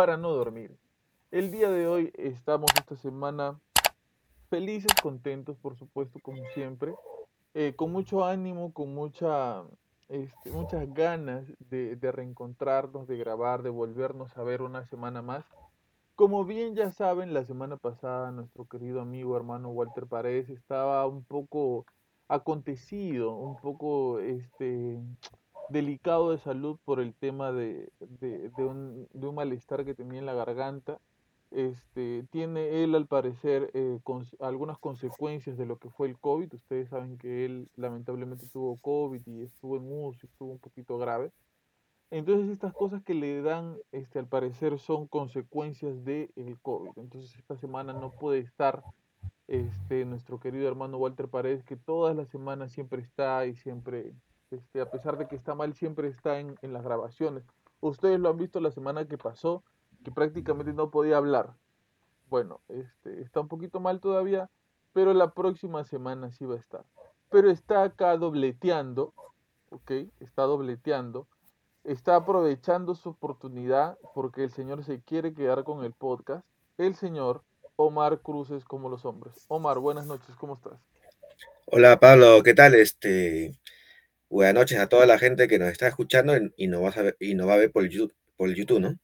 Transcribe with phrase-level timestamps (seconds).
[0.00, 0.74] para no dormir.
[1.30, 3.60] El día de hoy estamos esta semana
[4.48, 6.94] felices, contentos, por supuesto, como siempre,
[7.52, 9.62] eh, con mucho ánimo, con mucha,
[10.08, 15.44] este, muchas ganas de, reencontrarnos, de grabar, de volvernos a ver una semana más.
[16.14, 21.24] Como bien ya saben, la semana pasada nuestro querido amigo hermano Walter Paredes estaba un
[21.24, 21.84] poco
[22.26, 24.98] acontecido, un poco este,
[25.70, 27.90] delicado de salud por el tema de,
[28.58, 30.98] un, malestar que tenía en la garganta.
[31.50, 33.98] Este, tiene él al parecer eh,
[34.38, 36.54] algunas consecuencias de lo que fue el COVID.
[36.54, 41.32] Ustedes saben que él lamentablemente tuvo COVID y estuvo en UCI, estuvo un poquito grave.
[42.12, 46.90] Entonces estas cosas que le dan, este, al parecer son consecuencias del COVID.
[46.96, 48.82] Entonces esta semana no puede estar
[49.46, 54.12] este, nuestro querido hermano Walter Paredes, que todas las semanas siempre está y siempre,
[54.50, 57.44] este, a pesar de que está mal, siempre está en, en las grabaciones.
[57.80, 59.64] Ustedes lo han visto la semana que pasó,
[60.04, 61.54] que prácticamente no podía hablar.
[62.28, 64.50] Bueno, este, está un poquito mal todavía,
[64.92, 66.84] pero la próxima semana sí va a estar.
[67.30, 69.14] Pero está acá dobleteando,
[69.70, 69.90] ¿ok?
[70.20, 71.26] Está dobleteando
[71.84, 76.44] está aprovechando su oportunidad porque el señor se quiere quedar con el podcast.
[76.78, 77.42] El señor
[77.76, 79.44] Omar Cruces como los hombres.
[79.48, 80.78] Omar, buenas noches, ¿cómo estás?
[81.66, 82.74] Hola Pablo, ¿qué tal?
[82.74, 83.58] Este,
[84.30, 87.16] buenas noches a toda la gente que nos está escuchando y nos va a ver,
[87.20, 88.96] y nos va a ver por YouTube, por el YouTube, ¿no?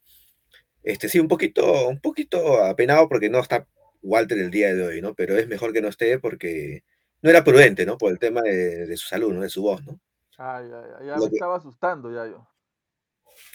[0.82, 3.66] Este, sí, un poquito, un poquito apenado porque no está
[4.02, 5.14] Walter el día de hoy, ¿no?
[5.14, 6.84] Pero es mejor que no esté porque
[7.22, 7.98] no era prudente, ¿no?
[7.98, 9.42] Por el tema de, de su salud, ¿no?
[9.42, 10.00] De su voz, ¿no?
[10.38, 12.46] Ay, ya, ya, ya Lo me que- estaba asustando ya yo.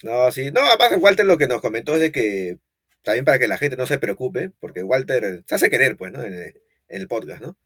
[0.03, 2.59] no, sí, no, aparte Walter lo que nos comentó es de que
[3.03, 6.21] también para que la gente no se preocupe, porque Walter se hace querer, pues, ¿no?
[6.23, 7.57] En el, en el podcast, ¿no?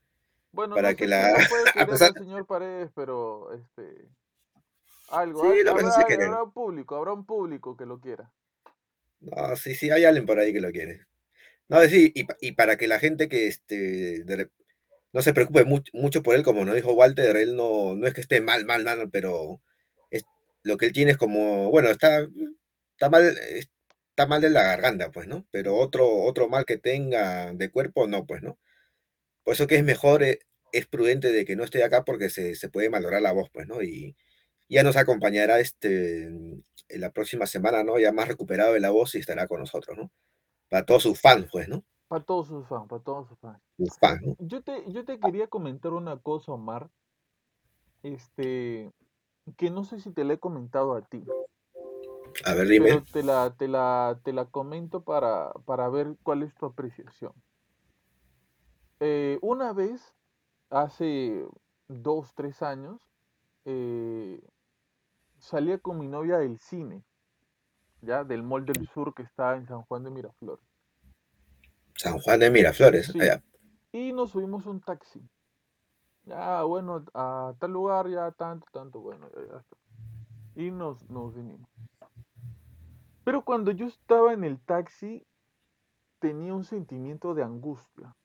[0.55, 1.33] Bueno, Para no que la-
[1.77, 4.07] a pesar- al señor Paredes, pero este
[5.11, 8.31] algo, Sí, lo habrá, habrá un público, habrá un público que lo quiera.
[9.21, 11.05] No, sí, sí, hay alguien por ahí que lo quiere.
[11.69, 14.49] No, sí, y, pa- y para que la gente que este, de
[15.13, 18.13] no se preocupe mucho, mucho por él, como nos dijo Walter, él no, no es
[18.13, 19.61] que esté mal, mal, mal, pero
[20.11, 20.23] es,
[20.63, 22.27] lo que él tiene es como, bueno, está,
[22.93, 23.37] está mal,
[24.09, 25.45] está mal de la garganta, pues, ¿no?
[25.51, 28.59] Pero otro, otro mal que tenga de cuerpo, no, pues, ¿no?
[29.45, 30.39] Por eso que es mejor, eh,
[30.71, 33.67] es prudente de que no esté acá porque se, se puede malograr la voz, pues,
[33.67, 33.81] ¿no?
[33.81, 34.17] Y
[34.67, 37.99] ya nos acompañará este, en la próxima semana, ¿no?
[37.99, 40.11] Ya más recuperado de la voz y estará con nosotros, ¿no?
[40.67, 41.85] Para todos sus fans, pues, ¿no?
[42.07, 43.59] Para todos sus fans, para todos sus fans.
[43.77, 44.35] Sus fans, ¿no?
[44.39, 46.89] Yo te, yo te quería comentar una cosa, Omar,
[48.01, 48.91] este,
[49.57, 51.23] que no sé si te la he comentado a ti.
[52.43, 52.87] A ver, dime.
[52.87, 57.31] pero te la, te la, te la comento para, para ver cuál es tu apreciación.
[58.99, 60.13] Eh, una vez,
[60.69, 61.45] hace
[61.87, 63.01] dos, tres años,
[63.65, 64.41] eh,
[65.37, 67.03] salía con mi novia del cine,
[68.01, 70.65] ya, del Mall del Sur que está en San Juan de Miraflores.
[71.95, 73.07] San Juan de Miraflores.
[73.07, 73.19] Sí.
[73.19, 73.43] allá.
[73.91, 75.21] Y nos subimos un taxi.
[76.23, 79.77] Ya, bueno, a tal lugar, ya tanto, tanto, bueno, ya, ya está.
[80.55, 81.69] Y nos, nos vinimos.
[83.23, 85.25] Pero cuando yo estaba en el taxi,
[86.19, 88.15] tenía un sentimiento de angustia.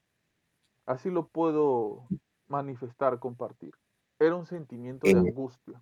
[0.90, 2.08] Así lo puedo
[2.48, 3.72] manifestar, compartir.
[4.18, 5.80] Era un sentimiento de angustia.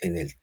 [0.00, 0.34] En el,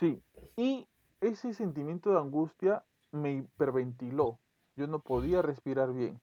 [0.00, 0.20] Sí.
[0.56, 0.88] Y
[1.20, 4.40] ese sentimiento de angustia me hiperventiló.
[4.74, 6.20] yo no podía respirar bien.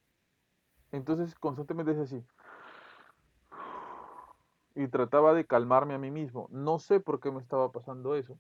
[0.92, 2.25] Entonces constantemente decía así.
[4.75, 6.50] Y trataba de calmarme a mí mismo.
[6.51, 8.38] No sé por qué me estaba pasando eso.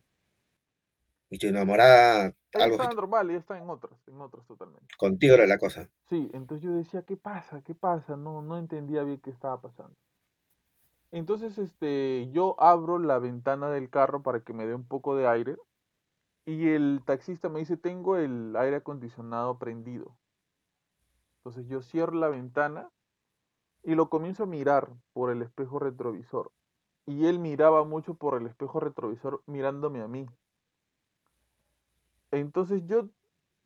[1.29, 4.93] Y tu enamorada, Ella algo estaba que normal, ella está en otras, en otras totalmente.
[4.97, 5.89] contigo era la cosa.
[6.09, 7.61] Sí, entonces yo decía, ¿qué pasa?
[7.61, 8.15] ¿Qué pasa?
[8.17, 9.95] No, no entendía bien qué estaba pasando.
[11.11, 15.27] Entonces, este, yo abro la ventana del carro para que me dé un poco de
[15.27, 15.57] aire
[16.45, 20.17] y el taxista me dice, tengo el aire acondicionado prendido.
[21.39, 22.89] Entonces yo cierro la ventana
[23.83, 26.51] y lo comienzo a mirar por el espejo retrovisor.
[27.05, 30.27] Y él miraba mucho por el espejo retrovisor mirándome a mí.
[32.31, 33.09] Entonces yo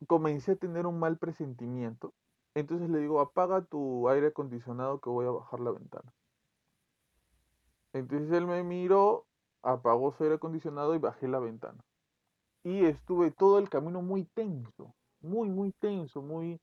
[0.06, 2.12] comencé a tener un mal presentimiento.
[2.54, 6.12] Entonces le digo, apaga tu aire acondicionado que voy a bajar la ventana.
[7.92, 9.26] Entonces él me miró,
[9.62, 11.82] apagó su aire acondicionado y bajé la ventana.
[12.64, 16.60] Y estuve todo el camino muy tenso, muy, muy tenso, muy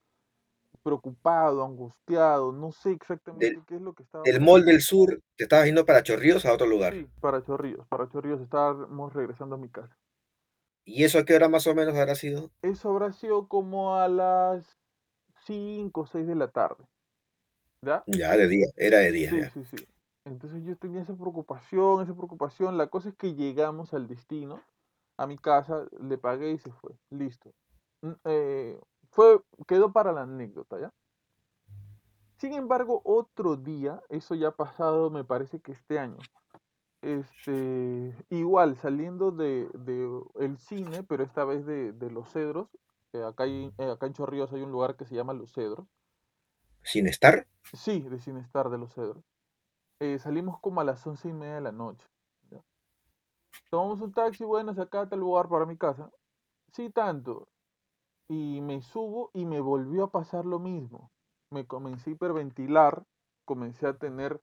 [0.83, 2.51] preocupado, angustiado.
[2.51, 4.41] No sé exactamente qué es lo que estaba Del.
[4.41, 6.93] Mall del Sur, te estabas yendo para Chorrillos a otro lugar.
[6.93, 8.41] Sí, para Chorrillos, para Chorrillos.
[8.41, 9.95] Estábamos regresando a mi casa.
[10.89, 12.49] ¿Y eso a qué hora más o menos habrá sido?
[12.63, 14.65] Eso habrá sido como a las
[15.45, 16.83] 5 o 6 de la tarde.
[17.83, 18.03] ¿Ya?
[18.07, 19.29] Ya, de día, era de día.
[19.29, 19.49] Sí, ya.
[19.51, 19.87] sí, sí.
[20.25, 22.77] Entonces yo tenía esa preocupación, esa preocupación.
[22.77, 24.63] La cosa es que llegamos al destino,
[25.17, 26.91] a mi casa, le pagué y se fue.
[27.11, 27.53] Listo.
[28.25, 28.79] Eh,
[29.11, 30.91] fue, quedó para la anécdota, ¿ya?
[32.37, 36.17] Sin embargo, otro día, eso ya ha pasado, me parece que este año,
[37.01, 40.09] este, igual saliendo de, de
[40.39, 42.69] el cine, pero esta vez de, de Los Cedros,
[43.13, 45.87] eh, acá, hay- eh, acá en Chorrillos hay un lugar que se llama Los Cedros,
[46.83, 47.47] ¿Sin estar?
[47.73, 49.23] sí, de Cinestar de Los Cedros.
[49.99, 52.07] Eh, salimos como a las once y media de la noche.
[52.51, 52.63] ¿ya?
[53.71, 56.11] Tomamos un taxi, bueno, acá tal lugar para mi casa.
[56.73, 57.49] Sí, tanto.
[58.29, 61.11] Y me subo y me volvió a pasar lo mismo.
[61.51, 63.05] Me comencé a hiperventilar,
[63.45, 64.41] comencé a tener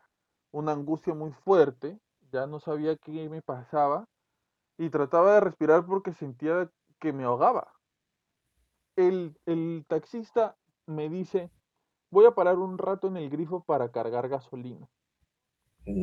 [0.52, 2.00] una angustia muy fuerte,
[2.36, 4.06] ya no sabía qué me pasaba
[4.78, 7.72] y trataba de respirar porque sentía que me ahogaba.
[8.96, 11.50] El, el taxista me dice,
[12.10, 14.88] voy a parar un rato en el grifo para cargar gasolina.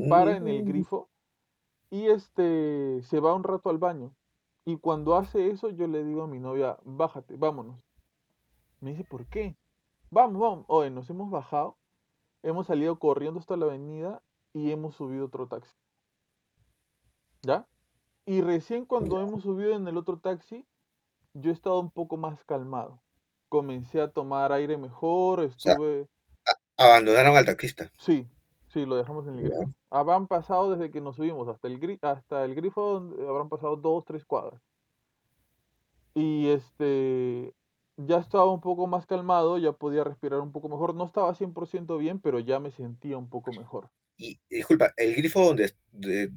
[0.08, 1.10] para en el Mm, grifo
[1.92, 4.16] y este se va un rato al baño.
[4.66, 7.80] Y cuando hace eso, yo le digo a mi novia, bájate, vámonos.
[8.82, 9.58] Me dice, ¿por qué?
[10.12, 10.66] Vamos, vamos.
[10.70, 11.78] Oye, nos hemos bajado,
[12.44, 15.76] hemos salido corriendo hasta la avenida y hemos subido otro taxi.
[17.44, 17.66] ¿Ya?
[18.26, 19.24] Y recién cuando ya.
[19.24, 20.66] hemos subido en el otro taxi,
[21.34, 23.00] yo he estado un poco más calmado.
[23.50, 26.08] Comencé a tomar aire mejor, O sea, estuve...
[26.78, 27.92] abandonaron al taxista.
[27.98, 28.28] Sí,
[28.68, 29.72] sí, lo dejamos en el grifo.
[29.90, 33.76] Habrán pasado desde que nos subimos hasta el, gri- hasta el grifo, donde habrán pasado
[33.76, 34.62] dos, tres cuadras.
[36.16, 37.54] Y este,
[37.98, 40.96] ya estaba un poco más calmado, ya podía respirar un poco mejor.
[40.96, 43.90] No estaba 100% bien, pero ya me sentía un poco mejor.
[44.18, 46.32] Y y disculpa, el grifo donde, de,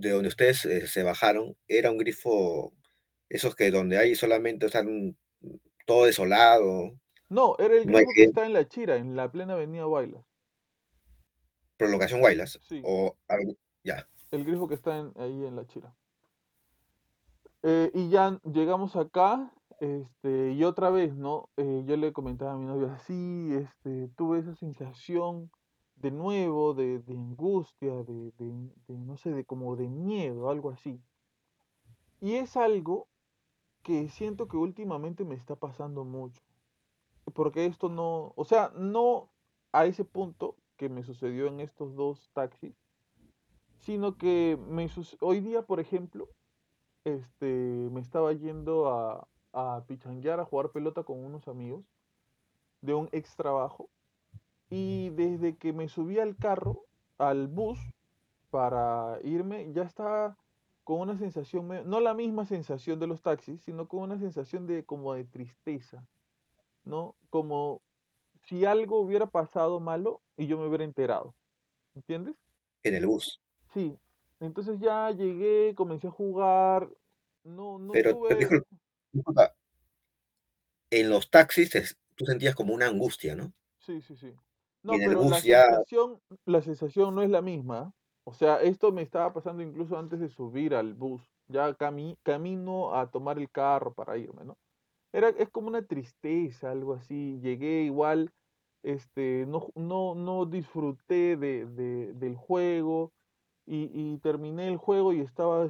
[0.00, 2.72] de donde ustedes eh, se bajaron era un grifo,
[3.28, 5.16] esos que donde hay solamente, o sea, un-
[5.86, 6.92] todo desolado,
[7.28, 10.24] No, era el no grifo que está en La Chira, en la plena avenida Guaylas.
[11.76, 13.16] prolongación Guaylas, Sí, o
[13.84, 15.94] ya, el grifo que está en- ahí en La Chira.
[17.62, 21.48] Eh, y ya llegamos acá, este, y otra vez, ¿no?
[21.56, 25.50] Eh, yo le comentaba a mi novia, sí, este, tuve esa sensación
[26.00, 30.70] de nuevo, de, de angustia, de, de- de, no sé, de como de miedo, algo
[30.70, 31.00] así.
[32.20, 33.08] Y es algo
[33.82, 36.42] que siento que últimamente me está pasando mucho,
[37.34, 39.30] porque esto no, o sea, no
[39.72, 42.74] a ese punto que me sucedió en estos dos taxis,
[43.80, 44.88] sino que me
[45.20, 46.28] hoy día, por ejemplo,
[47.04, 47.46] este,
[47.92, 51.84] me estaba yendo a, a pichanguear, a jugar pelota con unos amigos
[52.82, 53.90] de un ex trabajo.
[54.70, 56.84] Y desde que me subí al carro,
[57.18, 57.78] al bus,
[58.50, 60.36] para irme, ya estaba
[60.84, 64.84] con una sensación, no la misma sensación de los taxis, sino con una sensación de
[64.84, 66.06] como de tristeza,
[66.84, 67.14] ¿no?
[67.28, 67.82] Como
[68.44, 71.34] si algo hubiera pasado malo y yo me hubiera enterado,
[71.94, 72.36] ¿entiendes?
[72.82, 73.40] en el bus.
[73.72, 73.96] Sí.
[74.40, 76.88] Entonces ya llegué, comencé a jugar,
[77.44, 78.64] no, no Pero, tuve,
[79.12, 79.54] disculpa,
[80.90, 83.52] en los taxis tú sentías como una angustia, ¿no?
[83.78, 84.34] Sí, sí, sí.
[84.82, 87.92] No, en el pero la ya, sensación, la sensación no es la misma.
[88.24, 91.22] O sea, esto me estaba pasando incluso antes de subir al bus.
[91.48, 94.56] Ya cami- camino a tomar el carro para irme, ¿no?
[95.12, 97.38] Era, es como una tristeza, algo así.
[97.40, 98.30] Llegué igual,
[98.82, 103.12] este, no, no, no disfruté de, de- del juego
[103.66, 105.68] y, y terminé el juego y estaba,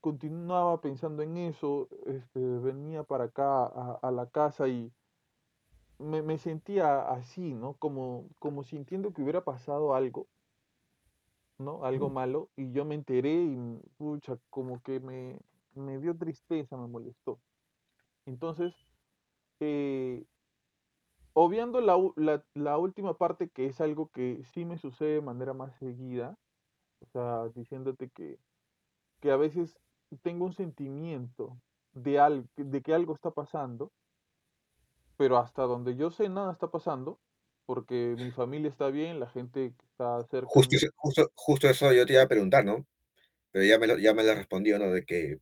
[0.00, 1.88] continuaba pensando en eso.
[2.06, 4.90] Este, venía para acá a, a la casa y
[6.02, 7.74] me, me sentía así, ¿no?
[7.78, 10.28] Como, como sintiendo que hubiera pasado algo,
[11.58, 11.84] ¿no?
[11.84, 13.56] Algo malo, y yo me enteré y,
[13.96, 15.38] pucha, como que me,
[15.74, 17.40] me dio tristeza, me molestó.
[18.26, 18.74] Entonces,
[19.60, 20.24] eh,
[21.34, 25.52] obviando la, la- la última parte, que es algo que sí me sucede de manera
[25.54, 26.36] más seguida,
[27.00, 28.38] o sea, diciéndote que,
[29.20, 29.78] que a veces
[30.22, 31.58] tengo un sentimiento
[31.94, 33.92] de, al- de que algo está pasando,
[35.16, 37.18] pero hasta donde yo sé nada está pasando,
[37.66, 42.06] porque mi familia está bien, la gente que está cerca Justo, justo, justo eso yo
[42.06, 42.86] te iba a preguntar, ¿no?
[43.52, 44.90] Pero ya me lo, ya me lo respondió, ¿no?
[44.90, 45.38] De que,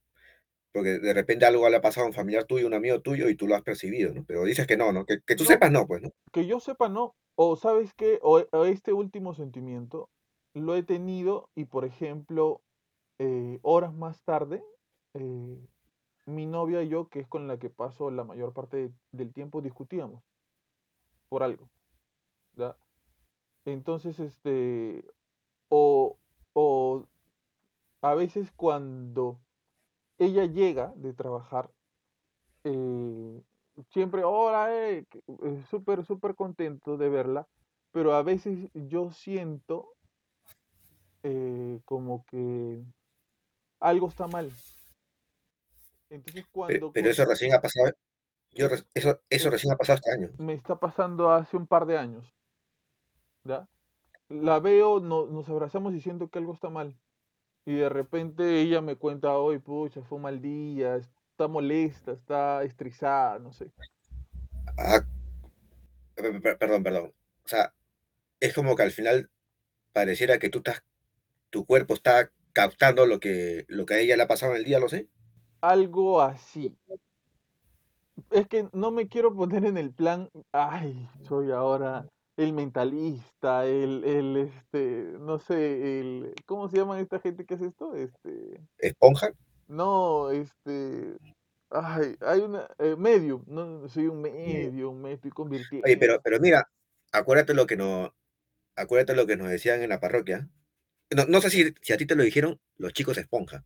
[0.72, 3.36] porque de repente algo le ha pasado a un familiar tuyo, un amigo tuyo, y
[3.36, 4.24] tú lo has percibido, ¿no?
[4.26, 5.04] Pero dices que no, ¿no?
[5.06, 6.10] Que, que tú No, sepas, no, pues, ¿no?
[6.32, 7.14] que yo sepa, no.
[7.36, 10.10] O sabes qué, o, e- o este último sentimiento
[10.54, 12.62] lo he tenido y, por ejemplo,
[13.18, 14.62] eh, horas más tarde,
[15.14, 15.58] eh,
[16.26, 19.32] mi novia y yo, que es con la que paso la mayor parte de- del
[19.32, 20.22] tiempo, discutíamos
[21.28, 21.68] por algo.
[23.64, 25.04] Entonces, este,
[25.68, 26.16] o,
[26.54, 27.06] o
[28.02, 29.38] a veces cuando
[30.18, 31.70] ella llega de trabajar,
[32.64, 33.42] eh,
[33.92, 37.46] siempre, hola, eh, eh, súper, súper contento de verla,
[37.92, 39.94] pero a veces yo siento
[41.22, 42.82] eh, como que
[43.80, 44.50] algo está mal.
[46.10, 47.92] Entonces, Pe- cuando Pero, eso recién ha pasado,
[48.52, 50.30] yo, es- re- eso, eso es- recién ha pasado este año.
[50.38, 52.34] me está pasando hace un par de años,
[53.44, 53.66] ¿ya?
[54.28, 56.96] La veo, no- nos abrazamos y siento que algo está mal.
[57.64, 62.64] Y de repente ella me cuenta, hoy, pucha, fue un mal día, está molesta, está
[62.64, 63.70] estresada, no sé.
[64.78, 65.00] Ah,
[66.14, 67.12] pe- pe- perdón, perdón.
[67.44, 67.72] O sea,
[68.40, 69.30] es como que al final
[69.92, 70.82] pareciera que tú estás,
[71.50, 74.64] tu cuerpo está captando lo que, lo que a ella le ha pasado en el
[74.64, 75.08] día, lo sé.
[75.60, 76.76] Algo así.
[78.30, 84.04] Es que no me quiero poner en el plan, ay, soy ahora el mentalista, el,
[84.04, 87.94] el, este, no sé, el, ¿cómo se llaman esta gente que hace esto?
[87.94, 89.30] Este, Esponja.
[89.68, 91.16] no, este,
[91.70, 95.30] ay, hay una, eh, medium, no, soy un medium, me estoy
[95.82, 96.20] Oye, pero, convirtiendo.
[96.22, 96.70] pero mira,
[97.12, 98.10] acuérdate lo que nos,
[98.76, 100.48] acuérdate lo que nos decían en la parroquia.
[101.10, 103.64] No, no sé si, si a ti te lo dijeron los chicos esponja.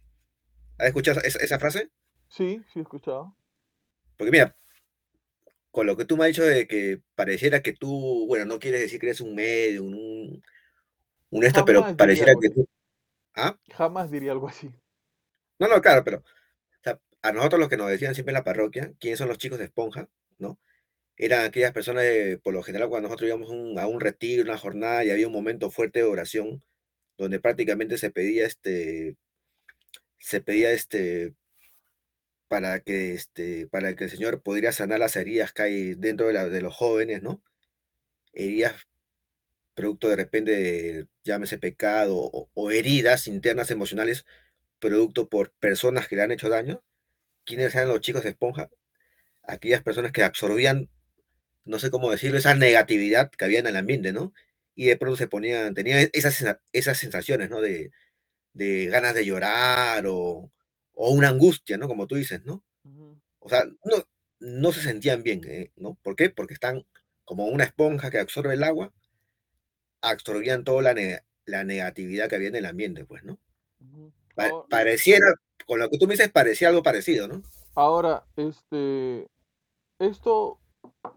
[0.79, 1.91] ¿Has escuchado esa, esa frase?
[2.29, 3.37] Sí, sí he escuchado.
[4.17, 4.57] Porque mira,
[5.71, 8.81] con lo que tú me has dicho de que pareciera que tú, bueno, no quieres
[8.81, 10.43] decir que eres un medio, un,
[11.31, 12.67] un esto, pero Jamás pareciera que tú...
[13.35, 13.59] ¿Ah?
[13.73, 14.71] jamás diría algo así.
[15.59, 18.45] No, no, claro, pero o sea, a nosotros los que nos decían siempre en la
[18.45, 20.59] parroquia, quiénes son los chicos de esponja, ¿no?
[21.17, 24.59] Eran aquellas personas, de- por lo general, cuando nosotros íbamos un- a un retiro, una
[24.59, 26.63] jornada, y había un momento fuerte de oración,
[27.19, 29.17] donde prácticamente se pedía este,
[30.25, 31.35] se pedía este,
[32.49, 36.63] para que este, para que el Señor pudiera sanar las heridas que hay dentro de,
[36.63, 37.43] los jóvenes, ¿no?
[38.33, 38.75] Heridas
[39.75, 42.17] producto de repente de, llámese pecado
[42.55, 44.25] o, heridas internas emocionales,
[44.79, 46.83] producto por personas que le han hecho daño.
[47.45, 48.71] ¿Quiénes eran los chicos de esponja?
[49.43, 50.89] Aquellas personas que absorbían,
[51.65, 54.33] no sé cómo decirlo, esa negatividad que había en el ambiente, ¿no?
[54.75, 57.61] Y de pronto se ponían, tenían esas, esas sensaciones, ¿no?
[57.61, 57.93] De,
[58.55, 60.51] de ganas de llorar o,
[60.95, 61.89] o una angustia, ¿no?
[61.89, 62.65] Como tú dices, ¿no?
[63.41, 63.97] O sea, no,
[64.41, 65.73] no se sentían bien, ¿eh?
[65.77, 65.97] ¿no?
[66.03, 66.31] ¿Por qué?
[66.31, 66.87] Porque están
[67.25, 68.93] como una esponja que absorbe el agua,
[70.03, 73.39] absorbían toda la, ne- la negatividad que había en el ambiente, pues, ¿no?
[74.37, 75.27] Pa- Ahora, pareciera,
[75.67, 77.43] con lo que tú me dices, parecía algo parecido, ¿no?
[77.75, 79.29] ahora, este,
[79.99, 80.61] esto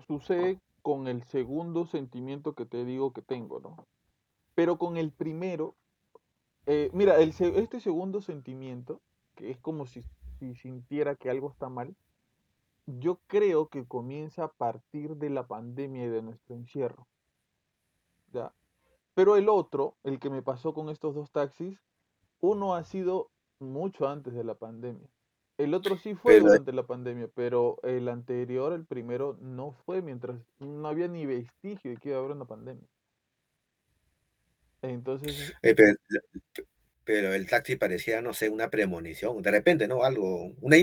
[0.07, 3.87] sucede con el segundo sentimiento que te digo que tengo, ¿no?
[4.55, 5.75] Pero con el primero,
[6.67, 8.99] eh, mira, el, este segundo sentimiento,
[9.35, 10.03] que es como si,
[10.37, 11.95] si sintiera que algo está mal,
[12.85, 17.07] yo creo que comienza a partir de la pandemia y de nuestro encierro,
[18.33, 18.53] ¿ya?
[19.13, 21.79] Pero el otro, el que me pasó con estos dos taxis,
[22.41, 25.09] uno ha sido mucho antes de la pandemia.
[25.57, 30.01] El otro sí fue Pero, durante la pandemia, pero el anterior, el primero, no fue
[30.01, 32.87] mientras no había ni vestigio de que iba a haber una pandemia.
[34.81, 35.93] Entonces, eh, pero,
[37.03, 40.03] pero el taxi parecía, no sé, una premonición, de repente, ¿no?
[40.03, 40.77] Algo, una,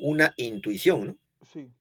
[0.00, 1.16] una intuición, ¿no?
[1.42, 1.72] sí,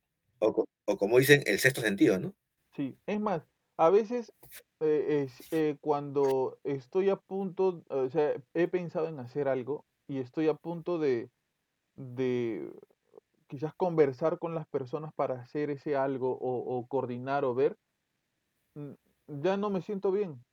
[0.46, 0.48] O,
[0.92, 2.36] o como dicen, el sexto sentido, ¿no?
[2.76, 2.98] sí.
[3.06, 4.34] Es más, a veces
[4.80, 10.20] eh, es, eh, cuando estoy a punto, o sea, he pensado en hacer algo y
[10.20, 11.30] estoy a punto de,
[11.96, 12.72] de
[13.48, 17.78] quizás conversar con las personas para hacer ese algo o, o coordinar o ver,
[19.28, 20.44] ya no me siento bien.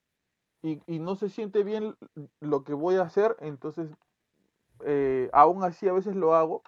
[0.61, 1.95] Y, no se siente bien
[2.41, 3.89] lo que voy a hacer, entonces
[4.81, 6.63] eh, aún así a veces lo hago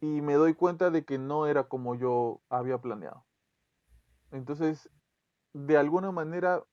[0.00, 3.24] y me doy cuenta de que no era como yo había planeado.
[4.30, 4.90] Entonces,
[5.52, 6.64] de alguna manera,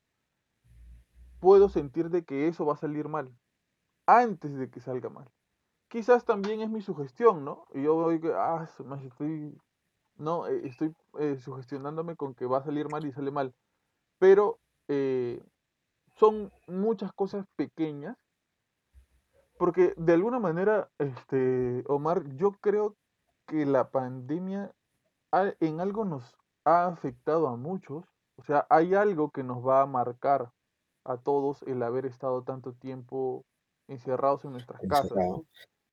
[1.39, 3.31] puedo sentir de que eso va a salir mal,
[4.05, 5.29] antes de que salga mal.
[5.88, 7.65] Quizás también es mi sugestión, ¿no?
[7.74, 8.67] Y yo voy que, ah,
[9.03, 9.57] estoy,
[10.17, 13.53] no, eh, estoy eh, sugestionándome con que va a salir mal y sale mal.
[14.19, 15.43] Pero eh,
[16.17, 18.17] son muchas cosas pequeñas,
[19.57, 22.95] porque de alguna manera, este, Omar, yo creo
[23.48, 24.72] que la pandemia
[25.60, 28.03] en algo nos ha afectado a muchos.
[28.38, 30.51] O sea, hay algo que nos va a marcar
[31.03, 33.45] a todos el haber estado tanto tiempo
[33.88, 35.22] encerrados en nuestras casas, ¿no?
[35.22, 35.45] Encerrado.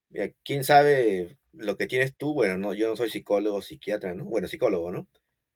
[0.09, 4.25] Mira, quién sabe lo que tienes tú, bueno, no, yo no soy psicólogo, psiquiatra, ¿no?
[4.25, 5.07] Bueno, psicólogo, ¿no?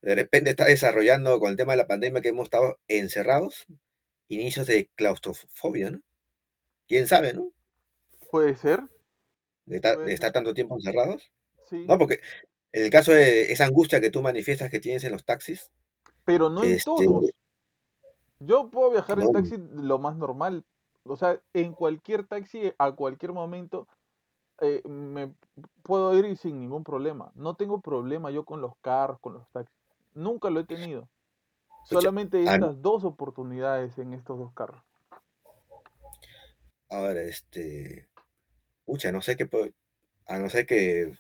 [0.02, 3.66] De repente está desarrollando con el tema de la pandemia que hemos estado encerrados,
[4.30, 6.02] inicios de claustrofobia, ¿no?
[6.88, 7.52] Quién sabe, ¿no?
[8.32, 8.88] Puede ser,
[9.66, 11.32] De, ta- de estar tanto tiempo encerrados.
[11.70, 12.22] sí, No, porque
[12.72, 15.72] en el caso de esa angustia que tú manifiestas que tienes en los taxis,
[16.26, 17.32] pero no en este, todos.
[18.40, 20.64] Yo puedo viajar en taxi lo más normal.
[21.04, 23.88] O sea, en cualquier taxi, a cualquier momento,
[24.62, 25.34] eh, me
[25.84, 27.32] puedo ir sin ningún problema.
[27.36, 29.76] No tengo problema yo con los carros, con los taxis.
[30.14, 31.10] Nunca lo he tenido.
[31.88, 34.82] Solamente a- estas dos oportunidades en estos dos carros.
[36.90, 38.08] ahora, este,
[38.86, 39.50] pucha, no sé qué,
[40.26, 41.14] a no ser que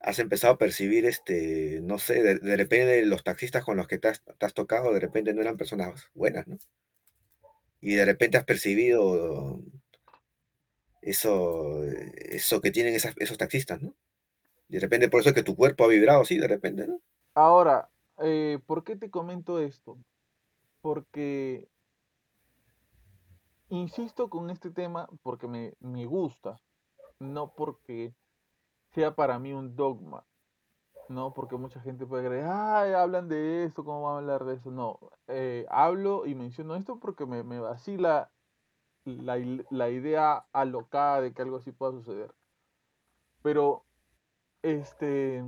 [0.00, 3.98] has empezado a percibir, este, no sé, de, de repente los taxistas con los que
[3.98, 6.58] te has, te has tocado, de repente no eran personas buenas, ¿no?
[7.80, 9.60] Y de repente has percibido
[11.00, 13.94] eso, eso que tienen esas- esos taxistas, ¿no?
[14.68, 17.00] De repente por eso es que tu cuerpo ha vibrado así, de repente, ¿no?
[17.34, 19.98] Ahora, eh, ¿por qué te comento esto?
[20.80, 21.68] Porque
[23.68, 26.60] insisto con este tema porque me, me gusta,
[27.18, 28.14] no porque
[28.92, 30.24] sea para mí un dogma.
[31.08, 34.54] No, porque mucha gente puede creer, ay, hablan de esto, ¿cómo van a hablar de
[34.54, 34.70] eso?
[34.70, 38.30] No, eh, hablo y menciono esto porque me, me vacila
[39.04, 39.36] la,
[39.70, 42.34] la idea alocada de que algo así pueda suceder.
[43.42, 43.84] Pero,
[44.62, 45.44] este,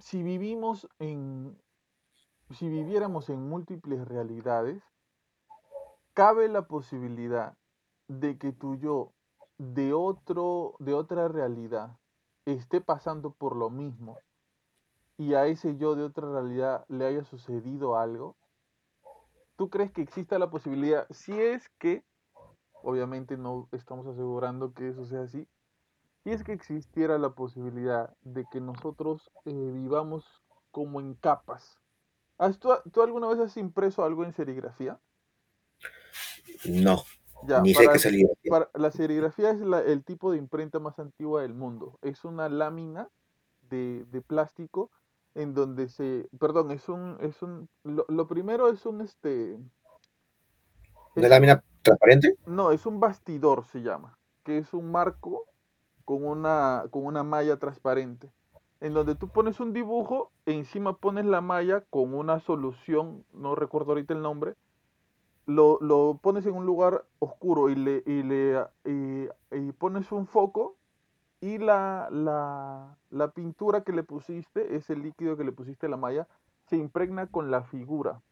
[0.00, 1.56] si vivimos en,
[2.50, 4.82] si viviéramos en múltiples realidades,
[6.14, 7.56] cabe la posibilidad
[8.08, 9.12] de que tu yo
[9.58, 11.98] de otro, de otra realidad
[12.44, 14.18] esté pasando por lo mismo
[15.18, 18.36] y a ese yo de otra realidad le haya sucedido algo,
[19.56, 21.06] ¿tú crees que exista la posibilidad?
[21.10, 22.04] Si es que,
[22.82, 25.46] obviamente no estamos asegurando que eso sea así,
[26.24, 30.24] si es que existiera la posibilidad de que nosotros eh, vivamos
[30.70, 31.78] como en capas.
[32.38, 34.98] ¿Has, tú, tú alguna vez has impreso algo en serigrafía?
[36.66, 37.04] No,
[37.46, 38.26] Ya, ni sé qué salía.
[38.48, 41.98] para- la serigrafía es la- el tipo de imprenta más antigua del mundo.
[42.02, 43.08] Es una lámina
[43.70, 44.90] de, de plástico
[45.34, 49.54] en donde se, perdón, es un, es un, lo, lo primero es un, este,
[51.14, 52.36] ¿Una es lámina transparente?
[52.46, 55.44] no, es un bastidor se llama, que es un marco
[56.08, 58.30] con una, con una malla transparente,
[58.80, 63.54] en donde tú pones un dibujo e encima pones la malla con una solución, no
[63.54, 64.54] recuerdo ahorita el nombre,
[65.44, 70.26] lo, lo pones en un lugar oscuro y le, y le y, y pones un
[70.26, 70.76] foco
[71.42, 75.98] y la, la, la pintura que le pusiste, ese líquido que le pusiste a la
[75.98, 76.26] malla,
[76.70, 78.22] se impregna con la figura.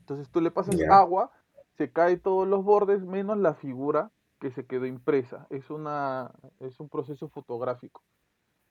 [0.00, 1.32] Entonces tú le pasas agua,
[1.76, 4.10] se cae todos los bordes menos la figura
[4.44, 5.46] que se quedó impresa.
[5.48, 6.30] Es, una,
[6.60, 8.02] es un proceso fotográfico.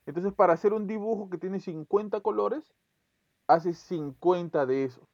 [0.05, 2.71] Entonces para hacer un dibujo que tiene 50 colores,
[3.47, 5.09] haces 50 de esos.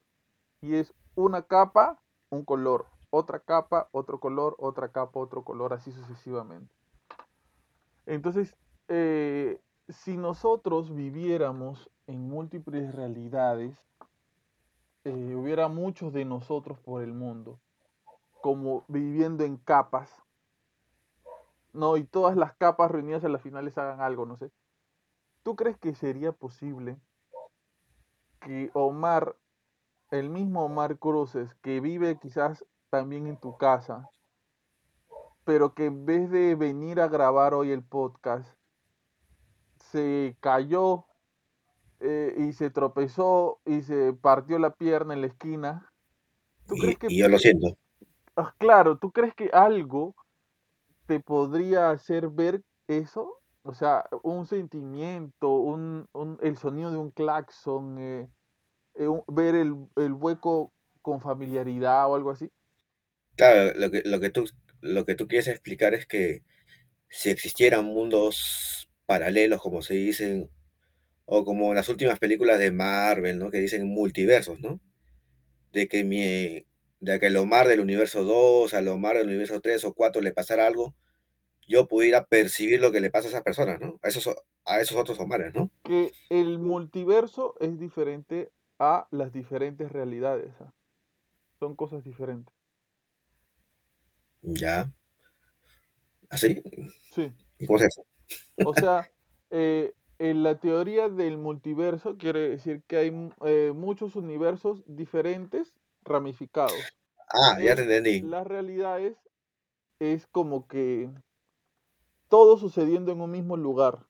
[0.60, 5.92] Y es una capa, un color, otra capa, otro color, otra capa, otro color, así
[5.92, 6.74] sucesivamente.
[8.04, 8.54] Entonces,
[8.88, 13.82] eh, si nosotros viviéramos en múltiples realidades,
[15.04, 17.58] eh, hubiera muchos de nosotros por el mundo,
[18.42, 20.14] como viviendo en capas,
[21.72, 21.96] ¿no?
[21.96, 24.50] Y todas las capas reunidas a las finales hagan algo, no sé.
[25.42, 26.98] ¿Tú crees que sería posible
[28.40, 29.36] que Omar,
[30.10, 34.10] el mismo Omar Cruces, que vive quizás también en tu casa,
[35.44, 38.56] pero que en vez de venir a grabar hoy el podcast,
[39.78, 41.06] se cayó
[42.00, 45.92] eh, y se tropezó y se partió la pierna en la esquina.
[46.66, 47.76] ¿Tú Y, crees que, y yo lo siento.
[48.36, 50.14] ah, claro, tú crees que algo
[51.10, 53.34] te podría hacer ver eso?
[53.64, 56.08] O sea, un sentimiento, un,
[56.42, 58.30] el sonido de un claxon, eh,
[58.96, 62.50] eh, ver el, el hueco con familiaridad o algo así.
[63.36, 64.44] Claro, lo que, lo que tú,
[64.80, 66.42] lo que tú quieres explicar es que
[67.10, 70.50] si existieran mundos paralelos, como se dicen,
[71.26, 73.50] O como las últimas películas de Marvel, ¿no?
[73.50, 74.80] Que dicen multiversos, ¿no?
[75.72, 76.66] De que mi,
[77.00, 80.32] de que a Omar del universo 2, a Omar del universo 3 o 4 le
[80.32, 80.94] pasara algo,
[81.66, 83.98] yo pudiera percibir lo que le pasa a esas personas, ¿no?
[84.02, 84.28] A esos,
[84.64, 85.70] a esos otros Omares, ¿no?
[85.84, 90.52] Que el multiverso es diferente a las diferentes realidades.
[90.60, 90.72] ¿ah?
[91.58, 92.54] Son cosas diferentes.
[94.42, 94.90] Ya.
[96.28, 96.62] ¿Así?
[97.14, 97.32] Sí.
[97.58, 98.04] ¿Y cómo es eso?
[98.64, 99.10] O sea,
[99.50, 105.72] eh, en la teoría del multiverso quiere decir que hay eh, muchos universos diferentes
[106.10, 106.86] ramificados.
[107.28, 108.16] Ah, ya te entendí.
[108.20, 109.16] las realidades
[110.00, 111.10] es como que
[112.30, 114.06] todo sucediendo en un mismo lugar,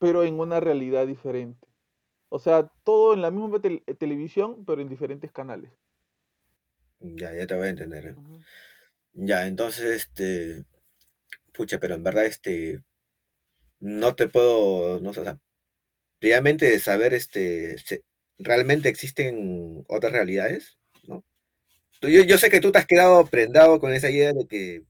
[0.00, 1.68] pero en una realidad diferente.
[2.30, 5.72] O sea, todo en la misma tel- televisión, pero en diferentes canales.
[7.00, 8.06] Ya, ya te voy a entender.
[8.06, 8.16] ¿eh?
[9.14, 10.64] Ya, entonces, este,
[11.52, 12.82] pucha, pero en verdad, este,
[13.80, 15.40] no te puedo, no sé, o sea,
[16.20, 18.04] realmente de saber, este, se-
[18.38, 20.77] realmente existen otras realidades,
[22.02, 24.84] Yo, yo sé que tú te has quedado prendado con esa idea de que,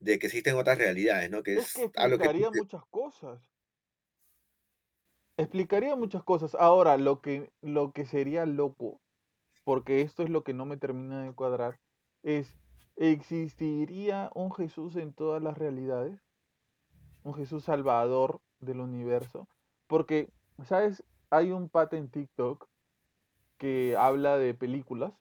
[0.00, 1.42] de que existen otras realidades, ¿no?
[1.42, 3.40] Que Es que es que explicaría te- muchas cosas.
[5.38, 6.54] Explicaría muchas cosas.
[6.54, 9.00] Ahora, lo que, lo que sería loco,
[9.64, 11.78] porque esto es lo que no me termina de cuadrar,
[12.22, 12.54] es,
[12.96, 16.18] ¿existiría un Jesús en todas las realidades?
[17.24, 19.48] ¿Un Jesús salvador del universo?
[19.86, 20.30] Porque,
[20.64, 21.02] ¿sabes?
[21.30, 22.68] Hay un pata en TikTok
[23.58, 25.12] que habla de películas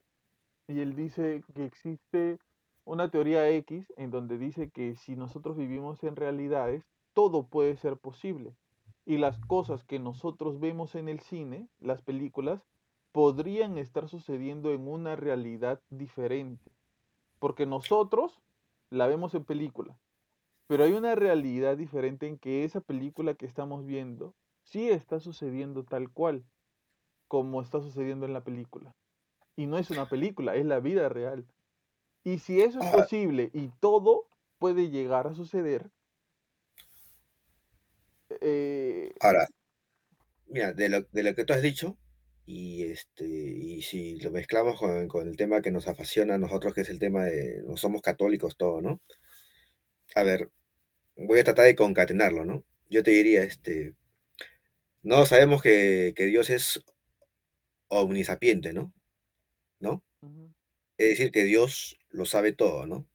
[0.68, 2.40] y él dice que existe
[2.86, 7.98] una teoría X en donde dice que si nosotros vivimos en realidades, todo puede ser
[7.98, 8.56] posible.
[9.06, 12.64] Y las cosas que nosotros vemos en el cine, las películas,
[13.12, 16.72] podrían estar sucediendo en una realidad diferente.
[17.40, 18.42] Porque nosotros
[18.90, 19.98] la vemos en película,
[20.68, 25.84] pero hay una realidad diferente en que esa película que estamos viendo sí está sucediendo
[25.84, 26.44] tal cual
[27.28, 28.96] como está sucediendo en la película.
[29.58, 31.46] Y no es una película, es la vida real.
[32.24, 35.92] Y si eso es Ah, posible y todo puede llegar a suceder,
[38.42, 39.48] eh, Ahora,
[40.48, 41.98] mira, de lo, de lo que tú has dicho,
[42.46, 46.74] y este, y si lo mezclamos con, con el tema que nos apasiona a nosotros,
[46.74, 49.02] que es el tema de, no somos católicos todo, ¿no?
[50.16, 50.50] A ver,
[51.18, 52.66] voy a tratar de concatenarlo, ¿no?
[52.90, 53.96] Yo te diría, este,
[55.04, 56.84] no sabemos que, que Dios es
[57.90, 58.94] omnisapiente, ¿no?
[60.98, 63.08] Es decir, que Dios lo sabe todo, ¿no?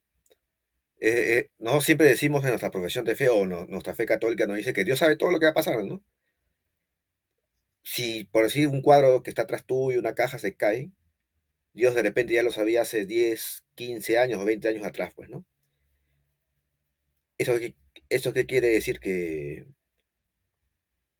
[0.99, 4.73] Eh, eh, siempre decimos en nuestra profesión de fe o nuestra fe católica nos dice
[4.73, 6.03] que Dios sabe todo lo que va a pasar, ¿no?
[7.83, 10.91] Si por decir un cuadro que está atrás tuyo, una caja se cae,
[11.73, 15.29] Dios de repente ya lo sabía hace 10, 15 años o 20 años atrás, pues,
[15.29, 15.45] ¿no?
[17.37, 17.75] ¿Eso qué,
[18.09, 18.99] eso qué quiere decir?
[18.99, 19.65] Que,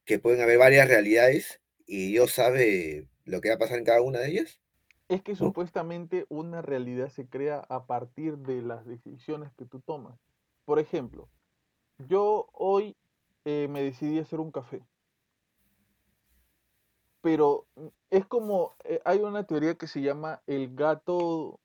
[0.05, 4.01] que pueden haber varias realidades y Dios sabe lo que va a pasar en cada
[4.01, 4.60] una de ellas,
[5.11, 5.53] es que ¿no?
[5.53, 10.19] supuestamente una realidad se crea a partir de las decisiones que tú tomas.
[10.65, 11.29] Por ejemplo,
[12.09, 12.97] yo hoy
[13.45, 14.83] eh, me decidí a hacer un café,
[17.21, 21.59] pero mm, es como, eh, hay una teoría que se llama el gato...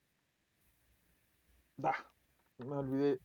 [1.82, 1.96] Ah,
[2.58, 3.20] me olvidé.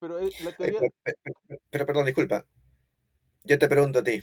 [0.00, 1.14] Pero eh, la teoría, pero, pe-
[1.48, 2.46] pe- pero, perdón, disculpa,
[3.44, 4.22] yo te pregunto a ti,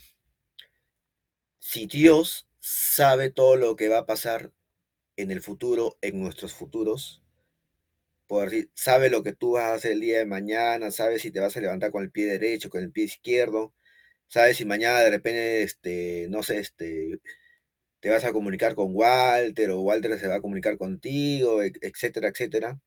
[1.60, 4.54] si Dios sabe todo lo que va a pasar
[5.17, 7.21] en el futuro, en nuestros futuros,
[8.28, 11.32] por decir, sabe lo que tú vas a hacer el día de mañana, sabe si
[11.32, 13.73] te vas a levantar con el pie derecho, con el pie izquierdo,
[14.28, 17.19] sabe si mañana de repente, este, no sé, este,
[18.01, 22.30] te vas a comunicar con Walter o Walter se va a comunicar contigo, e- etcétera,
[22.30, 22.80] etcétera.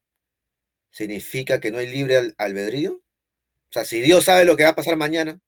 [0.90, 2.94] ¿Significa que no hay libre al- albedrío?
[2.94, 3.02] O
[3.72, 5.40] sea, si Dios sabe lo que va a pasar mañana,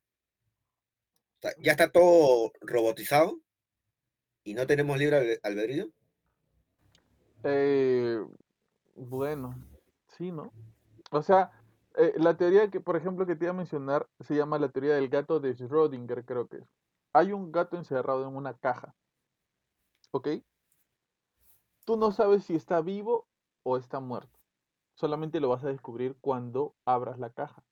[1.58, 3.40] ya está todo robotizado
[4.44, 5.90] y no tenemos libre albe- albedrío.
[7.44, 8.24] Eh,
[8.94, 9.55] bueno,
[10.09, 10.53] sí, ¿no?
[11.11, 11.50] O sea,
[11.96, 14.94] eh, la teoría que, por ejemplo, que te iba a mencionar se llama la teoría
[14.94, 16.68] del gato de Schrödinger, creo que es.
[17.12, 18.94] Hay un gato encerrado en una caja,
[20.12, 20.29] ¿ok?
[21.85, 23.26] Tú no sabes si está vivo
[23.64, 24.38] o está muerto.
[24.94, 27.64] Solamente lo vas a descubrir cuando abras la caja.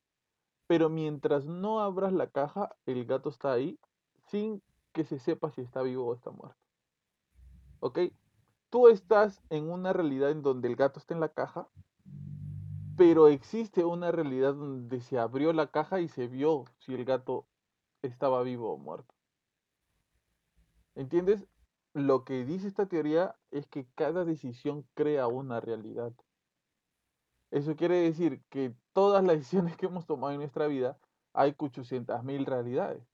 [0.66, 3.78] Pero mientras no abras la caja, el gato está ahí
[4.26, 6.58] sin que se sepa si está vivo o está muerto.
[7.80, 7.98] ¿Ok?
[8.70, 11.68] Tú estás en una realidad en donde el gato está en la caja,
[12.96, 17.46] pero existe una realidad donde se abrió la caja y se vio si el gato
[18.02, 19.14] estaba vivo o muerto.
[20.94, 21.46] ¿Entiendes?
[21.94, 26.12] Lo que dice esta teoría es que cada decisión crea una realidad.
[27.50, 30.98] Eso quiere decir que todas las decisiones que hemos tomado en nuestra vida
[31.34, 33.06] hay 800.000 realidades.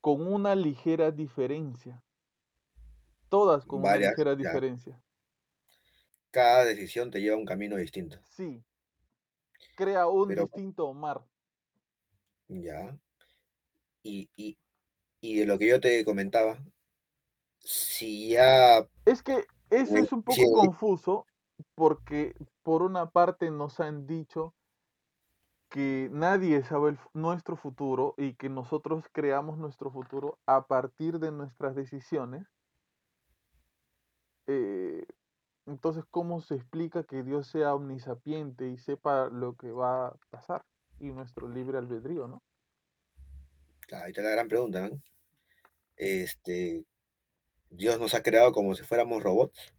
[0.00, 2.02] con una ligera diferencia.
[3.28, 4.36] Todas con una ligera ya.
[4.36, 5.02] diferencia.
[6.30, 8.18] Cada decisión te lleva a un camino distinto.
[8.24, 8.62] Sí.
[9.76, 11.22] Crea un Pero- distinto mar.
[12.48, 12.98] Ya.
[14.02, 14.56] Y, y,
[15.20, 16.58] y de lo que yo te comentaba,
[17.58, 20.46] si ya Es que eso es un poco sí.
[20.54, 21.26] confuso
[21.74, 24.54] porque por una parte nos han dicho
[25.68, 31.30] que nadie sabe el nuestro futuro y que nosotros creamos nuestro futuro a partir de
[31.30, 32.46] nuestras decisiones.
[34.48, 35.06] Eh,
[35.66, 40.62] entonces, ¿cómo se explica que Dios sea omnisapiente y sepa lo que va a pasar?
[40.98, 42.42] Y nuestro libre albedrío, ¿no?
[43.92, 45.00] Ahí está la gran pregunta, ¿no?
[45.96, 46.84] Este,
[47.70, 49.74] Dios nos ha creado como si fuéramos robots.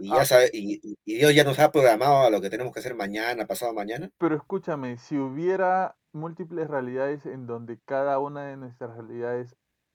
[0.00, 0.24] Y ya Ah.
[0.24, 2.94] sabe, y, y- y Dios ya nos ha programado a lo que tenemos que hacer
[2.94, 4.10] mañana, pasado mañana.
[4.18, 9.54] Pero escúchame, si hubiera múltiples realidades en donde cada una de nuestras realidades,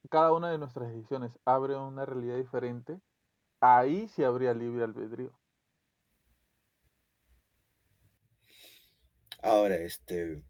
[0.10, 3.00] cada una de nuestras decisiones abre una realidad diferente,
[3.62, 5.32] ahí sí habría libre albedrío.
[9.42, 10.44] Ahora, este.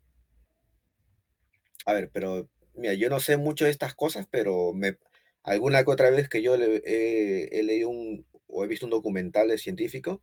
[1.86, 4.98] A ver, pero mira, yo no sé mucho de estas cosas, pero me,
[5.44, 8.90] alguna que otra vez que yo le- he, he leído un, o he visto un
[8.92, 10.22] documental de científico,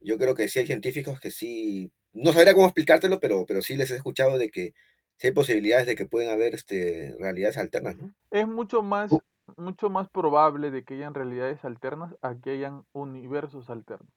[0.00, 3.76] yo creo que sí hay científicos que sí, no sabría cómo explicártelo, pero, pero sí
[3.76, 4.74] les he escuchado de que
[5.18, 8.14] sí hay posibilidades de que pueden haber este, realidades alternas, ¿no?
[8.30, 9.12] Es mucho más,
[9.56, 14.12] mucho más probable de que hayan realidades alternas a que hayan universos alternos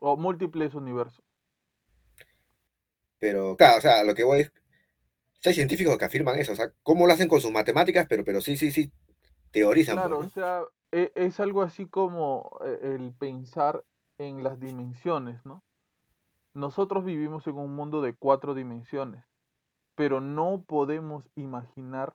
[0.00, 1.24] o múltiples universos.
[3.18, 4.52] Pero, claro, o sea, lo que voy es,
[5.44, 8.40] hay científicos que afirman eso, o sea, cómo lo hacen con sus matemáticas, pero, pero
[8.42, 8.92] sí, sí, sí,
[9.52, 10.26] teorizan, pues, Claro, ¿no?
[10.26, 13.84] o sea, e- es algo así como eh, el pensar
[14.18, 15.62] en las dimensiones, ¿no?
[16.54, 19.24] Nosotros vivimos en un mundo de cuatro dimensiones,
[19.96, 22.14] pero no podemos imaginar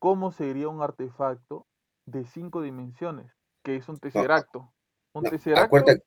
[0.00, 1.66] cómo sería un artefacto
[2.06, 4.72] de cinco dimensiones, que es un tesseracto.
[5.12, 6.04] Un No, tesseracto, acuérdate,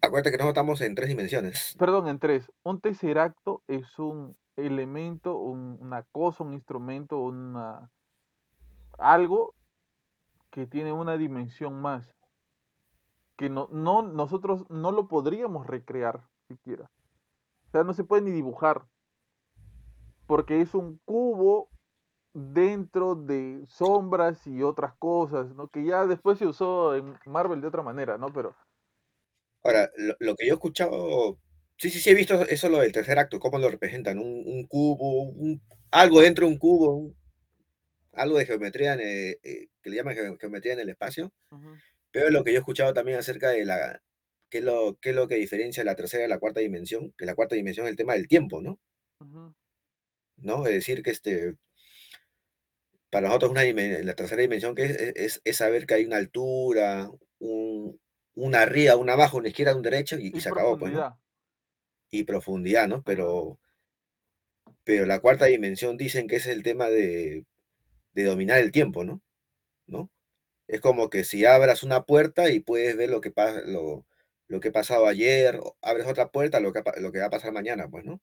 [0.00, 1.76] acuérdate que nosotros estamos en tres dimensiones.
[1.78, 2.50] perdón, en tres.
[2.62, 7.90] Un tesseracto es un elemento, un- una cosa, un instrumento, una
[8.98, 9.54] algo
[10.50, 12.12] que tiene una dimensión más,
[13.36, 16.90] que no, no, nosotros no lo podríamos recrear siquiera.
[17.68, 18.86] O sea, no se puede ni dibujar,
[20.26, 21.68] porque es un cubo
[22.34, 25.68] dentro de sombras y otras cosas, ¿no?
[25.68, 28.32] Que ya después se usó en Marvel de otra manera, ¿no?
[28.32, 28.54] Pero
[29.64, 31.38] Ahora, lo, lo que yo he escuchado,
[31.76, 34.66] sí, sí, sí, he visto eso lo del tercer acto, cómo lo representan, un, un
[34.66, 35.60] cubo, un-
[35.90, 37.16] algo dentro de un cubo, un-
[38.12, 41.32] algo de geometría, en el- eh, que le llaman geo- geometría en el espacio,
[42.12, 44.00] pero lo que yo he escuchado también acerca de la,
[44.50, 47.26] qué es lo, qué es lo que diferencia la tercera de la cuarta dimensión, que
[47.26, 48.78] la cuarta dimensión es el tema del tiempo, ¿no?
[50.36, 50.66] ¿No?
[50.66, 51.56] Es decir, que este,
[53.10, 57.10] para nosotros una la tercera dimensión que es, es- es, saber que hay una altura,
[57.38, 58.00] un,
[58.34, 61.06] una arriba, una abajo, una izquierda, una derecha, y, y Y se acabó, pues, ¿no?
[62.10, 63.02] y profundidad, ¿no?
[63.02, 63.58] Pero,
[64.84, 67.46] pero la cuarta dimensión dicen que es el tema de,
[68.14, 69.22] de dominar el tiempo, ¿no?
[69.86, 70.10] ¿No?
[70.68, 74.06] Es como que si abras una puerta y puedes ver lo que, pa- lo,
[74.48, 77.52] lo que ha pasado ayer, abres otra puerta, lo que, lo que va a pasar
[77.52, 78.20] mañana, pues, ¿no?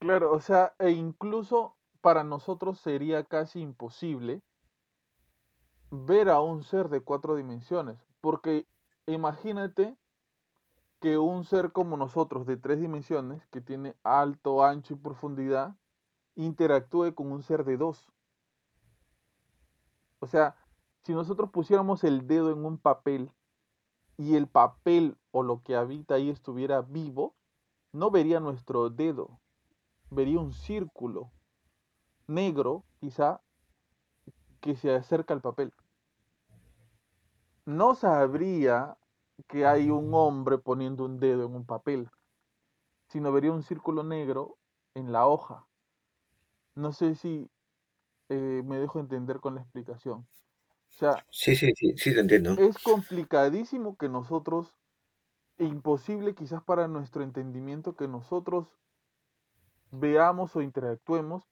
[0.00, 4.42] Claro, o sea, e incluso para nosotros sería casi imposible
[5.90, 8.66] ver a un ser de cuatro dimensiones, porque
[9.06, 9.96] imagínate
[11.00, 15.76] que un ser como nosotros de tres dimensiones, que tiene alto, ancho y profundidad,
[16.34, 18.10] interactúe con un ser de dos.
[20.18, 20.56] O sea,
[21.02, 23.32] si nosotros pusiéramos el dedo en un papel
[24.16, 27.34] y el papel o lo que habita ahí estuviera vivo,
[27.92, 29.40] no vería nuestro dedo,
[30.10, 31.30] vería un círculo
[32.26, 33.42] negro, quizá,
[34.62, 35.74] que se acerca al papel.
[37.66, 38.96] No sabría
[39.48, 42.08] que hay un hombre poniendo un dedo en un papel,
[43.06, 44.58] sino vería un círculo negro
[44.94, 45.68] en la hoja.
[46.74, 47.50] No sé si
[48.30, 50.20] eh, me dejo entender con la explicación.
[50.20, 50.28] O
[50.90, 52.56] sea, Sí, sí, sí, sí, te entiendo.
[52.56, 54.74] es complicadísimo que nosotros,
[55.58, 58.68] e imposible quizás para nuestro entendimiento, que nosotros
[59.92, 61.51] veamos o interactuemos,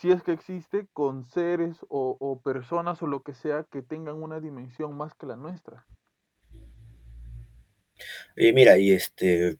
[0.00, 4.40] si es que existe, con seres o, personas o lo que sea que tengan una
[4.40, 5.86] dimensión más que la nuestra.
[8.36, 9.58] Y mira, y este,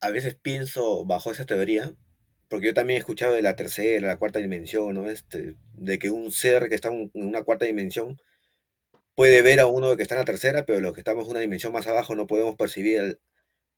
[0.00, 1.94] a veces pienso bajo esa teoría,
[2.48, 5.10] porque yo también he escuchado de la tercera, la cuarta dimensión, ¿no?
[5.10, 8.20] Este, de que un ser que está en una cuarta dimensión
[9.14, 11.40] puede ver a uno que está en la tercera, pero los que estamos en una
[11.40, 13.18] dimensión más abajo no podemos percibir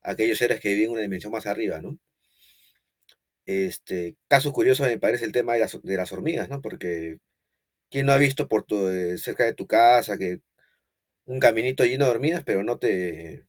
[0.03, 1.99] a aquellos seres que viven en una dimensión más arriba, ¿no?
[3.47, 6.63] Este, caso curioso me parece el tema de las, de las hormigas, ¿no?
[6.63, 7.19] Porque
[7.91, 10.41] ¿quién no ha visto por tu, eh, cerca de tu casa que
[11.27, 13.47] un caminito lleno de hormigas, pero no te...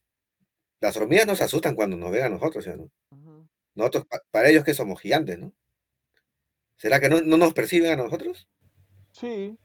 [0.80, 2.90] Las hormigas nos asustan cuando nos ven a nosotros, ¿sí o ¿no?
[3.76, 5.52] Nosotros, pa- para ellos que somos gigantes, ¿no?
[6.82, 8.48] ¿Será que no, no nos perciben a nosotros?
[9.12, 9.58] Sí,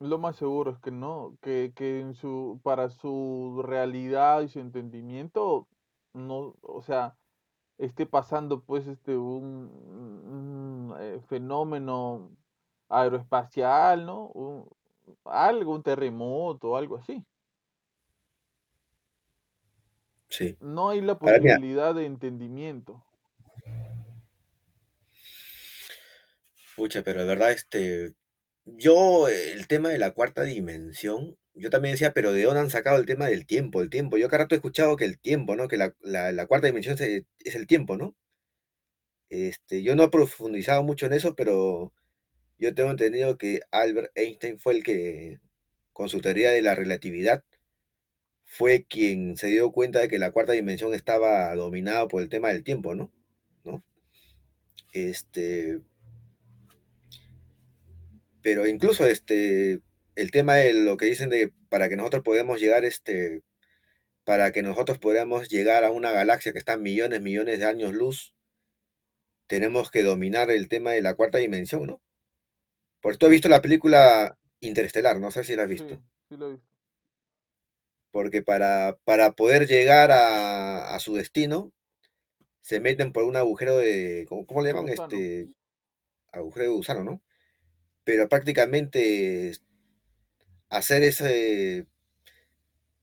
[0.00, 4.60] lo más seguro es que no, que, que en su, para su realidad y su
[4.60, 5.68] entendimiento,
[6.14, 7.16] no, o sea,
[7.80, 9.70] esté pasando pues este un,
[10.92, 12.30] un, eh, fenómeno
[12.88, 14.26] aeroespacial, ¿no?
[14.28, 14.68] Un-
[15.24, 17.24] algo, un terremoto, algo así.
[20.28, 20.56] Sí.
[20.60, 23.02] No hay la posibilidad de entendimiento.
[26.76, 28.14] pucha, pero de verdad, este,
[28.64, 32.98] yo, el tema de la cuarta dimensión, yo también decía, pero ¿de dónde han sacado
[32.98, 33.80] el tema del tiempo?
[33.82, 34.16] El tiempo.
[34.18, 35.68] Yo cada rato he escuchado que el tiempo, ¿no?
[35.68, 38.16] Que la, la- cuarta dimensión es el tiempo, ¿no?
[39.30, 41.92] Este, yo no he profundizado mucho en eso, pero
[42.58, 45.40] yo tengo entendido que Albert Einstein fue el que,
[45.92, 47.44] con su teoría de la relatividad,
[48.44, 52.48] fue quien se dio cuenta de que la cuarta dimensión estaba dominada por el tema
[52.50, 53.10] del tiempo, ¿no?
[53.64, 53.82] ¿No?
[54.92, 55.80] Este,
[58.42, 59.80] pero incluso este,
[60.20, 63.42] el tema de lo que dicen de para que nosotros podamos llegar, este,
[64.24, 67.92] para que nosotros podamos llegar a una galaxia que está a millones, millones de años
[67.94, 68.34] luz,
[69.46, 72.00] tenemos que dominar el tema de la cuarta dimensión, ¿no?
[73.00, 76.02] Por tú has visto la película Interestelar, no sé si la has Sí, visto.
[76.28, 76.66] sí lo he visto.
[78.12, 81.72] Porque para, para poder llegar a, a su destino,
[82.60, 84.86] se meten por un agujero de, ¿cómo, cómo le llaman?
[84.86, 85.04] gusano.
[85.12, 85.48] Este,
[86.32, 87.22] agujero de gusano, ¿no?
[88.04, 89.52] Pero prácticamente
[90.70, 91.86] hacer ese,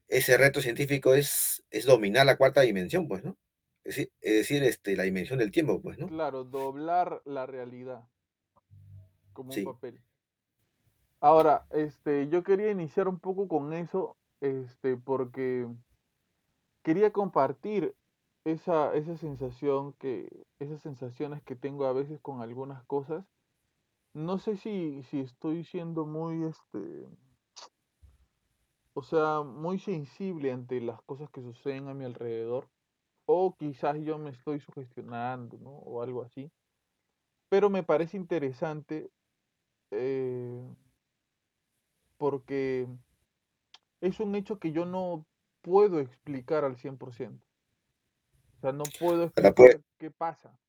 [0.08, 3.38] ese reto científico es, es dominar la cuarta dimensión, pues, ¿no?
[3.84, 6.08] Es decir, es decir, este, la dimensión del tiempo, pues, ¿no?
[6.08, 8.04] Claro, doblar la realidad
[9.34, 10.02] como un papel.
[11.20, 15.68] Ahora, este, yo quería iniciar un poco con eso, este, porque
[16.84, 17.96] quería compartir
[18.46, 23.26] esa, esa sensación que, esas sensaciones que tengo a veces con algunas cosas.
[24.14, 27.08] No sé si, si estoy siendo muy, este,
[28.98, 32.68] o sea, muy sensible ante las cosas que suceden a mi alrededor,
[33.28, 35.70] o quizás yo me estoy sugestionando, ¿no?
[35.70, 36.52] O algo así.
[37.48, 39.12] Pero me parece interesante
[39.92, 40.64] eh,
[42.18, 42.88] porque
[44.02, 45.28] es un hecho que yo no
[45.62, 47.40] puedo explicar al 100%.
[48.58, 50.60] O sea, no puedo puede, explicar qué pasa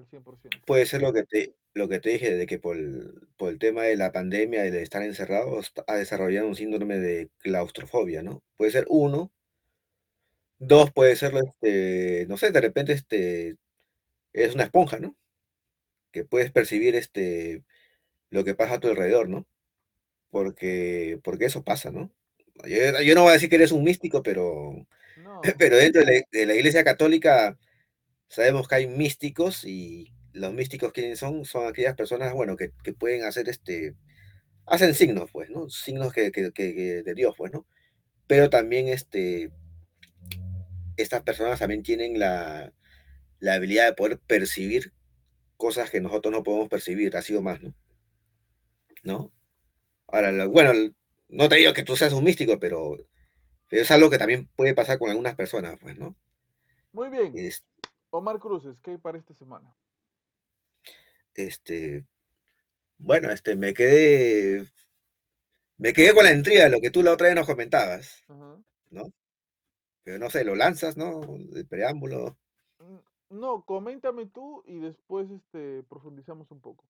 [0.00, 0.60] al 100%.
[0.66, 3.58] puede ser lo que te, lo que te dije, de que por el, por el
[3.58, 8.42] tema de la pandemia y de estar encerrados, ha desarrollado un síndrome de claustrofobia, ¿no?
[8.56, 9.30] Puede ser uno,
[10.58, 13.56] dos, puede ser, este, no sé, de repente, este,
[14.32, 15.16] es una esponja, ¿no?
[16.12, 17.64] Que puedes percibir, este,
[18.30, 19.46] lo que pasa a tu alrededor, ¿no?
[20.30, 22.12] Porque, porque eso pasa, ¿no?
[22.66, 24.86] Yo, yo no voy a decir que eres un místico, pero,
[25.16, 27.58] No, pero dentro de la, de la Iglesia Católica
[28.30, 32.94] sabemos que hay místicos y los místicos quiénes son, son aquellas personas, bueno, que, que
[32.94, 33.96] pueden hacer este,
[34.66, 35.68] hacen signos, pues, ¿no?
[35.70, 36.52] Signos que, que-
[37.04, 37.66] de Dios, pues, ¿no?
[38.28, 39.50] Pero también este,
[40.96, 42.72] estas personas también tienen la,
[43.40, 44.92] la habilidad de poder percibir
[45.56, 47.74] cosas que nosotros no podemos percibir, así o más, ¿no?
[49.02, 49.32] ¿No?
[50.08, 50.72] Ahora, bueno,
[51.28, 52.96] no te digo que tú seas un místico, pero,
[53.68, 56.16] pero es algo que también puede pasar con algunas personas, pues, ¿no?
[56.92, 57.36] muy bien.
[57.36, 57.64] Es-
[58.10, 59.74] Omar Cruces, ¿qué hay para esta semana?
[61.34, 62.04] este,
[62.98, 64.66] bueno, este, me quedé,
[65.78, 68.24] me quedé con la intriga de lo que tú la otra vez nos comentabas.
[68.90, 69.12] ¿no?
[70.04, 71.22] Pero no sé, lo lanzas, ¿no?
[71.54, 72.36] El preámbulo.
[72.78, 76.84] Mm, No, coméntame tú y después este, profundizamos un poco.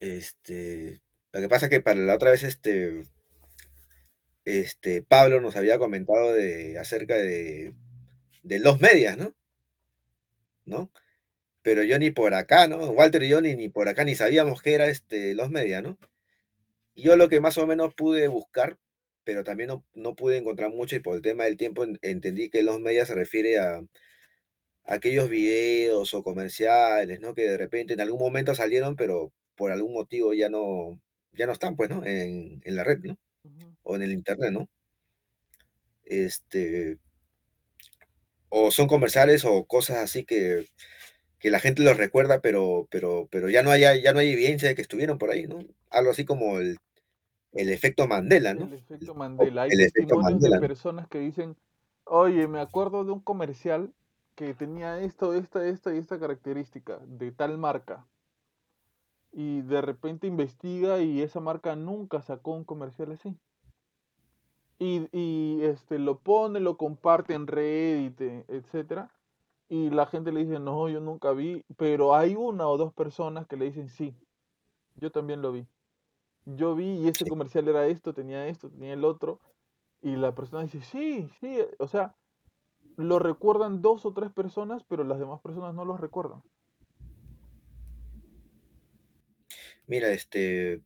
[0.00, 1.00] Este,
[1.32, 3.06] lo que pasa que para la otra vez, este,
[4.44, 7.74] este, Pablo nos había comentado de, acerca de,
[8.44, 9.34] de los medias, ¿no?
[10.66, 10.90] ¿No?
[11.62, 12.78] Pero yo ni por acá, ¿no?
[12.92, 15.98] Walter y yo ni, ni por acá ni sabíamos qué era este, los medias, ¿no?
[16.96, 18.78] Yo lo que más o menos pude buscar,
[19.24, 22.50] pero también no, no pude encontrar mucho y por el tema del tiempo en- entendí
[22.50, 23.86] que los medias se refiere a, a
[24.86, 27.34] aquellos videos o comerciales, ¿no?
[27.34, 31.00] Que de repente en algún momento salieron, pero por algún motivo ya no,
[31.32, 32.04] ya no están, pues, ¿no?
[32.04, 33.18] En, en la red, ¿no?
[33.84, 34.68] O en el internet, ¿no?
[36.04, 36.98] Este,
[38.48, 40.66] o son comerciales o cosas así que,
[41.38, 44.68] que la gente los recuerda, pero, pero, pero ya no hay, ya no hay evidencia
[44.68, 45.58] de que estuvieron por ahí, ¿no?
[45.90, 46.78] Algo así como el,
[47.52, 48.66] el efecto Mandela, ¿no?
[48.66, 49.62] El efecto El, Mandela.
[49.62, 51.56] Hay el efecto de personas que dicen,
[52.04, 53.92] oye, me acuerdo de un comercial
[54.34, 58.06] que tenía esto, esta, esta y esta característica de tal marca.
[59.32, 63.36] Y de repente investiga y esa marca nunca sacó un comercial así.
[64.84, 69.10] Y, y este, lo pone, lo comparte en Reddit, eh, etcétera.
[69.66, 71.64] Y la gente le dice, no, yo nunca vi.
[71.78, 74.14] Pero hay una o dos personas que le dicen, sí,
[74.96, 75.66] yo también lo vi.
[76.44, 79.40] Yo vi y ese comercial era esto, tenía esto, tenía el otro.
[80.02, 81.60] Y la persona dice, sí, sí.
[81.78, 82.14] O sea,
[82.96, 86.42] lo recuerdan dos o tres personas, pero las demás personas no los recuerdan.
[89.86, 90.82] Mira, este.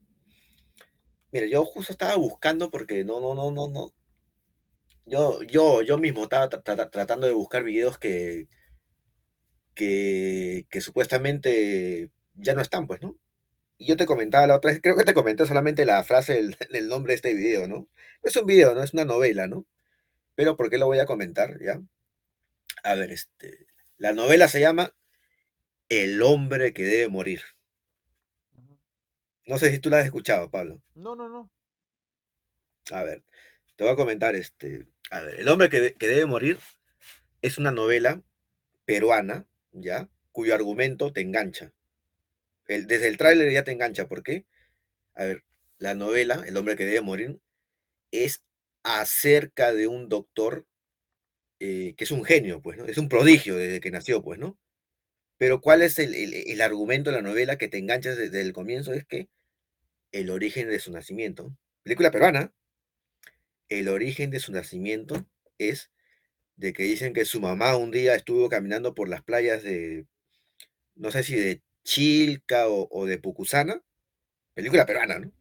[1.32, 3.94] Mira, yo justo estaba buscando porque no, no, no, no, no.
[5.06, 8.46] Yo, yo, yo mismo estaba tra- tra- tratando de buscar videos que,
[9.74, 13.16] que, que supuestamente ya no están, pues, ¿no?
[13.78, 16.56] Y yo te comentaba la otra vez, creo que te comenté solamente la frase del,
[16.72, 17.76] del nombre de este video, ¿no?
[17.78, 17.88] No
[18.24, 18.82] Es un video, ¿no?
[18.84, 19.66] Es una novela, ¿no?
[20.36, 21.80] Pero ¿por qué lo voy a comentar, ya?
[22.82, 23.66] A ver, este.
[23.98, 24.92] La novela se llama
[25.90, 27.42] El hombre que debe morir.
[29.48, 30.80] No sé si tú la has escuchado, Pablo.
[30.94, 31.50] No, no, no.
[32.92, 33.22] A ver,
[33.76, 34.86] te voy a comentar, este.
[35.10, 36.58] A ver, El hombre que, que debe morir
[37.42, 38.22] es una novela
[38.86, 40.08] peruana, ¿ya?
[40.32, 41.72] Cuyo argumento te engancha.
[42.68, 44.08] El- desde el tráiler ya te engancha.
[44.08, 44.46] ¿Por qué?
[45.14, 45.44] A ver,
[45.78, 47.40] la novela, El hombre que debe morir,
[48.12, 48.44] es
[48.84, 50.66] acerca de un doctor
[51.60, 52.84] eh, que es un genio, pues, ¿no?
[52.86, 54.58] Es un prodigio desde que nació, pues, ¿no?
[55.38, 58.52] Pero ¿cuál es el, el- el argumento de la novela que te engancha desde el
[58.52, 58.92] comienzo?
[58.94, 59.28] Es que
[60.12, 62.52] el origen de su nacimiento, película peruana,
[63.68, 65.26] el origen de su nacimiento
[65.58, 65.90] es
[66.56, 70.06] de que dicen que su mamá un día estuvo caminando por las playas de,
[70.96, 73.82] no sé si de Chilca o, de Pucusana,
[74.54, 75.32] película peruana, ¿no?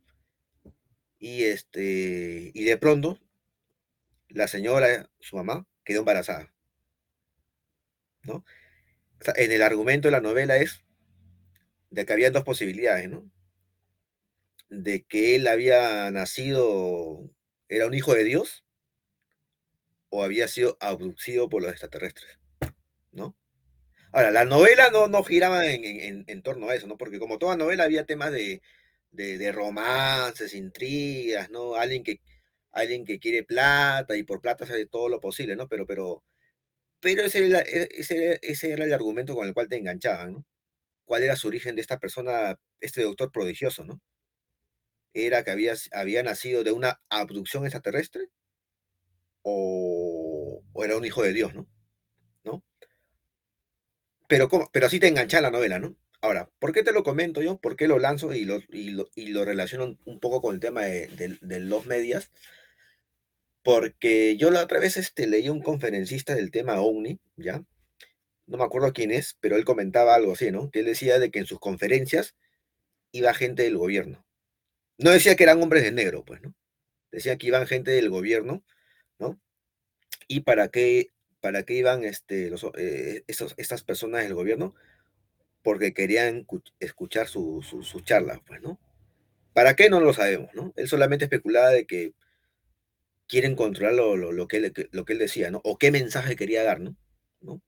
[1.20, 3.20] Y este, y de pronto
[4.30, 6.54] la señora, su mamá, quedó embarazada,
[8.24, 8.46] ¿no?
[9.20, 10.86] O sea, en el argumento de la novela es
[11.90, 13.30] de que había dos posibilidades, ¿no?
[14.70, 17.30] De que él había nacido,
[17.68, 18.64] era un hijo de Dios,
[20.10, 22.40] o había sido abducido por los extraterrestres,
[23.12, 23.36] ¿no?
[24.14, 26.98] Ahora, la novela no, no giraba en, en- torno a eso, ¿no?
[26.98, 28.62] Porque como toda novela había temas de,
[29.12, 31.76] de, de romances, intrigas, ¿no?
[31.76, 32.22] Alguien que,
[32.72, 35.68] alguien que quiere plata y por plata hace todo lo posible, ¿no?
[35.70, 36.24] Pero, pero,
[37.02, 37.48] pero ese
[38.00, 40.46] ese, ese era el argumento con el cual te enganchaban, ¿no?
[41.06, 44.02] ¿Cuál era su origen de esta persona, este doctor prodigioso, ¿no?
[45.14, 48.30] Era que había, había nacido de una abducción extraterrestre
[49.44, 51.68] o, era un hijo de Dios, ¿no?
[52.46, 52.64] ¿No?
[54.30, 55.96] Pero, pero así te engancha la novela, ¿no?
[56.22, 57.58] Ahora, ¿por qué te lo comento yo?
[57.60, 60.60] ¿Por qué lo lanzo y lo, y lo, y lo relaciono un- poco con el
[60.62, 62.32] tema de, de- de los medias?
[63.64, 67.64] Porque yo la otra vez este, leí un conferencista del tema OVNI, ¿ya?
[68.48, 70.72] No me acuerdo quién es, pero él comentaba algo así, ¿no?
[70.72, 72.36] Que él decía de que en sus conferencias
[73.14, 74.27] iba gente del gobierno.
[74.98, 76.54] No decía que eran hombres de negro, pues, ¿no?
[77.12, 78.64] Decía que iban gente del gobierno,
[79.20, 79.40] ¿no?
[80.28, 84.76] ¿Y para qué, para qué iban este, los, eh, estas personas del gobierno?
[85.64, 88.80] Porque querían cu- escuchar su, su, su charla, pues, ¿no?
[89.54, 89.90] ¿Para qué?
[89.90, 90.74] No lo sabemos, ¿no?
[90.78, 92.14] Él solamente especulaba de que
[93.28, 95.62] quieren controlar lo, lo, lo que, él, lo que él decía, ¿no?
[95.64, 96.96] O qué mensaje quería dar, ¿no?
[97.42, 97.62] ¿no?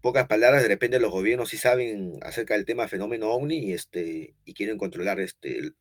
[0.00, 4.34] Pocas palabras, de repente los gobiernos sí saben acerca del tema fenómeno OVNI y, este,
[4.44, 5.72] y quieren controlar este,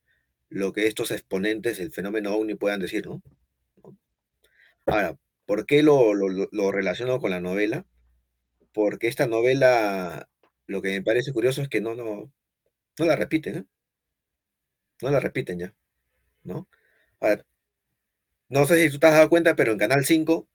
[0.50, 3.22] lo que estos exponentes del fenómeno OVNI puedan decir, ¿no?
[4.86, 7.86] Ahora, ¿por qué lo, lo, relaciono con la novela?
[8.74, 10.30] Porque esta novela,
[10.68, 12.32] lo que me parece curioso es que no, no,
[13.00, 13.66] no la repiten, ¿eh?
[15.02, 15.74] No la repiten ya,
[16.44, 16.68] ¿no?
[17.20, 17.46] Ahora,
[18.50, 20.48] no sé si tú te has dado cuenta, pero en Canal 5,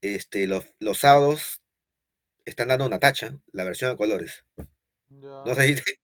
[0.00, 1.60] este, los, los sábados
[2.44, 4.44] están dando Natacha, la versión a colores.
[5.10, 6.00] No sé si te-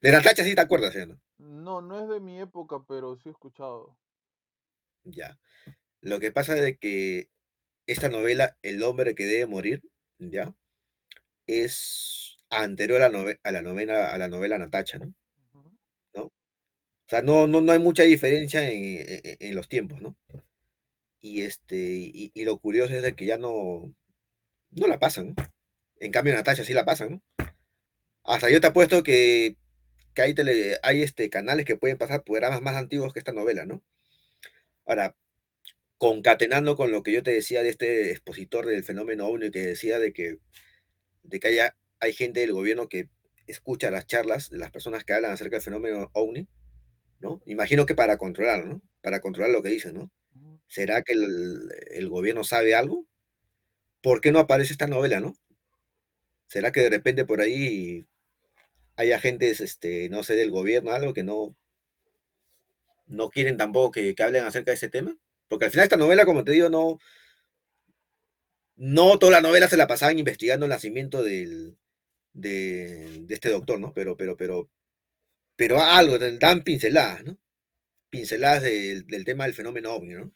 [0.00, 1.20] de Natacha sí te acuerdas, ¿sí o ¿no?
[1.64, 3.98] No, no es de mi época, pero sí he escuchado.
[5.04, 5.38] Ya.
[6.02, 7.28] Lo que pasa es que
[7.86, 9.82] esta novela, El hombre que debe morir,
[10.18, 10.54] ¿ya?
[11.46, 15.14] Es anterior a la, nove- a la novela, a la novela Natacha, ¿no?
[16.14, 16.24] ¿No?
[16.26, 16.32] O
[17.08, 20.16] sea, no, no, no hay mucha diferencia en, en- en los tiempos, ¿no?
[21.20, 23.94] Y, este, y, y lo curioso es de que ya no,
[24.72, 25.44] no la pasan, ¿no?
[26.00, 27.22] En cambio, Natacha sí la pasan, ¿no?
[28.24, 29.56] Hasta yo te apuesto que,
[30.14, 33.66] que hay, tele, hay este, canales que pueden pasar programas más antiguos que esta novela,
[33.66, 33.82] ¿no?
[34.86, 35.16] Ahora,
[35.98, 39.98] concatenando con lo que yo te decía de este expositor del fenómeno OVNI que decía
[39.98, 40.38] de que,
[41.22, 43.08] de que haya, hay gente del gobierno que
[43.46, 46.48] escucha las charlas de las personas que hablan acerca del fenómeno OVNI,
[47.20, 47.42] ¿no?
[47.46, 48.82] Imagino que para controlar, ¿no?
[49.00, 50.10] Para controlar lo que dicen, ¿no?
[50.66, 53.06] ¿Será que el, el gobierno sabe algo?
[54.02, 55.34] ¿por qué no aparece esta novela, no?
[56.48, 58.06] ¿Será que de repente por ahí
[58.96, 61.56] hay agentes, este, no sé, del gobierno, algo que no,
[63.06, 65.16] no quieren tampoco que, hablen acerca de ese tema?
[65.48, 66.98] Porque al final esta novela, como te digo, no,
[68.76, 71.76] no toda la novela se la pasaban investigando el nacimiento del,
[72.32, 73.92] de, de este doctor, ¿no?
[73.94, 74.70] Pero, pero, pero,
[75.56, 77.38] pero algo, dan pinceladas, ¿no?
[78.10, 80.32] Pinceladas del, del tema del fenómeno ovni, ¿no?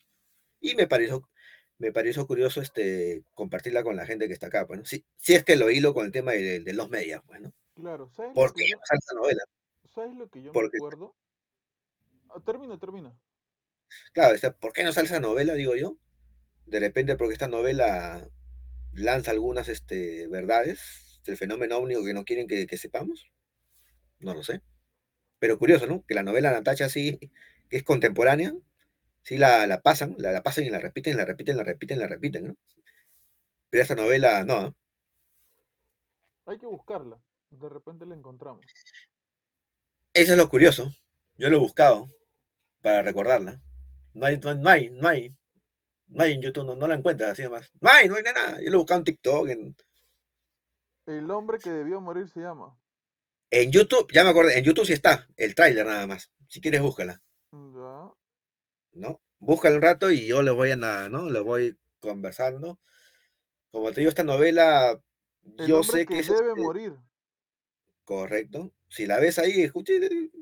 [0.61, 1.29] Y me pareció,
[1.79, 5.45] me pareció curioso este, compartirla con la gente que está acá, bueno, si, si es
[5.45, 7.53] que lo hilo con el tema de, los medios, bueno.
[7.77, 9.43] Claro, ¿sabes ¿Por lo que yo, esa novela?
[9.87, 11.15] ¿sabes lo que yo me Porque, acuerdo?
[12.31, 13.11] Ah, termina, termina.
[14.13, 15.97] claro, ¿por qué no sale esa novela, digo yo?
[16.67, 18.29] De repente porque esta novela
[18.93, 23.31] lanza algunas este, verdades del fenómeno ovni que no quieren que, que sepamos.
[24.21, 24.63] No lo sé.
[25.41, 26.05] Pero curioso, ¿no?
[26.07, 27.19] Que la novela Natacha sí,
[27.71, 28.55] que es contemporánea,
[29.23, 32.09] sí la, la pasan, la, la pasan y la repiten, la repiten, la repiten, la
[32.09, 32.57] repiten, ¿no?
[33.71, 34.63] Pero esta novela, no.
[34.63, 34.75] ¿no?
[36.47, 37.21] Hay que buscarla.
[37.51, 38.65] De repente la encontramos.
[40.13, 40.91] Eso es lo curioso.
[41.37, 42.11] Yo lo he buscado
[42.83, 43.61] para recordarla.
[44.15, 45.35] No hay, no, no hay, no hay,
[46.09, 47.71] no hay en YouTube, no, no la encuentras así nomás.
[47.81, 48.61] No hay, no hay nada.
[48.63, 49.77] Yo lo he buscado en TikTok, en,
[51.07, 52.77] El hombre que debió morir se llama.
[53.51, 56.31] en YouTube, ya me acordé, en YouTube sí está, el tráiler nada más.
[56.49, 57.23] Si quieres, búscala,
[57.53, 58.13] Ya.
[58.93, 59.21] ¿no?
[59.39, 61.29] Búscala un rato y yo le voy a nada, ¿no?
[61.31, 62.81] Le voy conversando.
[63.71, 64.99] Como te digo, esta novela,
[65.59, 66.97] El yo sé que, que es debe este, morir.
[68.07, 68.73] Correcto.
[68.89, 69.93] Si la ves ahí, escucha,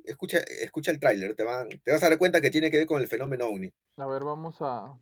[0.05, 2.87] escucha, escucha el tráiler, te, van- te vas a dar cuenta que tiene que ver
[2.87, 3.73] con el fenómeno ovni.
[3.97, 4.97] A ver, vamos a,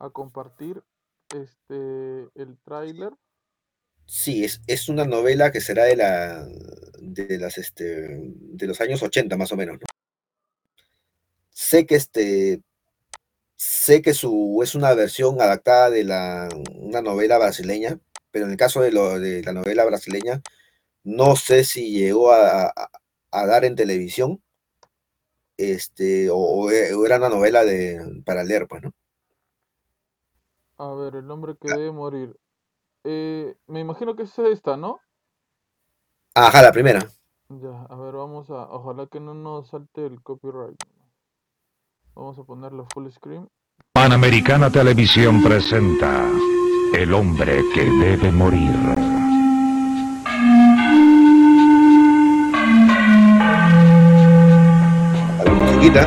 [0.00, 0.82] a compartir
[1.30, 3.12] este el tráiler.
[4.06, 6.46] Sí, es, es una novela que será de la
[7.00, 7.84] de las este
[8.18, 9.86] de los años 80 más o menos, ¿no?
[11.50, 12.60] Sé que este
[13.56, 17.98] sé que su es una versión adaptada de la una novela brasileña,
[18.30, 20.42] pero en el caso de, lo, de la novela brasileña
[21.04, 22.90] no sé si llegó a, a-
[23.32, 24.42] a dar en televisión
[25.56, 26.70] este o, o
[27.06, 28.92] era una novela de para leer, pues, ¿no?
[30.78, 32.36] A ver, el hombre que debe morir.
[33.04, 35.00] Eh, me imagino que es esta, ¿no?
[36.34, 37.08] Ajá, la primera.
[37.50, 38.68] Ya, a ver, vamos a.
[38.70, 40.76] Ojalá que no nos salte el copyright.
[42.14, 43.48] Vamos a ponerlo full screen.
[43.94, 46.28] Panamericana Televisión presenta
[46.94, 49.21] El hombre que debe morir.
[55.82, 56.06] A la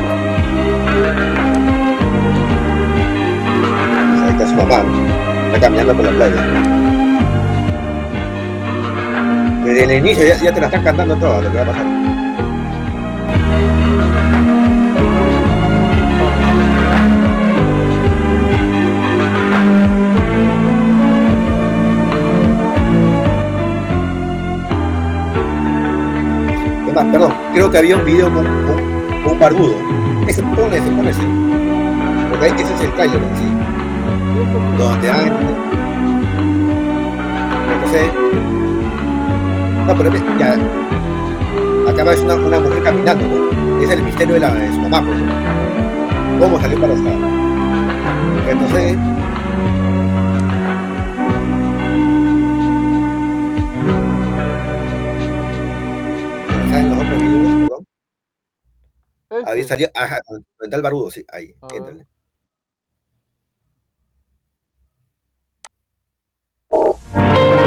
[4.24, 4.62] Ahí está su ¿no?
[5.46, 6.42] está caminando por la playa.
[9.64, 11.86] Desde el inicio ya, te la están cantando todo lo que va a pasar.
[27.12, 28.85] Perdón, creo que había un video con
[29.32, 29.76] un barbudo.
[30.28, 31.22] Ese, pon ese, pon ese.
[32.30, 33.44] Porque ese es el trailer en sí.
[34.78, 35.32] Donde hay.
[37.74, 38.12] Entonces.
[39.86, 40.56] No, pero ya.
[41.90, 43.80] Acá ves una, una mujer caminando, ¿no?
[43.82, 45.18] Es el misterio de, la, de su mamá, pues.
[45.18, 46.40] ¿no?
[46.40, 47.16] ¿Cómo salió embarazada?
[48.50, 48.96] Entonces.
[59.46, 61.76] Ahí Este, salió, ajá, donde está el barbudo, sí, ahí, A ver.
[61.76, 62.06] éntrale.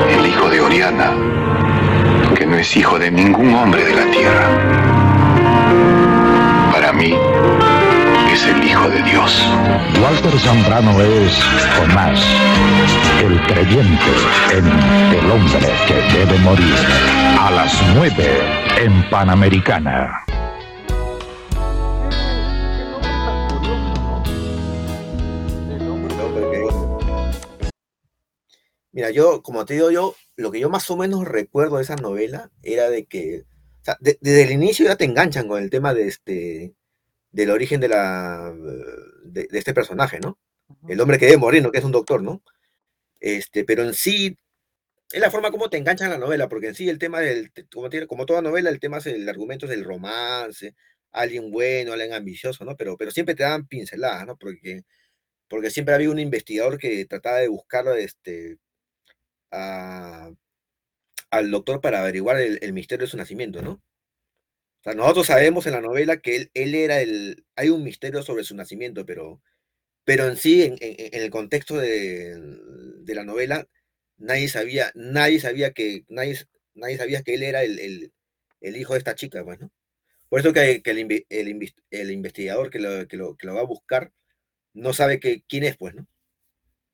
[0.09, 1.11] el hijo de Oriana,
[2.35, 4.47] que no es hijo de ningún hombre de la tierra.
[6.71, 7.15] Para mí,
[8.31, 9.45] es el hijo de Dios.
[10.01, 11.33] Walter Zambrano es
[11.77, 12.19] Jonás,
[13.23, 14.11] el creyente
[14.51, 16.75] en El hombre que debe morir.
[17.39, 18.13] A las 9
[18.77, 20.23] en Panamericana.
[28.91, 31.95] Mira, yo, como te digo yo, lo que yo más o menos recuerdo de esa
[31.95, 33.43] novela era de que,
[33.81, 36.73] o sea, de- desde el inicio ya te enganchan con el tema de este,
[37.31, 38.53] del origen de la,
[39.25, 40.39] de, de este personaje, ¿no?
[40.87, 41.71] El hombre que debe morir, ¿no?
[41.71, 42.43] Que es un doctor, ¿no?
[43.21, 44.37] Este, pero en sí,
[45.11, 47.89] es la forma como te enganchan la novela, porque en sí el tema del, como,
[47.89, 50.75] tiene- como toda novela, el tema es el argumento es el romance,
[51.11, 52.75] alguien bueno, alguien ambicioso, ¿no?
[52.77, 54.37] Pero, pero siempre te dan pinceladas, ¿no?
[54.37, 54.83] Porque,
[55.49, 58.57] porque siempre había un investigador que trataba de buscar este,
[59.51, 60.35] al
[61.51, 63.71] doctor para averiguar el, misterio de su nacimiento, ¿no?
[63.71, 67.45] O sea, nosotros sabemos en la novela que él, era el...
[67.55, 69.41] Hay un misterio sobre su nacimiento, pero,
[70.05, 72.37] pero en sí, en, el contexto de,
[73.07, 73.67] la novela,
[74.17, 76.39] nadie sabía, nadie sabía que, nadie,
[76.75, 78.11] nadie sabía que él era el,
[78.61, 79.71] el- hijo de esta chica, pues, ¿no?
[80.29, 81.25] Por eso que, el,
[81.89, 84.11] el investigador que lo, que, lo, que lo va a buscar
[84.73, 86.07] no sabe que, quién es, pues, ¿no?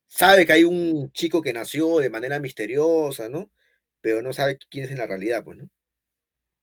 [0.08, 3.50] Sabe que hay un chico que nació de manera misteriosa, ¿no?
[4.02, 5.70] Pero no sabe quién es en la realidad, pues, ¿no?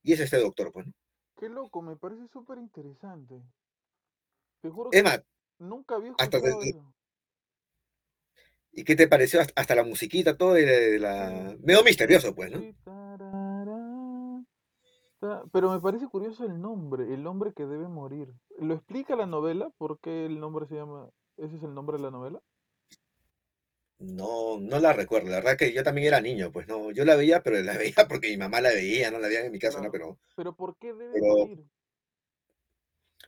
[0.03, 0.93] Y es este doctor, pues, ¿no?
[1.38, 3.43] Qué loco, me parece súper interesante.
[4.61, 5.22] Te juro que más,
[5.59, 6.95] nunca había hasta eso.
[8.72, 11.57] ¿y qué te pareció hasta, hasta la musiquita, todo de, de la...
[11.62, 12.61] Medio misterioso, pues, ¿no?
[15.53, 18.32] Pero me parece curioso el nombre, el hombre que debe morir.
[18.59, 19.70] ¿Lo explica la novela?
[19.78, 21.11] ¿Por qué el nombre se llama?
[21.36, 22.43] ¿Ese es el nombre de la novela?
[24.03, 25.30] No, no la recuerdo.
[25.30, 26.90] La verdad que yo también era niño, pues no.
[26.90, 29.53] Yo la veía, pero la veía porque mi mamá la veía, no la veía en
[29.53, 29.90] mi casa, ¿no?
[29.90, 30.18] Claro.
[30.18, 31.64] Pero ¿Pero por qué debe Pero, morir?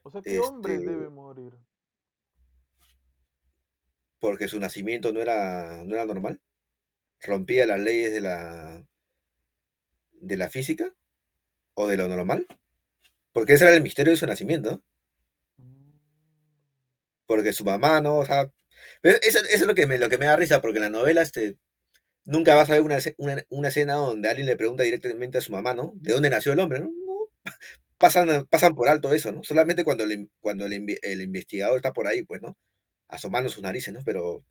[0.02, 1.54] O sea, ¿qué hombre este, debe morir?
[4.24, 6.40] porque su nacimiento no era, no era normal.
[7.20, 8.82] Rompía las leyes de la,
[10.12, 10.94] de la física
[11.74, 12.46] o de lo normal.
[13.32, 14.70] Porque ese era el misterio de su nacimiento.
[14.70, 14.82] ¿no?
[15.58, 15.98] Mm,
[17.26, 18.16] Porque su mamá, ¿no?
[18.16, 18.50] O sea,
[19.04, 21.56] eso, eso es lo que, me, lo que me da risa, porque la novela este,
[22.26, 25.52] nunca vas a ver una, una, una escena donde alguien le pregunta directamente a su
[25.52, 25.92] mamá, ¿no?
[25.96, 26.80] ¿De dónde nació el hombre?
[26.80, 26.90] ¿no?
[27.98, 29.44] Pasan, pasan por alto eso, ¿no?
[29.44, 32.56] Solamente cuando, el, cuando el, el investigador está por ahí, pues, ¿no?
[33.08, 34.00] Asomando sus narices, ¿no?
[34.04, 34.44] Pero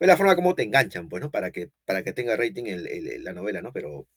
[0.00, 1.30] es la forma como te enganchan, pues, ¿no?
[1.30, 3.72] Para que, para que tenga rating el- la novela, ¿no?
[3.72, 4.08] Pero,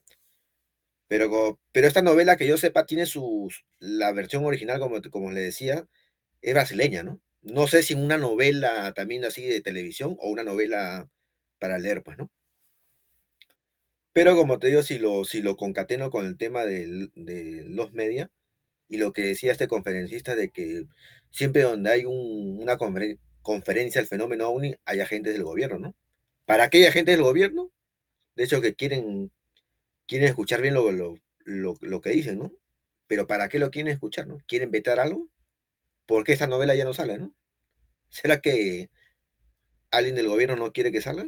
[1.08, 5.42] pero, pero esta novela, que yo sepa, tiene sus, la versión original, como, como le
[5.42, 5.88] decía,
[6.42, 7.22] es brasileña, ¿no?
[7.42, 11.10] No sé si una novela también así de televisión o una novela
[11.60, 12.32] para leer, pues, ¿no?
[14.14, 17.12] Pero como te digo, si lo, si lo concateno con el tema de
[17.68, 18.30] los media
[18.90, 20.86] y lo que decía este conferencista de que
[21.32, 25.96] siempre donde hay un- una conferen- conferencia del fenómeno OVNI hay agentes del gobierno, ¿no?
[26.46, 27.72] ¿Para qué hay agentes del gobierno?
[28.36, 29.32] De hecho, que quieren,
[30.08, 31.16] quieren escuchar bien lo, lo,
[31.46, 32.54] lo, lo que dicen, ¿no?
[33.08, 34.40] Pero ¿para qué lo quieren escuchar, no?
[34.48, 35.30] ¿Quieren vetar algo?
[36.10, 37.32] ¿Por qué esta novela ya no sale, no?
[38.08, 38.90] ¿Será que
[39.92, 41.28] alguien del gobierno no quiere que salga?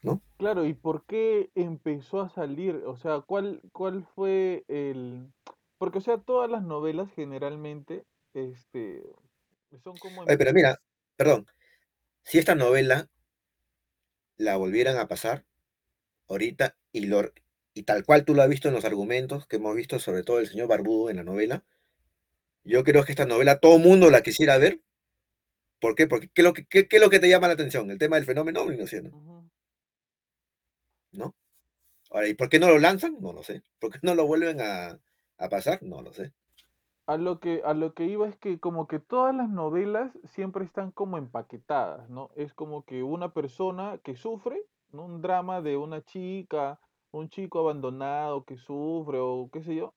[0.00, 0.22] ¿No?
[0.36, 2.76] Claro, ¿y por qué empezó a salir?
[2.86, 5.32] O sea, ¿cuál, cuál fue el...?
[5.76, 9.02] Porque, o sea, todas las novelas generalmente, este,
[9.82, 10.22] son como...
[10.22, 10.80] Oye, pero mira,
[11.16, 11.48] perdón,
[12.22, 13.08] si esta novela
[14.36, 15.46] la volvieran a pasar
[16.28, 17.24] ahorita y, lo,
[17.74, 20.38] y tal cual tú lo has visto en los argumentos que hemos visto, sobre todo
[20.38, 21.64] el señor Barbudo en la novela,
[22.64, 24.80] yo creo que esta novela todo mundo la quisiera ver.
[25.80, 26.06] ¿Por qué?
[26.08, 27.90] Porque ¿qué es lo que, qué- qué es lo que te llama la atención?
[27.90, 28.64] El tema del fenómeno
[29.10, 29.50] ¿no.
[31.12, 31.34] ¿No?
[32.10, 33.16] Ahora, ¿y por qué no lo lanzan?
[33.20, 33.62] No lo sé.
[33.80, 35.00] ¿Por qué no lo vuelven a,
[35.38, 35.82] a pasar?
[35.82, 36.32] No lo sé.
[37.06, 40.64] A lo que, a lo que iba es que como que todas las novelas siempre
[40.66, 42.30] están como empaquetadas, ¿no?
[42.36, 44.60] Es como que una persona que sufre,
[44.92, 45.04] ¿no?
[45.06, 46.78] Un drama de una chica,
[47.10, 49.94] un chico abandonado que sufre o qué sé yo,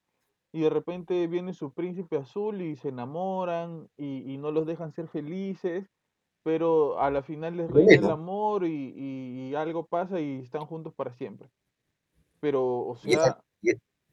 [0.52, 4.92] y de repente viene su príncipe azul y se enamoran y, y no los dejan
[4.92, 5.90] ser felices,
[6.44, 10.66] pero a la final les reina el amor y, y- y algo pasa y están
[10.66, 11.50] juntos para siempre.
[12.40, 13.44] Pero, o sea,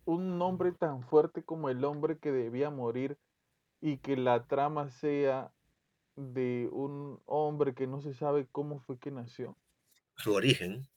[0.06, 3.20] un nombre tan fuerte como el hombre que debía morir
[3.82, 5.54] y que la trama sea
[6.18, 9.58] de un hombre que no se sabe cómo fue que nació.
[10.18, 10.88] su origen,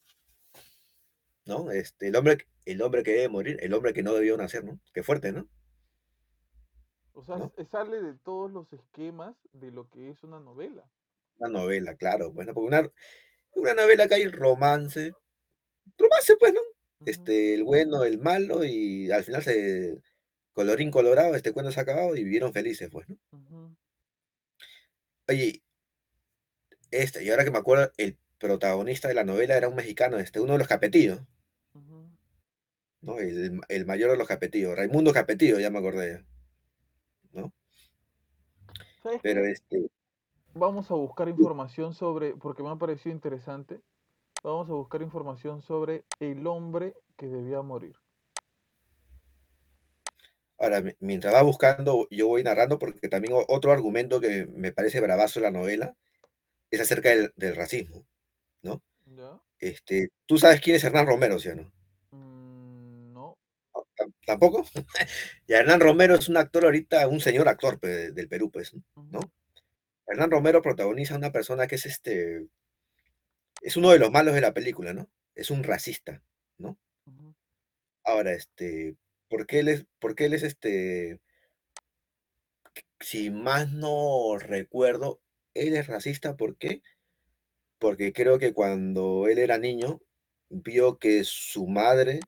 [1.49, 1.70] ¿no?
[1.72, 4.78] Este, el hombre, el hombre que debe morir, el hombre que no debió nacer, ¿no?
[4.92, 5.49] Qué fuerte, ¿no?
[7.14, 10.88] O sea, sale de todos los esquemas de lo que es una novela.
[11.38, 12.92] Una novela, claro, bueno, porque una,
[13.55, 15.12] una novela que hay romance,
[15.96, 16.61] romance, pues, ¿no?
[17.07, 20.01] Este, el bueno, el malo, y al final se,
[20.53, 23.16] colorín colorado, este cuento se ha acabado y vivieron felices, pues, ¿no?
[25.28, 25.62] Oye,
[26.90, 30.40] este, y ahora que me acuerdo, el protagonista de la novela era un mexicano, este,
[30.40, 31.38] uno de los Capetillos, Ujú.
[33.01, 33.18] ¿No?
[33.18, 36.24] El, el mayor de los Capetillos, Raimundo Capetillo, ya me acordé,
[37.32, 37.53] ¿no?
[39.03, 39.90] ¿Sabes Pero este,
[40.53, 43.80] Vamos a buscar información sobre, porque me ha parecido interesante,
[44.42, 47.96] vamos a buscar información sobre el hombre que debía morir.
[50.59, 55.01] ahora, mi- mientras va buscando, yo voy narrando, porque también otro argumento que me parece
[55.01, 55.94] bravazo en la novela
[56.70, 58.07] es acerca del, del racismo,
[58.62, 58.82] ¿no?
[59.16, 59.40] ¿Ya?
[59.61, 61.72] Este, ¿tú sabes quién es Hernán Romero, sí o no?
[64.26, 64.66] ¿Tampoco?
[65.46, 69.20] Y Hernán Romero es un actor ahorita, un señor actor del Perú, pues, ¿no?
[70.07, 72.46] Hernán Romero protagoniza a una persona que es este,
[73.62, 75.09] es uno de los malos de la película, ¿no?
[75.34, 76.22] Es un racista,
[76.59, 76.78] ¿no?
[78.05, 78.96] Ahora, este,
[79.28, 81.20] ¿por qué él es, por qué él es este,
[83.01, 85.20] si más no recuerdo,
[85.55, 86.82] él es racista, ¿por qué?
[87.78, 90.01] Porque creo que cuando él era niño,
[90.49, 92.20] vio que su madre,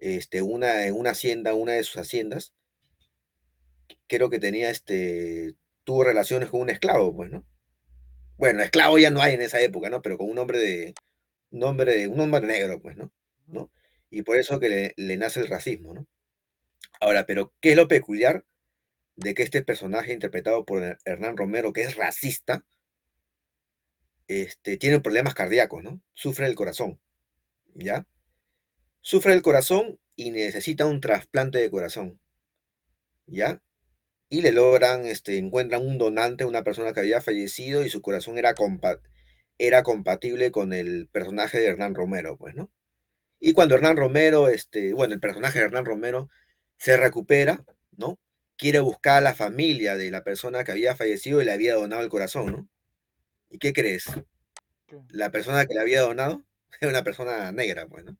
[0.00, 2.52] este, una, en una hacienda, una de sus haciendas,
[4.06, 7.44] creo que tenía, este, tuvo relaciones con un esclavo, pues, ¿no?
[8.36, 10.02] Bueno, esclavo ya no hay en esa época, ¿no?
[10.02, 10.94] Pero con un hombre de,
[11.50, 13.12] un hombre, de, un hombre negro, pues, ¿no?
[13.46, 13.70] ¿no?
[14.10, 16.06] Y por eso que le, le nace el racismo, ¿no?
[17.00, 18.44] Ahora, pero ¿qué es lo peculiar
[19.16, 22.64] de que este personaje interpretado por Hernán Romero, que es racista,
[24.28, 26.00] este, tiene problemas cardíacos, ¿no?
[26.14, 27.00] Sufre el corazón,
[27.74, 28.06] ¿ya?
[29.00, 32.20] Sufre el corazón y necesita un trasplante de corazón,
[33.26, 33.62] ¿ya?
[34.30, 38.38] Y le logran, este, encuentran un donante, una persona que había fallecido y su corazón
[38.38, 39.00] era, compa
[39.58, 42.70] era compatible con el personaje de Hernán Romero, pues, ¿no?
[43.40, 46.30] Y cuando Hernán Romero, este, bueno, el personaje de Hernán Romero
[46.78, 47.64] se recupera,
[47.96, 48.18] ¿no?
[48.56, 52.02] Quiere buscar a la familia de la persona que había fallecido y le había donado
[52.02, 52.68] el corazón, ¿no?
[53.50, 54.06] ¿Y qué crees?
[55.10, 56.44] La persona que le había donado
[56.80, 58.18] era una persona negra, pues, ¿no?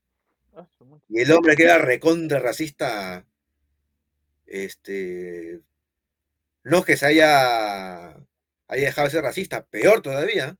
[1.08, 3.24] Y el hombre que era recontra racista,
[4.46, 5.60] este,
[6.64, 10.56] no es que se haya, haya dejado de ser racista, peor todavía.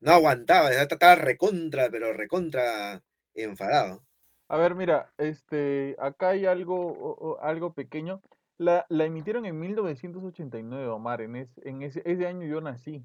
[0.00, 3.02] No aguantaba, estaba recontra, pero recontra
[3.34, 4.02] enfadado.
[4.48, 8.22] A ver, mira, este, acá hay algo, o- o- algo pequeño.
[8.58, 11.20] La, la emitieron en 1989, Omar.
[11.20, 13.04] En, es- en ese, ese año yo nací.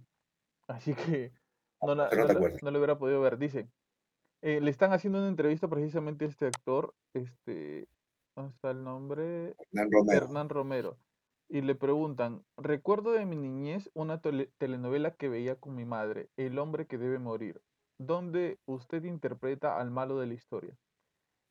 [0.68, 1.32] Así que
[1.82, 2.26] no la, no
[2.62, 3.38] no la- hubiera podido ver.
[3.38, 3.68] Dice,
[4.46, 7.88] eh, le están haciendo una entrevista precisamente a este actor, este,
[8.36, 9.56] ¿dónde está el nombre?
[9.74, 10.26] Hernán Romero.
[10.26, 10.98] Hernán Romero.
[11.50, 16.30] Y le preguntan, recuerdo de mi niñez una tele- telenovela que veía con mi madre,
[16.38, 17.60] El hombre que debe morir,
[18.00, 20.76] donde usted interpreta al malo de la historia.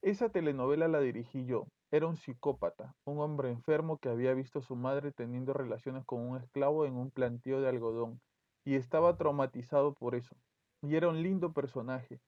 [0.02, 1.66] Esa telenovela la dirigí yo.
[1.92, 6.20] Era un psicópata, un hombre enfermo que había visto a su madre teniendo relaciones con
[6.20, 8.20] un esclavo en un plantío de algodón
[8.64, 10.36] y estaba traumatizado por eso.
[10.82, 12.20] Y era un lindo personaje.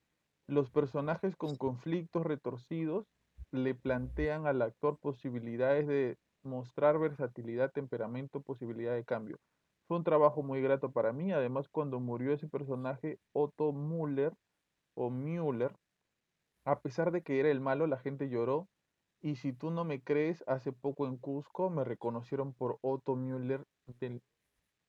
[0.49, 3.07] Los personajes con conflictos retorcidos
[3.51, 9.39] le plantean al actor posibilidades de mostrar versatilidad, temperamento, posibilidad de cambio.
[9.89, 11.33] Fue un trabajo muy grato para mí.
[11.33, 14.35] Además, cuando murió ese personaje, Otto Müller
[14.95, 15.75] o Müller,
[16.65, 18.69] a pesar de que era el malo, la gente lloró.
[19.21, 23.65] Y si tú no me crees, hace poco en Cusco me reconocieron por Otto Müller,
[24.01, 24.23] del-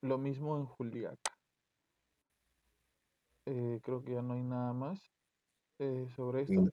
[0.02, 1.32] lo mismo en Juliaca.
[3.46, 5.17] Eh, creo que ya no hay nada más
[5.80, 6.70] eh, sobre esto.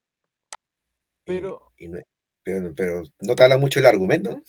[1.27, 2.01] Pero y no-
[2.43, 4.43] pero, pero no te habla mucho el argumento,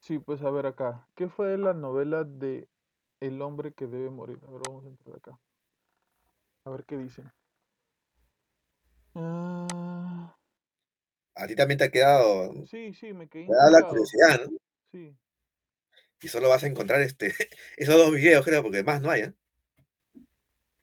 [0.00, 1.06] sí, pues a ver acá.
[1.14, 2.68] ¿Qué fue la novela de
[3.20, 4.40] El hombre que debe morir?
[4.48, 5.38] A ver, vamos a entrar acá.
[6.66, 7.32] A ver qué dicen.
[9.16, 10.36] Ah,
[11.40, 14.58] A ti también te ha quedado, sí, sí, me quedé te da la curiosidad, ¿no?
[14.92, 15.16] Sí.
[16.20, 17.34] Y solo vas a encontrar este,
[17.76, 19.34] esos dos videos, creo, porque más no hay, ¿eh?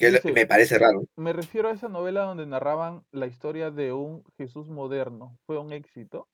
[0.06, 1.04] Que lo- Dice, me parece raro.
[1.16, 5.38] me refiero a esa novela donde narraban la historia de un Jesús moderno.
[5.46, 6.28] ¿Fue un éxito?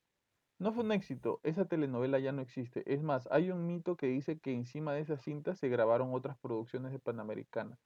[0.58, 2.82] No fue un éxito, esa telenovela ya no existe.
[2.92, 6.36] Es más, hay un mito que dice que encima de esa cinta se grabaron otras
[6.38, 7.78] producciones de Panamericana.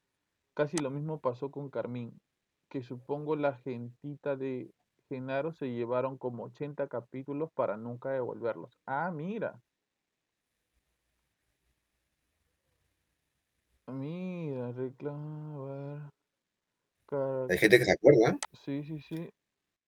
[0.54, 2.20] Casi lo mismo pasó con Carmín,
[2.68, 4.72] que supongo la gentita de
[5.08, 8.78] Genaro se llevaron como 80 capítulos para nunca devolverlos.
[8.86, 9.60] Ah, mira.
[13.88, 16.10] Mira, reclamar.
[17.48, 18.38] Hay gente que se acuerda, ¿eh?
[18.64, 19.28] Sí, sí, sí.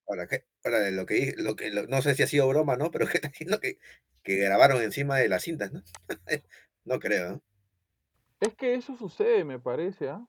[0.08, 0.44] Ahora, ¿qué?
[0.64, 2.90] Ahora, de lo que dije, lo que, lo- no sé si ha sido broma, ¿no?
[2.90, 3.78] Pero que diciendo que,
[4.22, 5.82] que grabaron encima de las cintas, ¿no?
[6.84, 7.42] No creo, ¿no?
[8.40, 10.24] Es que eso sucede, me parece, ¿ah?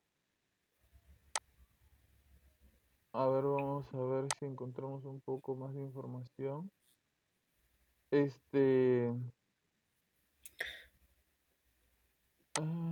[3.14, 6.72] A ver, vamos a ver si encontramos un poco más de información.
[8.12, 9.14] Este.
[12.60, 12.87] ah,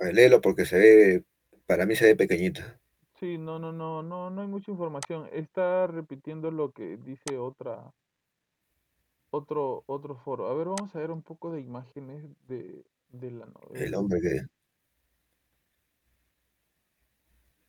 [0.00, 1.24] A ver, léelo porque se ve,
[1.66, 2.80] para mí se ve pequeñita.
[3.18, 5.28] sí, no, no, no, no, no hay mucha información.
[5.32, 7.92] Está repitiendo lo que dice otra,
[9.30, 10.48] otro, otro foro.
[10.48, 13.98] A ver, vamos a ver un poco de imágenes de, de la El novela.
[13.98, 14.40] hombre que...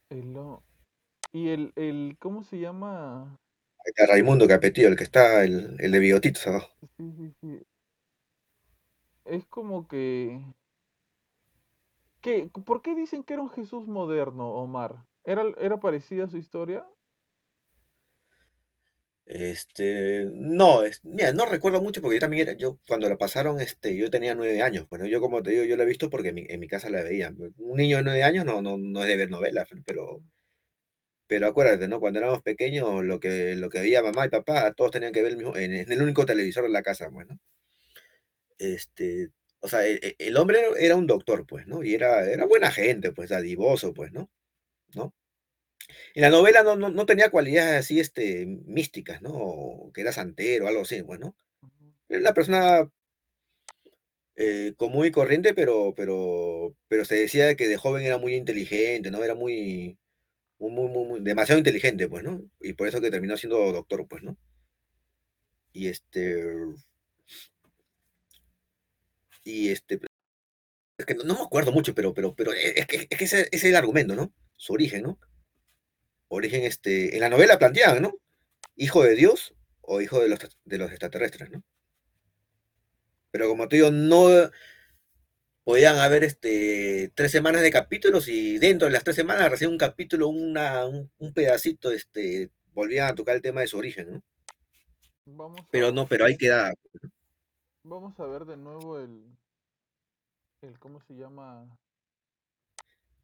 [0.09, 0.35] El
[1.31, 3.37] y el, el, ¿cómo se llama?
[3.83, 6.69] Está Raimundo Capetillo, el que está, el, el de bigotitos abajo.
[6.97, 7.65] Sí, sí, sí.
[9.25, 10.41] Es como que...
[12.65, 15.05] ¿Por qué dicen que era un Jesús moderno, Omar?
[15.23, 16.85] ¿Era, era parecida su historia?
[19.25, 23.95] Este, no, es, no recuerdo mucho porque yo también era, yo cuando la pasaron, este,
[23.95, 26.59] yo tenía nueve años, bueno, yo como te digo, yo la he visto porque en
[26.59, 27.35] mi, casa la veían.
[27.57, 30.21] Un niño de nueve años no, no, no es de ver novelas, pero,
[31.27, 31.99] pero acuérdate, ¿no?
[31.99, 35.31] Cuando éramos pequeños, lo que, lo que veía mamá y papá, todos tenían que ver
[35.31, 37.39] el mismo, en, en el único televisor de la casa, bueno.
[38.57, 39.29] Este,
[39.65, 41.83] o sea, e- e- el, hombre era un doctor, pues, ¿no?
[41.83, 44.29] Y era, era buena gente, pues, adivoso, pues, ¿no?
[44.95, 45.13] ¿No?
[46.15, 49.31] En la novela no, no, no tenía cualidades así, este, místicas, ¿no?
[49.33, 51.35] O que era santero, algo así, pues, ¿no?
[51.61, 51.93] Ujú.
[52.09, 52.89] Era una persona
[54.35, 59.11] eh, común y corriente, pero, pero, pero se decía que de joven era muy inteligente,
[59.11, 59.23] ¿no?
[59.23, 59.97] Era muy,
[60.59, 62.43] muy- muy- demasiado inteligente, pues, ¿no?
[62.61, 64.37] Y por eso que terminó siendo doctor, pues, ¿no?
[65.73, 66.43] Y este,
[69.45, 69.99] y este,
[70.97, 73.41] es que no, no me acuerdo mucho, pero, pero, pero es que, es que ese,
[73.41, 74.33] ese es el argumento, ¿no?
[74.57, 75.19] Su origen, ¿no?
[76.27, 78.17] Origen, este, en la novela planteaban, ¿no?
[78.75, 81.63] Hijo de Dios o hijo de los, de los extraterrestres, ¿no?
[83.31, 84.49] Pero como te digo, no
[85.63, 89.77] podían haber este, tres semanas de capítulos y dentro de las tres semanas recién un
[89.77, 94.23] capítulo, una, un, un pedacito, este, volvían a tocar el tema de su origen, ¿no?
[95.27, 96.71] Vamos Pero no, pero ahí queda,
[97.85, 99.23] vamos a ver de nuevo el,
[100.61, 101.67] el ¿cómo se llama?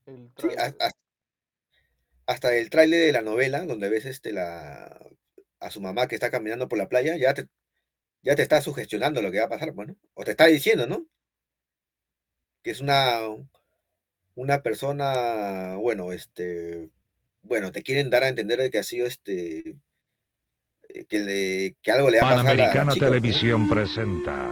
[0.05, 0.47] El sí,
[2.25, 4.99] hasta el tráiler de la novela, donde ves este, la,
[5.59, 7.47] a su mamá que está caminando por la playa, ya te,
[8.23, 11.05] ya te está sugestionando lo que va a pasar, bueno, o te está diciendo, ¿no?
[12.63, 13.19] Que es una,
[14.35, 16.89] una persona, bueno, este,
[17.41, 19.75] bueno, te quieren dar a entender de que ha sido este,
[21.09, 22.93] que, le, que algo le va a pasar a la Panamericana.
[22.93, 24.49] Televisión presenta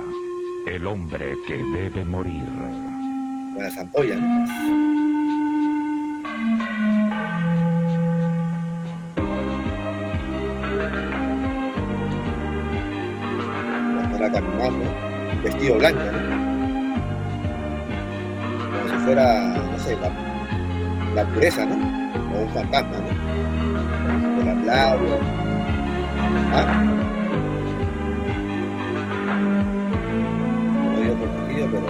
[0.68, 2.44] El hombre que debe morir.
[3.56, 4.46] con la zampolla, ¿no?
[13.96, 14.86] La señora caminando,
[15.44, 16.20] vestido blanco, ¿no?
[18.72, 20.12] Como si fuera, no sé, la,
[21.16, 21.76] la pureza, ¿no?
[22.36, 24.36] O un fantasma, ¿no?
[24.36, 25.49] Por la playa.
[26.54, 26.86] Ah.
[30.92, 31.86] Pero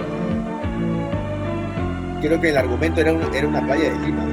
[2.20, 4.24] creo que el argumento era, un- era una playa de Lima.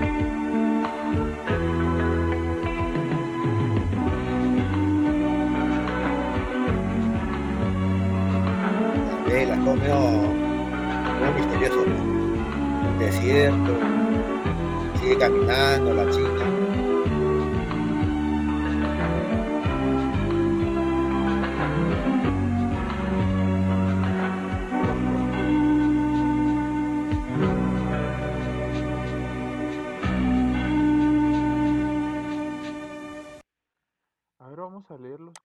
[9.10, 10.00] Las velas, todo medio,
[11.36, 11.86] misterioso.
[13.00, 13.74] Desierto,
[15.00, 16.67] sigue caminando la chica.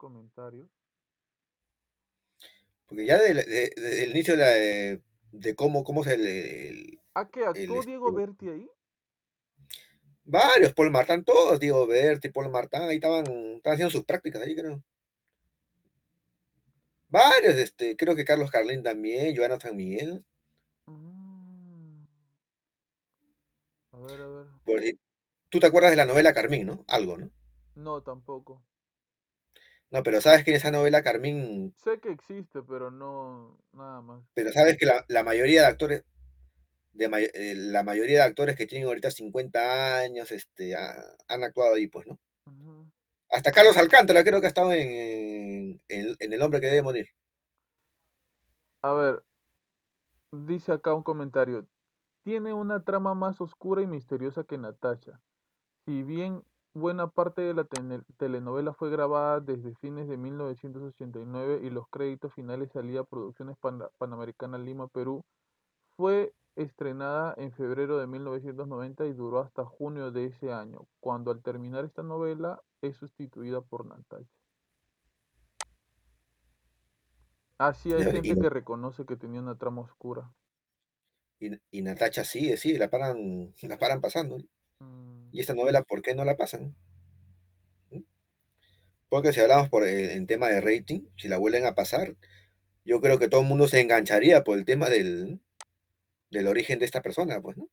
[0.03, 0.69] Comentarios.
[2.87, 5.01] Porque ya desde, de- desde el inicio de, la-
[5.39, 8.71] de, cómo, cómo se le, el- ¿Ah, que actuó Diego este- Berti ahí?
[10.25, 14.57] varios, Paul Martán, todos, Diego Berti, Paul Martán, ahí estaban, estaban haciendo sus prácticas ahí,
[14.57, 14.83] creo.
[17.09, 20.25] Varios, este, creo que Carlos Carlín también, Joana San Miguel.
[20.87, 22.05] Mm.
[23.93, 24.99] A ver, a ver.
[25.49, 26.85] Tú te acuerdas de la novela Carmín, ¿no?
[26.89, 27.31] Algo, ¿no?
[27.75, 28.65] No, tampoco.
[29.93, 34.25] No, pero sabes que en esa novela Carmín, Sé que existe, pero no nada más.
[34.35, 36.05] pero sabes que la, la mayoría de actores,
[36.93, 41.45] de may- eh, la mayoría de actores que tienen ahorita 50 años, este, ha- han
[41.45, 42.21] actuado ahí, pues, ¿no?
[43.31, 47.09] Hasta Carlos Alcántara creo que ha estado en, en, en El hombre que debe morir.
[48.83, 49.25] A ver,
[50.33, 51.67] dice acá un comentario.
[52.25, 55.21] Tiene una trama más oscura y misteriosa que Natasha.
[55.87, 57.67] Si bien buena parte de la
[58.19, 64.59] telenovela fue grabada desde fines de 1989 y los créditos finales salía Producciones Pana- Panamericana
[64.59, 65.25] Lima, Perú,
[65.97, 71.43] fue estrenada en febrero de 1990 y duró hasta junio de ese año, cuando al
[71.43, 74.29] terminar esta novela es sustituida por Natasha.
[77.57, 80.31] Así hay y gente que reconoce que tenía una trama oscura.
[81.41, 84.39] Y, y Natacha sigue, sigue, la paran, la paran pasando.
[84.83, 86.77] Mm, Y esta novela, ¿por qué no la pasan?
[87.91, 88.03] ¿Mm?
[89.09, 92.17] Porque si hablamos por el, en tema de rating, si la vuelven a pasar,
[92.85, 95.41] yo creo que todo el mundo se engancharía por el tema del,
[96.31, 97.69] del origen de esta persona, pues, ¿no?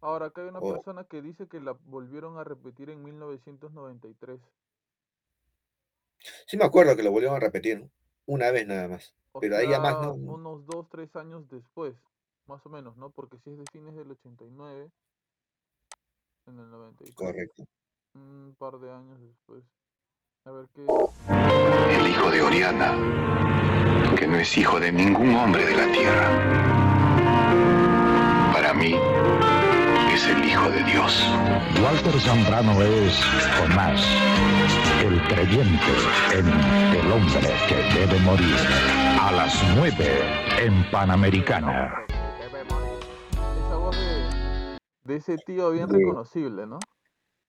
[0.00, 4.40] Ahora, acá hay una persona que dice que la volvieron a repetir en 1993.
[6.46, 7.90] Sí me acuerdo que lo volvieron a repetir, ¿no?
[8.26, 9.14] Una vez nada más.
[9.32, 10.18] O Pero ahí ya más no.
[10.24, 11.96] unos dos, tres años después,
[12.46, 13.10] más o menos, ¿no?
[13.10, 14.90] Porque si es de fines del 89,
[16.48, 17.64] en el 93, Correcto.
[18.14, 19.62] un par de años después.
[20.44, 20.82] A ver qué...
[22.00, 22.94] El hijo de Oriana,
[24.16, 26.28] que no es hijo de ningún hombre de la tierra.
[28.52, 28.94] Para mí,
[30.12, 31.22] es el hijo de Dios.
[31.82, 33.20] Walter Zambrano es
[33.58, 34.02] Jonás,
[35.02, 35.92] el creyente
[36.32, 38.56] en el hombre que debe morir.
[39.20, 42.07] A las 9 en Panamericana.
[45.08, 46.78] De, ese tío bien reconocible, ¿no?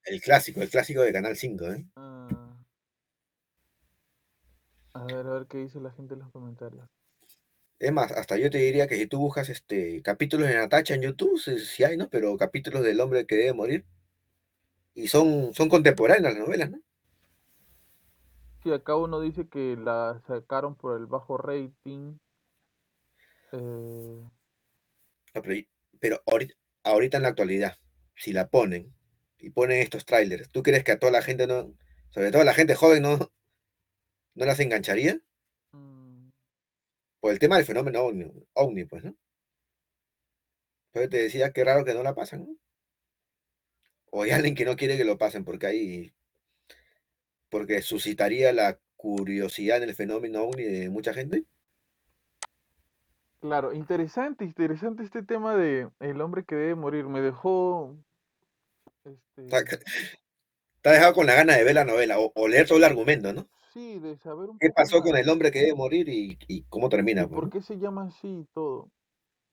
[0.06, 1.86] El clásico, el clásico de Canal 5, ¿eh?
[1.96, 2.56] Ah.
[4.94, 6.88] A ver, a ver qué dice la gente en los comentarios.
[7.78, 11.02] Es más, hasta yo te diría que si tú buscas este capítulos de Natacha en
[11.02, 12.10] YouTube, sí hay, ¿no?
[12.10, 13.86] Pero capítulos del hombre que debe morir.
[14.96, 16.80] Y son, son contemporáneas las novelas, ¿no?
[18.64, 22.18] Sí, acá uno dice que la sacaron por el bajo rating.
[23.54, 24.28] Eh,
[25.34, 25.68] No, pero,
[26.02, 26.54] pero ahorita,
[26.84, 27.78] ahorita en la actualidad,
[28.16, 28.94] si la ponen
[29.38, 31.74] y ponen estos trailers, ¿tú crees que a toda la gente no,
[32.12, 33.32] sobre todo a la gente joven, no,
[34.36, 35.20] no las engancharía?
[35.74, 36.30] mm,
[37.22, 39.16] Por el tema del fenómeno ovni, ovni, pues, ¿no?
[40.94, 42.56] Entonces te decía que raro que no la pasan, ¿no?
[44.12, 46.14] O hay alguien que no quiere que lo pasen porque ahí,
[47.50, 51.46] porque suscitaría la curiosidad en el fenómeno ovni de mucha gente.
[53.40, 57.06] Claro, interesante, interesante este tema de el hombre que debe morir.
[57.06, 57.96] Me dejó.
[59.06, 62.78] Este, Está, está dejado con la gana de ver la novela o, o leer todo
[62.78, 63.48] el argumento, ¿no?
[63.74, 66.88] sí, de saber un ¿Qué pasó con el hombre que debe morir y, y cómo
[66.88, 67.28] ¿Y termina?
[67.28, 67.50] pues, por ¿no?
[67.50, 68.90] qué se llama así y todo?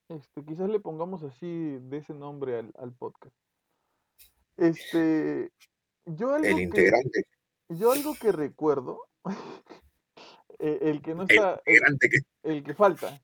[0.09, 3.35] Este, quizás le pongamos así de ese nombre al, al podcast.
[4.57, 5.51] Este,
[6.07, 7.25] yo algo El que, integrante,
[7.69, 9.01] yo algo que recuerdo,
[10.59, 11.81] eh, el que no está, el,
[12.45, 13.21] el que falta,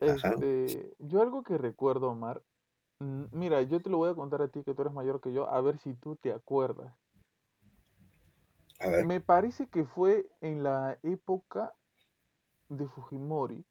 [0.00, 0.34] Ajá.
[0.34, 2.42] este, yo algo que recuerdo, Omar,
[3.00, 5.32] mm, mira, yo te lo voy a contar a ti que tú eres mayor que
[5.32, 6.94] yo, a ver si tú te acuerdas.
[8.80, 11.74] A ver, Me parece que fue en la época
[12.68, 13.64] de Fujimori,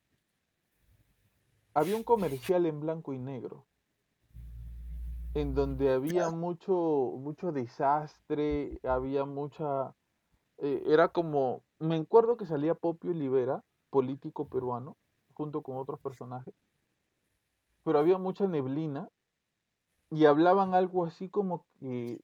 [1.73, 3.65] había un comercial en blanco y negro.
[5.35, 6.73] en donde había mucho,
[7.17, 9.95] mucho desastre, había mucha,
[10.57, 14.97] eh, era como, me acuerdo que salía Popio Olivera, político peruano,
[15.39, 16.53] junto con otros personajes,
[17.85, 19.07] pero había mucha neblina
[20.11, 22.19] y hablaban algo así como que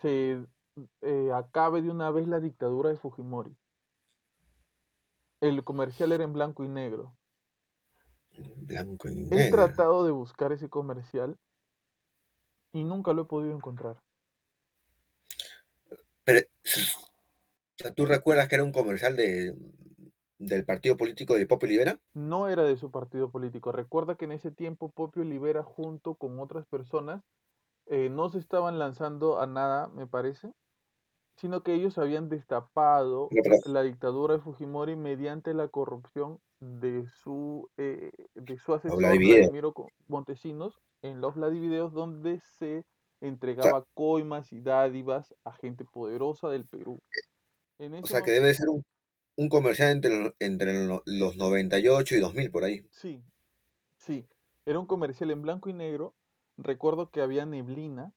[0.00, 0.42] se
[1.02, 3.54] eh, acabe de una vez la dictadura de Fujimori.
[5.42, 7.12] El comercial era en blanco y negro.
[8.66, 9.50] blanco y He negro.
[9.50, 11.36] tratado de buscar ese comercial
[12.72, 13.98] y nunca lo he podido encontrar.
[16.24, 16.40] Pero,
[17.94, 19.54] ¿tú recuerdas que era un comercial de,
[20.46, 21.98] del partido político de Pope Olivera?
[22.14, 23.72] No era de su partido político.
[23.72, 27.22] Recuerda que en ese tiempo Popio Olivera junto con otras personas
[27.86, 30.52] eh, no se estaban lanzando a nada, me parece,
[31.36, 33.28] sino que ellos habían destapado
[33.66, 38.98] la dictadura de Fujimori mediante la corrupción de su, eh, de su asesor.
[38.98, 39.74] Vladimiro
[40.08, 42.84] Montesinos en los Vladivideos donde se
[43.20, 46.98] entregaba coimas y dádivas a gente poderosa del Perú.
[47.78, 48.84] En O sea, que debe ser un,
[49.36, 52.86] un comercial entre, entre lo- los 98 y 2000, por ahí.
[52.90, 53.22] Sí,
[53.98, 54.26] sí.
[54.66, 56.14] Era un comercial en blanco y negro.
[56.56, 58.12] Recuerdo que había neblina,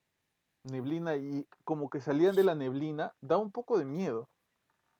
[0.63, 4.30] neblina y como que salían de la neblina, da un poco de miedo.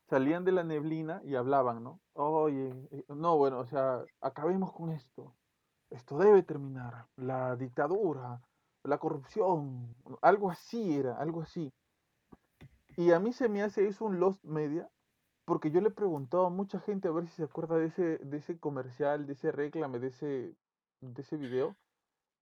[0.09, 2.01] Salían de la neblina y hablaban, ¿no?
[2.13, 5.36] Oye, eh, no, bueno, o sea, acabemos con esto.
[5.89, 7.07] Esto debe terminar.
[7.18, 8.41] La dictadura,
[8.84, 11.72] la corrupción, algo así era, algo así.
[12.97, 14.89] Y a mí se me hace eso un Lost Media,
[15.48, 18.18] porque yo le he preguntado a mucha gente a ver si se acuerda de ese,
[18.18, 20.54] de ese comercial, de ese reclame, de ese,
[21.00, 21.78] de ese video.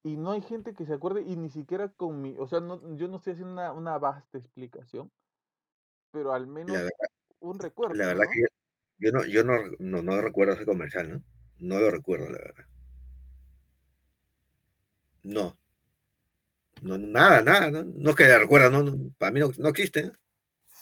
[0.02, 2.82] Y no hay gente que se acuerde, y ni siquiera con mi, o sea, no,
[2.98, 5.12] yo no estoy haciendo una, una vasta explicación,
[6.10, 6.90] pero al menos verdad,
[7.42, 8.32] un recuerdo, la verdad ¿no?
[8.32, 8.48] que yo,
[8.98, 11.24] yo no, yo no, no, no recuerdo ese comercial, ¿no?
[11.60, 12.66] No lo recuerdo, la verdad.
[15.22, 15.56] No.
[16.82, 19.52] No, no, nada, nada, no, no es que la recuerda, no, no, para mí no,
[19.60, 20.06] no existe.
[20.06, 20.25] ¿no?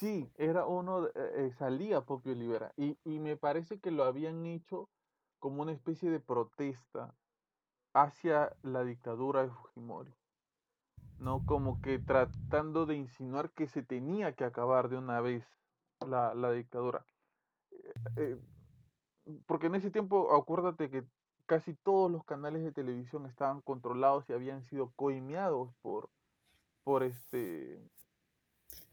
[0.04, 4.46] Sí, era uno, eh, eh, salía Popio Olivera, y, y me parece que lo habían
[4.46, 4.90] hecho
[5.40, 7.16] como una especie de protesta
[7.94, 10.14] hacia la dictadura de Fujimori.
[11.20, 11.46] ¿no?
[11.46, 15.46] Como que tratando de insinuar que se tenía que acabar de una vez
[16.06, 17.06] la, la dictadura.
[18.18, 18.38] Eh,
[19.46, 21.06] porque en ese tiempo, acuérdate que
[21.46, 26.10] casi todos los canales de televisión estaban controlados y habían sido coimeados por,
[26.84, 27.82] por este,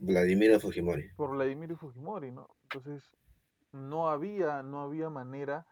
[0.01, 1.07] Vladimiro Fujimori.
[1.17, 2.49] por Vladimir Fujimori, ¿no?
[2.65, 3.03] Entonces,
[3.73, 5.67] no había, no había manera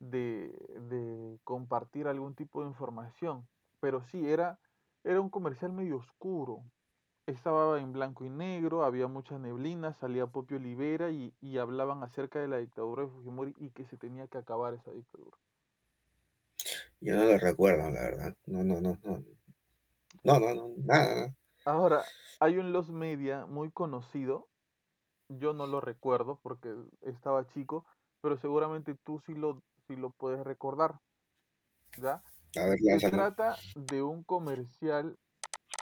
[0.00, 0.52] de,
[0.90, 3.48] de compartir algún tipo de información.
[3.80, 4.60] Pero sí, era,
[5.04, 6.64] era un comercial medio oscuro.
[7.26, 12.40] Estaba en blanco y negro, había mucha neblina, salía Popio Olivera y, y hablaban acerca
[12.40, 15.38] de la dictadura de Fujimori y que se tenía que acabar esa dictadura.
[17.00, 18.36] Yo no lo recuerdo, la verdad.
[18.46, 19.24] No, no, no, no.
[20.24, 21.34] No, no, no, nada.
[21.64, 22.04] Ahora,
[22.40, 24.50] hay un Los Media muy conocido
[25.38, 27.86] yo no lo recuerdo porque estaba chico,
[28.20, 31.00] pero seguramente tú sí lo, sí lo puedes recordar.
[31.96, 32.22] ¿Ya?
[32.56, 35.16] A ver, Se trata de un comercial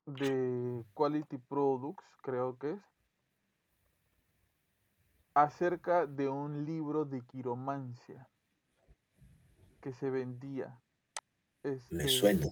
[0.06, 2.82] de Quality Products, creo que es,
[5.34, 8.28] acerca de un libro de quiromancia
[9.80, 10.80] que se vendía.
[11.62, 12.46] Me Este, suena.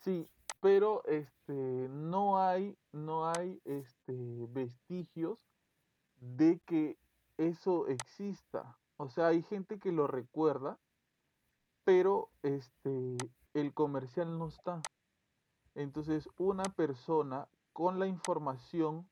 [0.00, 0.28] sí,
[0.60, 5.38] pero este no hay no hay este vestigios
[6.20, 6.98] de que
[7.36, 8.78] eso exista.
[8.96, 10.78] O sea, hay gente que lo recuerda,
[11.84, 13.16] pero este
[13.54, 14.82] el comercial no está.
[15.74, 19.06] Entonces, una persona con la información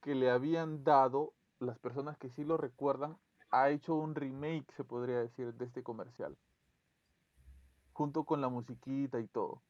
[0.00, 3.18] que le habían dado, las personas que sí lo recuerdan,
[3.50, 6.36] ha hecho un remake, se podría decir, de este comercial,
[7.92, 9.60] junto con la musiquita y todo.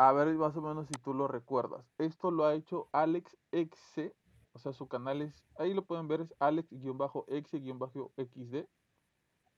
[0.00, 1.84] A ver más o menos si tú lo recuerdas.
[1.98, 4.16] Esto lo ha hecho Alex Exe,
[4.54, 8.66] o sea, su canal es, ahí lo pueden ver, es Alex-Exe-XD.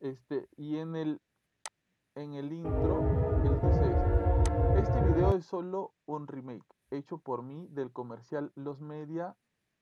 [0.00, 1.20] Este, y en el,
[2.16, 3.04] en el intro,
[3.44, 4.74] él dice esto.
[4.78, 9.36] Este video es solo un remake, hecho por mí del comercial Los Media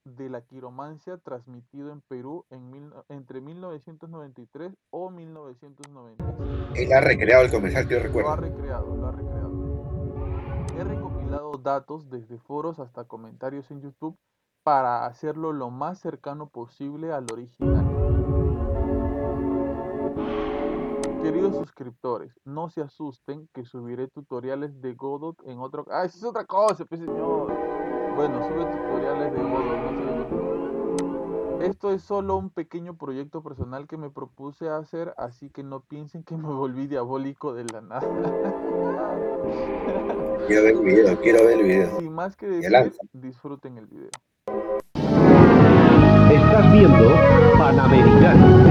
[0.04, 6.76] de la quiromancia transmitido en Perú en mil- entre 1993 o 1996.
[6.76, 8.36] Él ha recreado el comercial que yo Lo ha recuerdo.
[8.36, 9.59] recreado, lo ha recreado.
[10.80, 14.16] He recopilado datos desde foros hasta comentarios en YouTube
[14.62, 17.84] para hacerlo lo más cercano posible al original.
[21.22, 25.84] Queridos suscriptores, no se asusten que subiré tutoriales de Godot en otro...
[25.90, 27.52] ¡Ah, eso es otra cosa, pues señor!
[28.16, 30.59] Bueno, sube tutoriales de Godot, no preocupen.
[31.70, 36.24] Esto es solo un pequeño proyecto personal que me propuse hacer, así que no piensen
[36.24, 38.00] que me volví diabólico de la nada.
[40.48, 42.00] Quiero ver el video, quiero ver el video.
[42.00, 44.10] Sin más que decir, disfruten el video.
[46.32, 47.14] Estás viendo
[47.56, 48.69] Panamericano.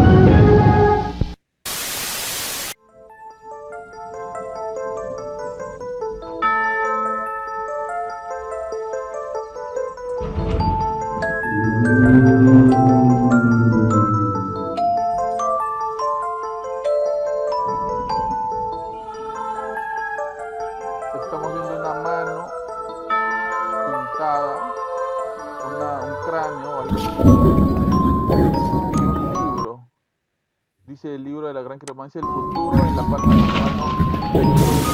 [32.42, 34.90] Futuro en la palma de la mano.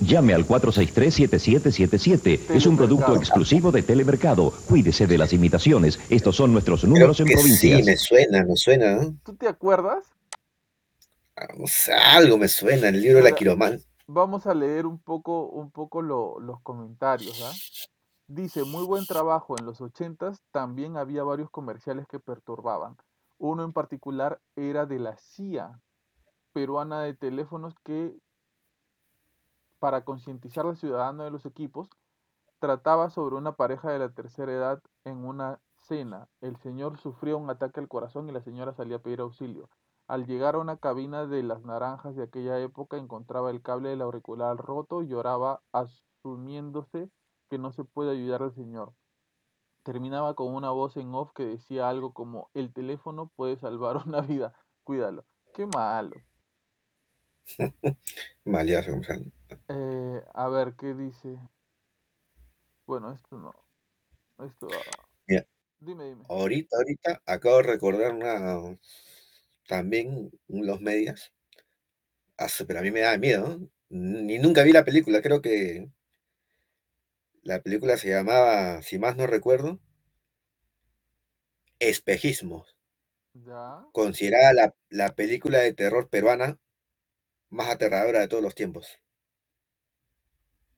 [0.00, 2.40] Llame al 463-7777.
[2.54, 4.52] Es un producto exclusivo de Telemercado.
[4.68, 5.98] Cuídese de las imitaciones.
[6.10, 7.80] Estos son nuestros números en Creo que provincias.
[7.80, 8.96] Sí, me suena, me suena.
[8.96, 9.14] ¿no?
[9.24, 10.04] ¿Tú te acuerdas?
[11.60, 13.80] O sea, algo me suena, el libro de la Quiromán.
[14.06, 17.52] Vamos a leer un poco, un poco lo- los comentarios, ¿ah?
[18.34, 19.54] Dice, muy buen trabajo.
[19.56, 22.96] En los ochentas también había varios comerciales que perturbaban.
[23.38, 25.80] Uno en particular era de la CIA
[26.52, 28.18] peruana de teléfonos que,
[29.78, 31.88] para concientizar al ciudadano de los equipos,
[32.58, 36.26] trataba sobre una pareja de la tercera edad en una cena.
[36.40, 39.70] El señor sufrió un ataque al corazón y la señora salía a pedir auxilio.
[40.08, 44.02] Al llegar a una cabina de las naranjas de aquella época, encontraba el cable del
[44.02, 47.12] auricular roto y lloraba asumiéndose
[47.54, 48.92] que no se puede ayudar al señor.
[49.84, 54.22] Terminaba con una voz en off que decía algo como, el teléfono puede salvar una
[54.22, 54.52] vida,
[54.82, 55.24] cuídalo.
[55.54, 56.16] Qué malo.
[58.44, 59.32] Comercial.
[59.68, 61.38] Eh, a ver, ¿qué dice?
[62.86, 63.54] Bueno, esto no.
[64.44, 64.66] Esto...
[64.72, 65.46] ah, Mira.
[65.78, 66.24] Dime, dime.
[66.28, 68.76] Ahorita, ahorita acabo de recordar una
[69.68, 71.32] también los medias.
[72.66, 73.60] Pero a mí me da miedo.
[73.90, 75.88] Ni nunca vi la película, creo que
[77.44, 79.78] la película se llamaba, si más no recuerdo,
[81.78, 82.76] Espejismos,
[83.34, 83.84] Ya.
[83.92, 86.58] considerada la, la película de terror peruana
[87.50, 88.98] más aterradora de todos los tiempos.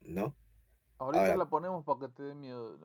[0.01, 0.35] ¿No?
[0.99, 2.79] Ahorita Ahora- la ponemos para que te dé miedo.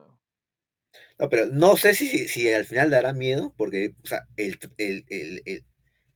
[1.18, 5.04] No, pero no sé si, si al final dará miedo, porque o sea, el, el,
[5.08, 5.64] el, el,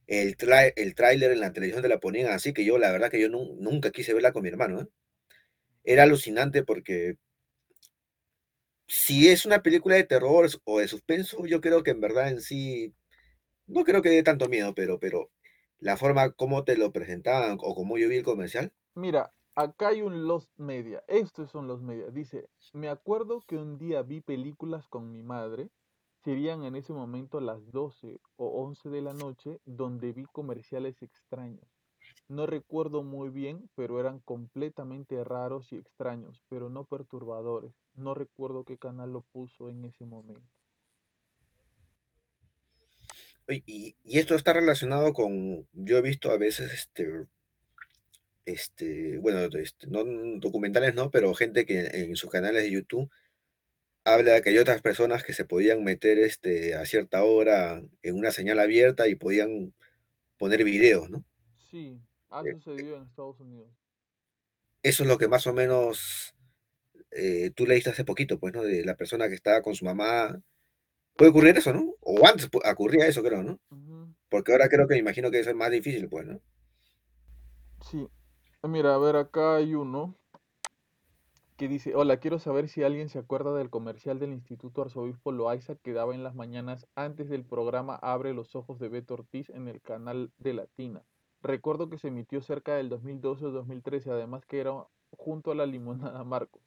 [0.06, 3.28] el, tráiler en la televisión te la ponían así que yo, la verdad que yo
[3.28, 4.82] nun- nunca quise verla con mi hermano.
[4.82, 4.86] ¿eh?
[5.84, 7.16] Era alucinante porque
[8.86, 12.40] si es una película de terror o de suspenso, yo creo que en verdad en
[12.40, 12.94] sí,
[13.66, 15.30] no creo que dé tanto miedo, pero, pero
[15.78, 20.00] la forma como te lo presentaban o como yo vi el comercial, Mira, acá hay
[20.00, 21.04] un Los Media.
[21.06, 22.06] Estos son los Media.
[22.10, 25.68] Dice, me acuerdo que un día vi películas con mi madre.
[26.24, 31.75] Serían en ese momento las 12 o 11 de la noche donde vi comerciales extraños.
[32.28, 37.72] No recuerdo muy bien, pero eran completamente raros y extraños, pero no perturbadores.
[37.94, 40.42] No recuerdo qué canal lo puso en ese momento.
[43.48, 47.28] Y, y esto está relacionado con, yo he visto a veces, este,
[48.44, 50.04] este, bueno, este, no
[50.38, 53.10] documentales no, pero gente que en sus canales de YouTube
[54.04, 58.16] habla de que hay otras personas que se podían meter este, a cierta hora en
[58.16, 59.74] una señal abierta y podían
[60.38, 61.24] poner videos, ¿no?
[61.70, 62.00] Sí,
[62.40, 63.70] ha Eh, sucedido en Estados Unidos.
[64.82, 66.34] Eso es lo que más o menos
[67.12, 68.62] eh, tú leíste hace poquito, pues, ¿no?
[68.62, 70.40] De la persona que estaba con su mamá.
[71.16, 71.94] Puede ocurrir eso, ¿no?
[72.00, 73.60] O antes ocurría eso, creo, ¿no?
[74.30, 76.40] Porque ahora creo que me imagino que eso es más difícil, pues, ¿no?
[77.80, 78.06] Sí.
[78.62, 80.18] Mira, a ver, acá hay uno
[81.58, 85.76] que dice, hola, quiero saber si alguien se acuerda del comercial del Instituto Arzobispo Loaiza
[85.76, 89.68] que daba en las mañanas antes del programa Abre los Ojos de Beto Ortiz en
[89.68, 91.04] el canal de Latina.
[91.42, 95.66] Recuerdo que se emitió cerca del 2012 o 2013, además que era junto a la
[95.66, 96.60] limonada Marco.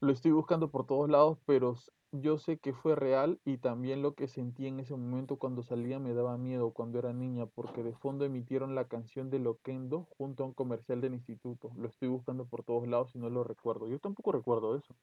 [0.00, 1.76] Lo estoy buscando por todos lados, pero
[2.12, 5.98] yo sé que fue real y también lo que sentí en ese momento cuando salía
[5.98, 10.44] me daba miedo cuando era niña, porque de fondo emitieron la canción de Loquendo junto
[10.44, 11.72] a un comercial del instituto.
[11.76, 13.88] Lo estoy buscando por todos lados y no lo recuerdo.
[13.88, 14.94] Yo tampoco recuerdo eso.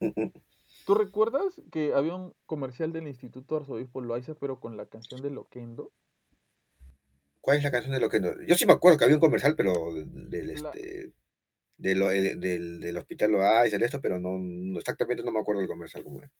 [0.84, 5.30] ¿Tú recuerdas que había un comercial del Instituto Arzobispo Loaiza, pero con la canción de
[5.30, 5.92] Loquendo?
[7.46, 8.30] ¿Cuál es la canción de lo que no?
[8.42, 11.12] Yo sí me acuerdo que había un comercial, pero del, este,
[11.78, 15.40] de lo- eh, del, del hospital Loaiza, de esto, pero no, no- exactamente no me
[15.40, 16.30] acuerdo del comercial cómo es.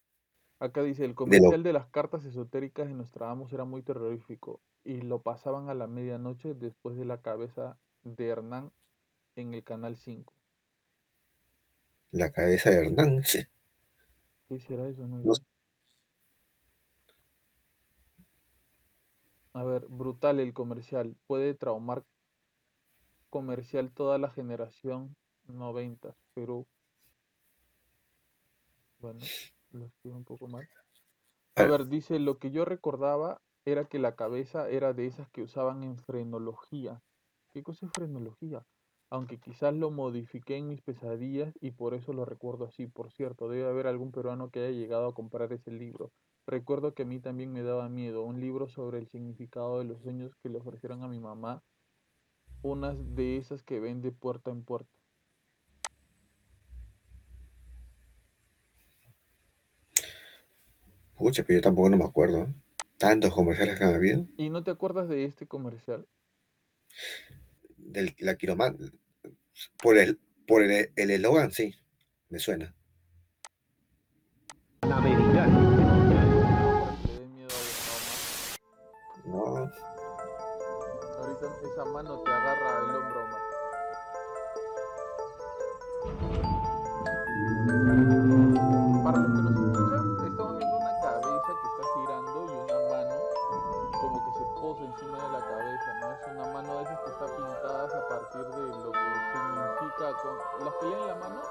[0.60, 4.60] Acá dice, el De lo, comercial de las cartas esotéricas de Nostradamus era muy terrorífico
[4.84, 8.70] y lo pasaban a la medianoche después de la cabeza de Hernán
[9.36, 10.34] en el canal 5.
[12.10, 13.46] la cabeza de Hernán, sí,
[14.48, 15.06] ¿Qué será eso?
[15.06, 15.34] No no
[19.56, 21.16] A ver, brutal el comercial.
[21.26, 22.04] Puede traumar
[23.30, 25.16] comercial toda la generación
[25.46, 26.66] 90, pero
[29.00, 29.20] bueno,
[29.70, 30.68] lo escribo un poco mal.
[31.56, 35.30] A Ah, ver, dice, lo que yo recordaba era que la cabeza era de esas
[35.30, 37.00] que usaban en frenología.
[37.54, 38.62] ¿Qué cosa es frenología?
[39.10, 42.86] Aunque quizás lo modifiqué en mis pesadillas y por eso lo recuerdo así.
[42.88, 46.12] Por cierto, debe haber algún peruano que haya llegado a comprar ese libro.
[46.46, 50.00] Recuerdo que a mí también me daba miedo, un libro sobre el significado de los
[50.02, 51.62] sueños que le ofrecieron a mi mamá,
[52.62, 54.96] unas de esas que vende puerta en puerta.
[61.16, 62.44] pucha, pero yo tampoco no me acuerdo.
[62.44, 62.54] ¿eh?
[62.98, 64.26] Tantos comerciales que han habido.
[64.36, 66.06] ¿Y no te acuerdas de este comercial?
[67.76, 68.78] Del, la quiromán,
[69.82, 71.74] por el por el el eslogan, sí,
[72.28, 72.74] me suena.
[74.80, 75.25] Panamericano.
[81.76, 83.42] Esa mano te agarra el hombro, Omar.
[89.04, 93.16] Para los que nos escuchan, estamos viendo una cabeza que está girando y una mano
[94.00, 96.06] como que se posa encima de la cabeza, ¿no?
[96.12, 100.64] Es una mano de esas que está pintadas a partir de lo que significa con...
[100.64, 101.42] Las que leen la mano,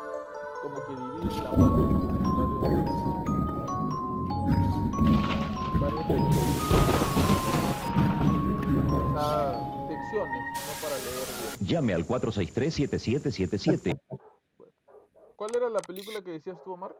[0.63, 2.14] como que dividen la mano
[10.23, 11.27] no para leer
[11.59, 11.67] bien.
[11.67, 13.99] Llame al 463-7777.
[15.35, 16.95] ¿Cuál era la película que decías tú, Omar?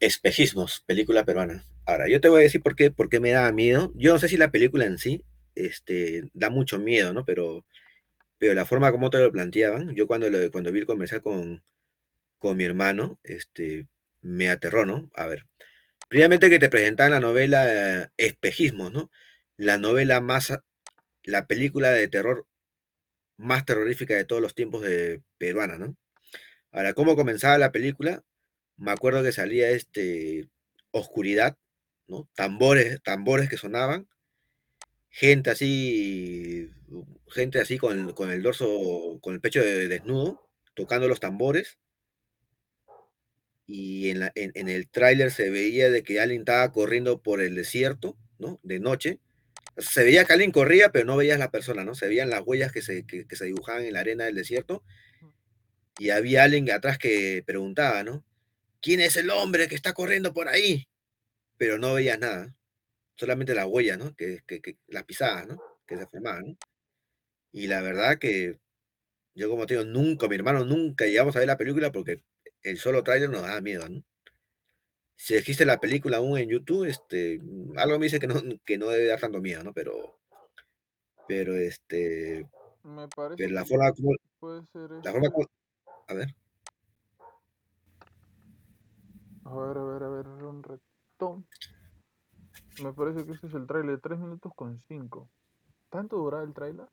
[0.00, 1.64] Espejismos, película peruana.
[1.86, 3.92] Ahora, yo te voy a decir por qué, por qué me da miedo.
[3.94, 5.24] Yo no sé si la película en sí
[5.54, 7.24] este, da mucho miedo, ¿no?
[7.24, 7.64] Pero,
[8.38, 11.62] pero la forma como te lo planteaban, yo cuando, lo, cuando vi el comercial con,
[12.38, 13.88] con mi hermano, este,
[14.22, 15.10] me aterró, ¿no?
[15.14, 15.46] A ver,
[16.08, 19.10] primeramente que te presentaban la novela eh, Espejismos, ¿no?
[19.56, 20.52] La novela más,
[21.28, 22.46] la película de terror
[23.38, 25.96] más terrorífica de todos los tiempos de peruana, ¿no?
[26.72, 28.24] Ahora, ¿cómo comenzaba la película?
[28.78, 30.48] Me acuerdo que salía este
[30.92, 31.56] oscuridad,
[32.08, 32.28] ¿no?
[32.36, 34.08] Tambores, tambores que sonaban,
[35.10, 36.70] gente así,
[37.28, 41.78] gente así con con el dorso, con el pecho de- desnudo, tocando los tambores,
[43.66, 48.16] y en- en el tráiler se veía de que alguien estaba corriendo por el desierto,
[48.38, 48.58] ¿no?
[48.62, 49.20] De noche.
[49.78, 51.94] Se veía que alguien corría, pero no veías la persona, ¿no?
[51.94, 54.82] Se veían las huellas que se, que- que se dibujaban en la arena del desierto,
[55.98, 58.24] y había alguien atrás que preguntaba, ¿no?
[58.80, 60.88] ¿Quién es el hombre que está corriendo por ahí?
[61.58, 62.54] Pero no veías nada,
[63.16, 64.14] solamente las huellas, ¿no?
[64.16, 65.60] Que, que- que- las pisadas, ¿no?
[65.86, 66.58] Que se formaban, ¿no?
[67.52, 68.58] Y la verdad que
[69.34, 72.22] yo, como te digo, nunca, mi hermano, nunca llegamos a ver la película porque
[72.62, 74.04] el solo tráiler nos daba miedo, ¿no?
[75.18, 78.78] Si existe la película aún en YouTube, este, mm, algo me dice que no, que
[78.78, 79.72] no debe dar tanto miedo, ¿no?
[79.74, 80.16] Pero,
[81.26, 82.48] Pero este,
[82.84, 85.32] Me parece pero la forma como, puede ser la forma este.
[85.32, 85.48] como,
[86.06, 86.34] a ver,
[89.44, 91.46] A ver, a ver, a ver, un retón.
[92.82, 95.28] Me parece que este es el tráiler, 3 minutos con 5.
[95.90, 96.86] ¿Tanto duraba el tráiler?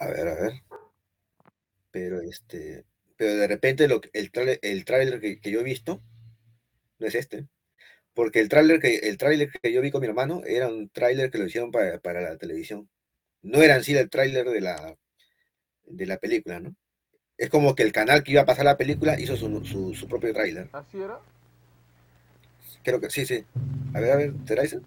[0.00, 0.52] a ver, a ver.
[1.90, 2.86] Pero este,
[3.24, 4.30] pero de repente lo, que- el
[4.60, 6.02] el tráiler que, que yo he visto
[6.98, 7.46] no es este.
[8.12, 11.30] Porque el tráiler que, el tráiler que yo vi con mi hermano era un tráiler
[11.30, 12.90] que lo hicieron para, para la televisión.
[13.40, 14.94] No era en sí el tráiler de la,
[15.86, 16.76] de la película, ¿no?
[17.38, 20.06] Es como que el canal que iba a pasar la película hizo su, su, su
[20.06, 20.68] propio tráiler.
[20.72, 21.18] ¿Así era?
[22.82, 23.42] Creo que sí, sí.
[23.94, 24.80] A ver, a ver, ¿será ese?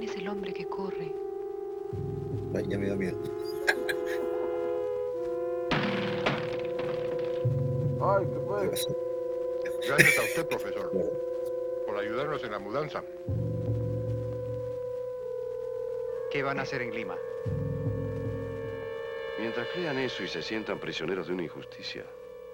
[0.00, 1.12] ¿Quién es el hombre que corre?
[2.54, 3.18] Ay, ya me dio miedo.
[8.00, 9.88] Ay, ¿qué ¿Qué fue?
[9.88, 10.90] Gracias a usted, profesor,
[11.86, 13.04] por ayudarnos en la mudanza.
[16.30, 17.18] ¿Qué van a hacer en Lima?
[19.38, 22.06] Mientras crean eso y se sientan prisioneros de una injusticia,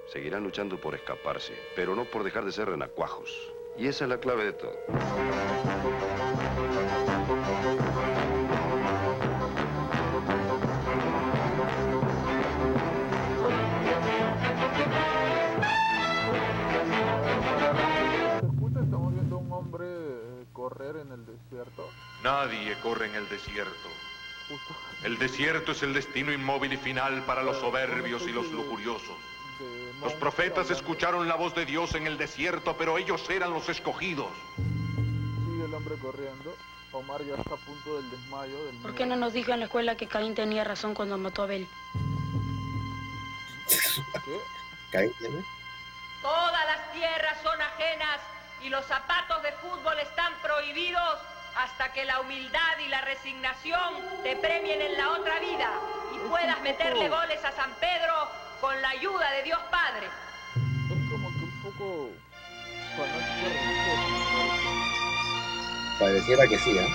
[0.06, 3.55] seguirán luchando por escaparse, pero no por dejar de ser renacuajos.
[3.78, 4.72] Y esa es la clave de todo.
[18.76, 21.90] Estamos viendo a un hombre eh, correr en el desierto.
[22.22, 23.88] Nadie corre en el desierto.
[25.02, 29.35] El desierto es el destino inmóvil y final para los soberbios y los lujuriosos.
[30.06, 34.28] Los profetas escucharon la voz de Dios en el desierto, pero ellos eran los escogidos.
[34.54, 36.54] Sigue el hombre corriendo.
[36.92, 38.66] Omar ya está a punto del desmayo.
[38.66, 41.42] Del ¿Por qué no nos dijo en la escuela que Caín tenía razón cuando mató
[41.42, 41.66] a Abel?
[44.24, 44.40] ¿Qué?
[44.92, 45.44] caí, ¿no?
[46.22, 48.20] Todas las tierras son ajenas
[48.62, 51.18] y los zapatos de fútbol están prohibidos
[51.56, 55.68] hasta que la humildad y la resignación te premien en la otra vida
[56.14, 60.06] y puedas meterle goles a San Pedro con la ayuda de Dios Padre.
[60.56, 62.10] Es como que un poco.
[65.98, 66.86] Pareciera que sí, como-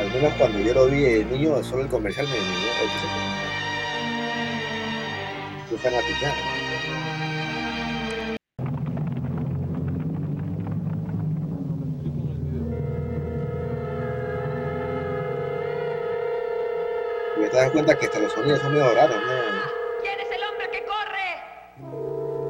[0.00, 2.72] Al menos cuando yo lo vi de niño, solo el comercial me dio
[5.70, 6.34] Qué fanática.
[17.62, 20.02] Das cuenta que hasta los sonidos son medio raros, ¿no?
[20.02, 22.42] ¿Quién es el hombre que corre?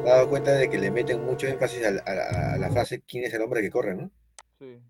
[0.00, 2.70] Has dado cuenta de que le meten mucho énfasis a la, a la- a la
[2.70, 4.10] frase ¿quién es el hombre que corre, no?
[4.58, 4.80] Sí.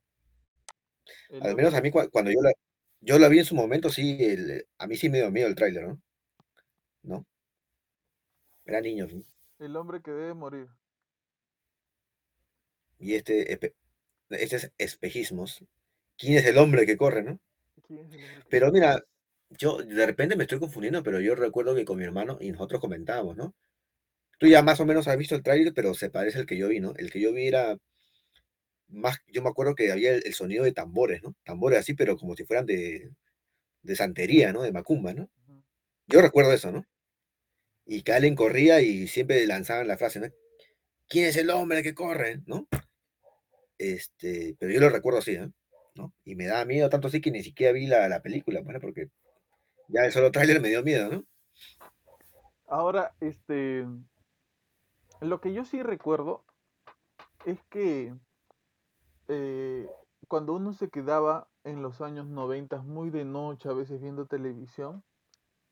[1.31, 2.53] El Al menos a mí cua- cuando yo la,
[3.01, 5.55] yo la vi en su momento, sí, el- a mí sí me dio miedo el
[5.55, 6.01] tráiler, ¿no?
[7.03, 7.27] ¿No?
[8.65, 9.25] Era niño, ¿sí?
[9.61, 10.69] El hombre que debe morir.
[13.01, 13.75] Y este, espe-
[14.31, 15.65] este es espejismos.
[16.19, 17.41] ¿Quién es el hombre que corre, no?
[17.83, 19.03] ¿Quién es el hombre que Pero mira,
[19.51, 22.81] yo de repente me estoy confundiendo, pero yo recuerdo que con mi hermano y nosotros
[22.81, 23.55] comentábamos, ¿no?
[24.39, 26.69] Tú ya más o menos has visto el tráiler, pero se parece al que yo
[26.69, 26.95] vi, ¿no?
[26.97, 27.77] El que yo vi era
[28.89, 31.35] más, yo me acuerdo que había el, el sonido de tambores, ¿no?
[31.45, 33.11] Tambores así, pero como si fueran de,
[33.83, 34.63] de santería, ¿no?
[34.63, 35.31] De macumba, ¿no?
[36.09, 36.85] Yo recuerdo eso, ¿no?
[37.93, 40.29] Y alguien corría y siempre lanzaban la frase, ¿no?
[41.09, 42.41] ¿Quién es el hombre que corre?
[42.47, 42.69] ¿No?
[43.79, 45.53] Este, pero yo lo recuerdo así, ¿no?
[45.97, 46.15] ¿no?
[46.25, 49.09] Y me daba miedo, tanto así que ni siquiera vi la, la película, bueno, porque
[49.89, 51.25] ya el solo tráiler me dio miedo, ¿no?
[52.69, 53.85] Ahora, este,
[55.21, 56.45] lo que yo sí recuerdo
[57.45, 58.15] es que
[59.27, 59.89] eh,
[60.29, 65.03] cuando uno se quedaba en los años 90 muy de noche, a veces viendo televisión,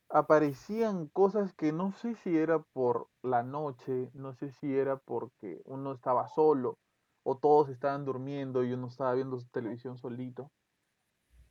[0.08, 5.60] aparecían cosas que no sé si era por la noche, no sé si era porque
[5.64, 6.78] uno estaba solo
[7.22, 10.50] o todos estaban durmiendo y uno estaba viendo su televisión solito.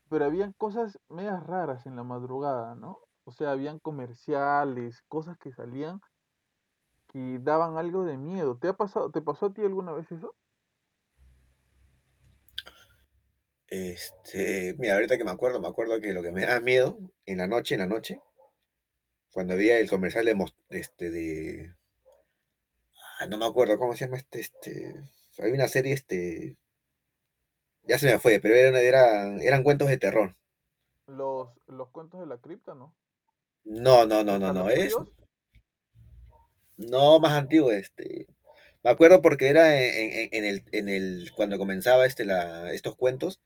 [0.10, 3.00] Pero habían cosas medias raras en la madrugada, ¿no?
[3.26, 6.00] O sea, habían comerciales, cosas que salían
[7.12, 8.58] que daban algo de miedo.
[8.58, 10.36] ¿Te ha pasado, te pasó a ti alguna vez eso?
[13.68, 17.38] Este, mira, ahorita que me acuerdo, me acuerdo que lo que me da miedo en
[17.38, 18.22] la noche, en la noche,
[19.38, 20.36] cuando había el comercial de,
[20.72, 21.76] este, de,
[23.20, 24.96] ah, no me acuerdo cómo se llama este, este,
[25.38, 26.56] hay una serie, este,
[27.84, 30.36] ya se me fue, pero era, era- eran cuentos de terror.
[31.06, 32.96] Los, los cuentos de la cripta, ¿no?
[33.64, 34.96] No, no, no, no, no, es.
[36.78, 38.26] No, más antiguo, este.
[38.84, 42.96] Me acuerdo porque era en, en- en el, en el, cuando comenzaba este, la, estos
[42.96, 43.40] cuentos,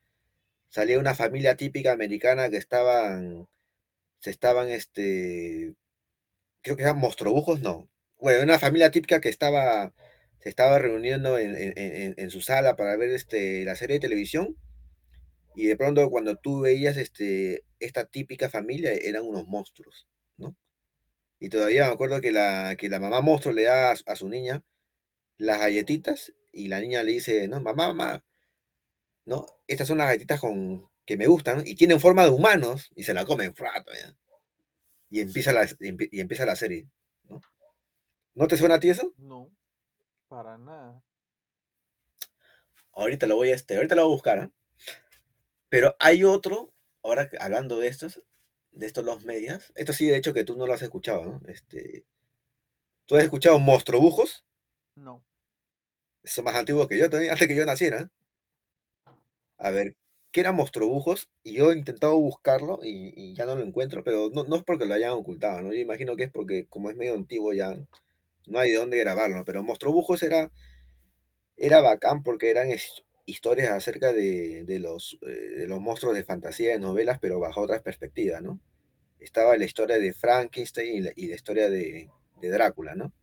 [0.70, 3.50] salía una familia típica americana que estaban,
[4.22, 5.76] se estaban, este,
[6.62, 7.90] creo que eran monstruojos, no.
[8.20, 9.94] Bueno, una familia típica que estaba,
[10.40, 14.58] se estaba reuniendo en, su sala para ver este, la serie de televisión
[15.56, 20.08] y de pronto cuando tú veías este, esta típica familia eran unos monstruos,
[20.38, 20.56] ¿no?
[21.40, 24.16] Y todavía me acuerdo que la, que la mamá monstruo le da a, su- a
[24.16, 24.64] su niña
[25.38, 28.26] las galletitas y la niña le dice, no, mamá, mamá,
[29.26, 29.46] ¿no?
[29.68, 33.14] Estas son las galletitas con, que me gustan y tienen forma de humanos y se
[33.14, 34.16] la comen, frato, ya.
[35.12, 36.88] Y empieza la, y empie- y empieza la serie,
[37.30, 37.42] ¿no?
[38.34, 39.14] ¿No te suena a ti eso?
[39.18, 39.52] No,
[40.30, 41.04] para nada.
[42.94, 44.52] Ahorita lo voy a, este, ahorita lo voy a buscar, ¿ah?
[45.70, 46.74] Pero hay otro,
[47.04, 48.22] ahora hablando de estos,
[48.72, 51.42] de estos los medias, esto sí, de hecho, que tú no lo has escuchado, ¿no?
[51.48, 52.06] Este,
[53.06, 54.46] ¿tú has escuchado Monstrobujos?
[54.96, 55.24] No.
[56.24, 58.10] Eso es más antiguo que yo, también, antes que yo naciera.
[59.58, 59.96] A ver,
[60.32, 61.30] ¿qué era Monstrobujos?
[61.44, 64.64] Y yo he intentado buscarlo y, y ya no lo encuentro, pero no, no es
[64.64, 65.74] porque lo hayan ocultado, ¿no?
[65.74, 67.76] Yo imagino que es porque como es medio antiguo ya
[68.48, 70.52] no hay de dónde grabarlo, pero Monstrobujos era,
[71.58, 75.28] era bacán porque eran his- historias acerca de, de los, eh,
[75.60, 78.60] de los monstruos de fantasía de novelas, pero bajo otras perspectivas, ¿no?
[79.20, 82.10] Estaba la historia de Frankenstein y la, y la historia de,
[82.41, 83.14] de Drácula, ¿no?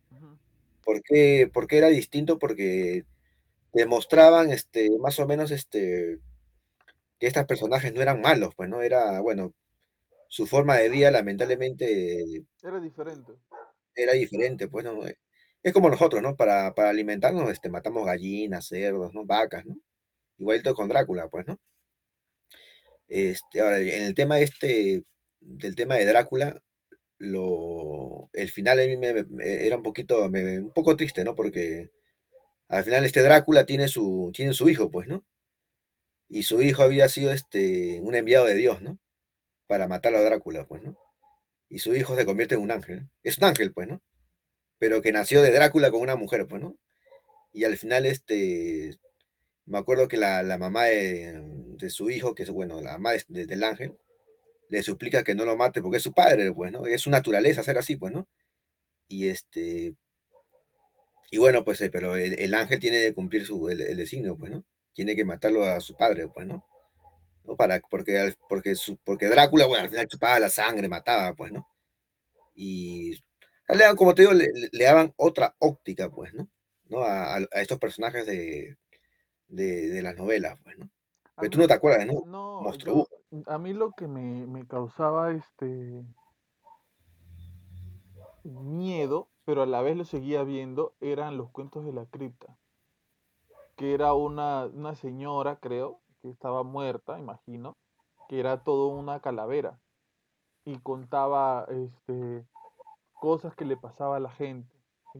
[0.83, 2.39] ¿Por qué, por qué era distinto?
[2.39, 3.05] Porque
[3.73, 6.19] demostraban este, más o menos este,
[7.19, 9.53] que estos personajes no eran malos, pues no era, bueno,
[10.29, 13.33] su forma de vida lamentablemente Era diferente.
[13.95, 15.05] era diferente, pues no.
[15.07, 15.17] eh,
[15.63, 16.35] Es como nosotros, ¿no?
[16.35, 19.25] Para, para alimentarnos este, matamos gallinas, cerdos, ¿no?
[19.25, 19.75] Vacas, ¿no?
[20.39, 21.59] Igualito con Drácula, pues, ¿no?
[23.07, 25.03] Este, ahora, en el tema este,
[25.39, 26.61] del tema de Drácula,
[27.19, 31.35] lo, el final a mí me, me- era un poquito, me- un poco triste, ¿no?
[31.35, 31.91] Porque
[32.69, 35.25] al final este Drácula tiene su, tiene su hijo, pues, ¿no?
[36.29, 38.99] Y su hijo había sido este, un enviado de Dios, ¿no?
[39.67, 40.97] Para matar a Drácula, pues, ¿no?
[41.69, 43.09] Y su hijo se convierte en un ángel.
[43.23, 44.01] Es un ángel, pues, ¿no?
[44.79, 46.77] Pero que nació de Drácula con una mujer, pues, ¿no?
[47.53, 48.97] Y al final, este,
[49.65, 51.41] me acuerdo que la, la mamá de,
[51.79, 53.97] de su hijo, que es, bueno, la mamá de- de- del ángel,
[54.69, 56.85] le suplica que no lo mate porque es su padre, pues, ¿no?
[56.87, 58.27] Es su naturaleza ser así, pues, ¿no?
[59.09, 59.95] Y este,
[61.31, 64.37] y bueno, pues, eh, pero el, el ángel tiene que cumplir su, el, el designio,
[64.37, 64.63] pues, ¿no?
[64.93, 66.63] Tiene que matarlo a su padre, pues, ¿no?
[67.45, 67.55] ¿No?
[67.55, 71.67] Para, porque, porque, su, porque Drácula, bueno, al final chupaba la sangre, mataba, pues, ¿no?
[72.55, 73.11] Y
[73.69, 74.47] le daban, como te digo, le,
[74.83, 76.49] daban otra óptica, pues, ¿no?
[76.89, 77.03] ¿No?
[77.03, 78.77] A, a- a estos personajes de,
[79.47, 80.85] de, de las novelas, pues, ¿no?
[81.35, 82.23] A Pero tú mí- no te acuerdas, ¿no?
[82.25, 83.07] No, Monstruo.
[83.31, 86.03] yo- a mí lo que me, me causaba este
[88.43, 92.57] miedo, pero a la vez lo seguía viendo, eran los cuentos de la cripta.
[93.79, 97.77] Que era una, una señora, creo, que estaba muerta, imagino,
[98.27, 99.79] que era todo una calavera.
[100.65, 102.45] Y contaba este
[103.19, 104.73] cosas que le pasaba a la gente,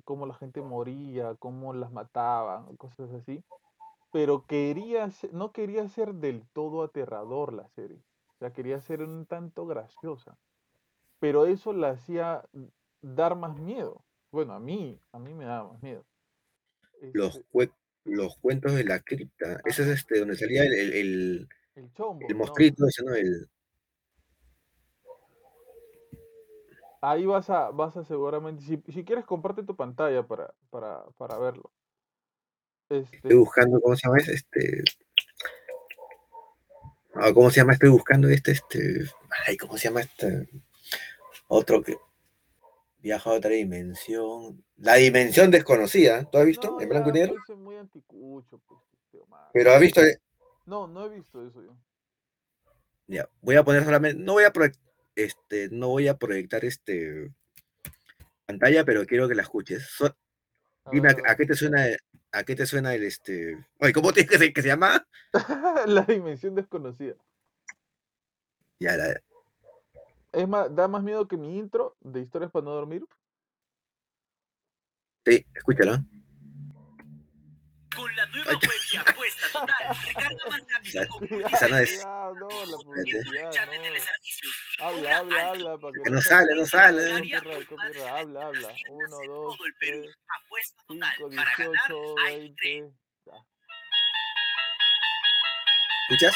[0.04, 3.44] cómo la gente moría, cómo las mataban, cosas así.
[4.12, 8.02] Pero quería, no quería ser del todo aterrador la serie.
[8.36, 10.38] O sea, quería ser un tanto graciosa.
[11.20, 12.44] Pero eso la hacía
[13.02, 14.04] dar más miedo.
[14.32, 16.06] Bueno, a mí, a mí me daba más miedo.
[17.14, 17.74] Los, Este,
[18.06, 19.62] los cuentos de la cripta.
[19.66, 22.40] Ese es este, donde salía el, el, el, el chombo, el ¿no?
[22.40, 23.14] monstruito ese, ¿no?
[23.14, 23.50] El,
[27.02, 31.38] Ahí vas a, vas a seguramente, si, si quieres comparte tu pantalla para, para, para
[31.38, 31.72] verlo.
[32.90, 34.34] estoy Este, buscando, ¿cómo se llama ese?
[34.34, 34.84] Este.
[37.16, 37.74] ah, ¿Cómo se llama?
[37.74, 39.06] Estoy buscando este, este.
[39.48, 40.50] Ay, ¿cómo se llama este?
[41.48, 41.98] Otro que
[43.00, 44.64] viaja a otra dimensión.
[44.78, 46.24] La dimensión desconocida.
[46.30, 46.72] ¿Tú has visto?
[46.72, 47.34] no, en blanco y negro.
[47.36, 49.20] pues, es muy anticucho, pues, este.
[49.54, 50.02] Pero has visto.
[50.66, 51.76] No, no he visto eso yo.
[53.08, 54.22] Ya, voy a poner solamente.
[54.22, 54.78] No voy a proyec-
[55.16, 57.32] este, no voy a proyectar este
[58.46, 59.88] pantalla, pero quiero que la escuches.
[59.90, 60.16] So-
[60.92, 61.86] dime a, a qué te suena,
[62.32, 63.58] a qué te suena el este.
[63.80, 65.06] Oye, ¿cómo tienes que se, que se llama?
[65.88, 67.16] La dimensión desconocida.
[68.80, 69.22] Ya, la-
[70.32, 73.04] Es más, da más miedo que mi intro de historias para no dormir.
[75.26, 76.04] sí, escúchala.
[77.96, 78.62] Con la nueva web
[78.94, 81.48] de apuesta total, recarga más rápido.
[81.48, 81.90] Esa no es.
[81.96, 84.86] Cuidado, no, la publicidad, no.
[84.86, 87.12] Habla, habla, habla, para que no sale, no sale.
[88.08, 88.76] Habla, habla.
[88.90, 90.02] Uno, dos, Todo el Perú.
[90.04, 90.16] tres,
[90.46, 91.12] Apuesta total.
[91.18, 92.56] cinco, Para ganar dieciocho, hay tres.
[92.64, 92.98] veinte.
[93.26, 93.46] Ya,
[96.10, 96.36] ¿Escuchas?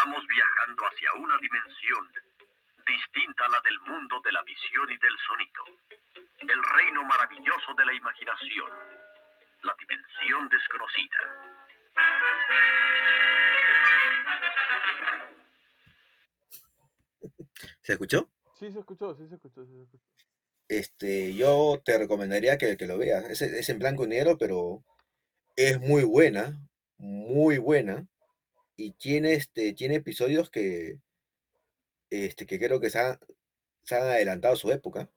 [0.00, 2.08] Estamos viajando hacia una dimensión
[2.86, 5.62] distinta a la del mundo de la visión y del sonido.
[6.38, 8.70] El reino maravilloso de la imaginación.
[9.62, 11.18] La dimensión desconocida.
[17.82, 18.30] ¿Se escuchó?
[18.58, 20.04] Sí, se escuchó, sí se escuchó, sí se escuchó.
[20.66, 23.24] Este, yo te recomendaría que, que lo veas.
[23.24, 24.82] Es, es en blanco y negro, pero
[25.56, 26.58] es muy buena,
[26.96, 28.06] muy buena.
[28.82, 30.98] Y tiene, este, tiene episodios que,
[32.08, 33.18] este, que creo que se han,
[33.82, 35.10] se han adelantado su época.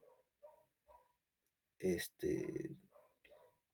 [1.78, 2.76] Este,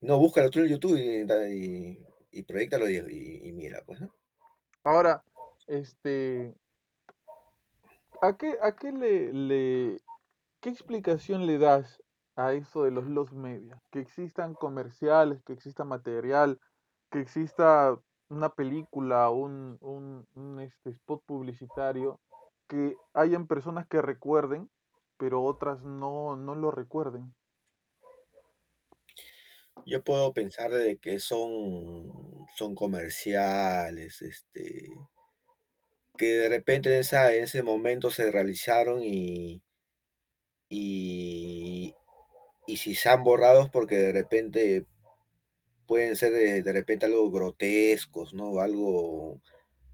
[0.00, 3.98] no, búscalo tú en YouTube y, y, y proyectalo y, mira, pues.
[4.84, 5.24] Ahora,
[5.66, 6.54] este,
[8.22, 10.00] ¿a qué, a qué le,
[10.60, 12.00] qué explicación le das
[12.36, 13.82] a eso de los los media?
[13.90, 16.60] Que existan comerciales, que exista material,
[17.10, 18.00] que exista
[18.30, 22.20] una película, un, un, este, spot publicitario,
[22.68, 24.70] que hayan personas que recuerden,
[25.18, 27.34] pero otras no, no lo recuerden.
[29.84, 30.70] Yo puedo pensar
[31.00, 34.90] que son, son comerciales, este,
[36.16, 39.62] que de repente en, esa, en ese momento se realizaron y,
[40.68, 41.94] y,
[42.66, 44.86] y si se han borrado porque de repente
[45.90, 48.60] pueden ser de, de repente algo grotescos, ¿no?
[48.60, 49.42] Algo,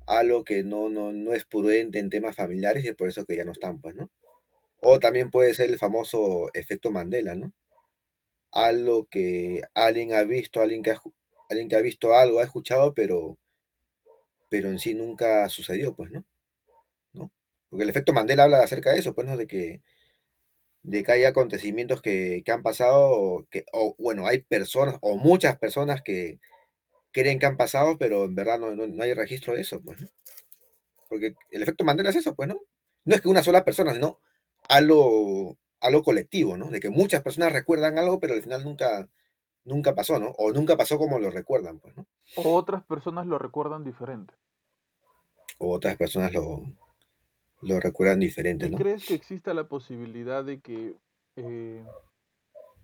[0.06, 3.34] algo que no, no, no es prudente en temas familiares y es por eso que
[3.34, 4.10] ya no están, pues, ¿no?
[4.82, 7.50] O también puede ser el famoso efecto Mandela, ¿no?
[8.52, 11.00] Algo que alguien ha visto, alguien que ha,
[11.48, 13.38] alguien que ha visto algo, ha escuchado, pero,
[14.50, 16.26] pero en sí nunca sucedió, pues, ¿no?
[17.14, 17.32] ¿No?
[17.70, 19.38] Porque el efecto Mandela habla acerca de eso, pues, ¿no?
[19.38, 19.80] De que,
[20.86, 25.58] de que hay acontecimientos que, que han pasado, que, o bueno, hay personas, o muchas
[25.58, 26.38] personas que
[27.10, 30.00] creen que han pasado, pero en verdad no, no, no hay registro de eso, pues,
[30.00, 30.08] ¿no?
[31.08, 32.60] Porque el efecto Mandela es eso, pues, ¿no?
[33.04, 34.20] No es que una sola persona, sino
[34.68, 36.70] algo, algo colectivo, ¿no?
[36.70, 39.08] De que muchas personas recuerdan algo, pero al final nunca,
[39.64, 40.30] nunca pasó, ¿no?
[40.38, 42.06] O nunca pasó como lo recuerdan, pues, ¿no?
[42.36, 44.34] O otras personas lo recuerdan diferente.
[45.58, 46.62] O otras personas lo,
[47.62, 48.78] lo recuerdan diferente, ¿Y ¿no?
[48.78, 50.96] crees que exista la posibilidad de que
[51.36, 51.84] eh,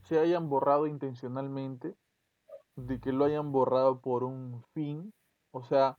[0.09, 1.95] se hayan borrado intencionalmente,
[2.77, 5.13] de que lo hayan borrado por un fin?
[5.53, 5.97] O sea,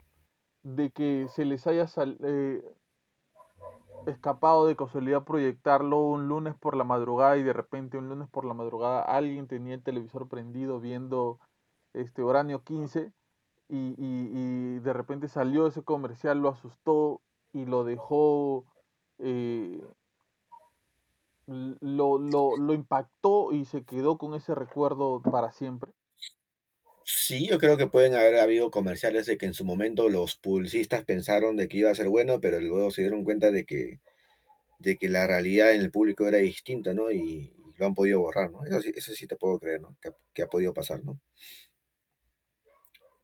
[0.63, 2.63] de que se les haya sal- eh,
[4.07, 8.45] escapado de casualidad proyectarlo un lunes por la madrugada y de repente un lunes por
[8.45, 11.39] la madrugada alguien tenía el televisor prendido viendo
[11.93, 13.13] este Horario 15
[13.69, 17.21] y, y- y de repente salió ese comercial, lo asustó
[17.53, 18.65] y lo dejó,
[19.19, 19.81] eh,
[21.45, 25.91] lo, lo, lo impactó y se quedó con ese recuerdo para siempre.
[27.05, 31.03] Sí, yo creo que pueden haber habido comerciales de que en su momento los publicistas
[31.03, 33.99] pensaron de que iba a ser bueno, pero luego se dieron cuenta de que,
[34.79, 37.11] de que la realidad en el público era distinta, ¿no?
[37.11, 38.63] Y, lo han podido borrar, ¿no?
[38.65, 39.97] Eso sí, eso sí te puedo creer, ¿no?
[39.99, 41.19] Que, que ha podido pasar, ¿no?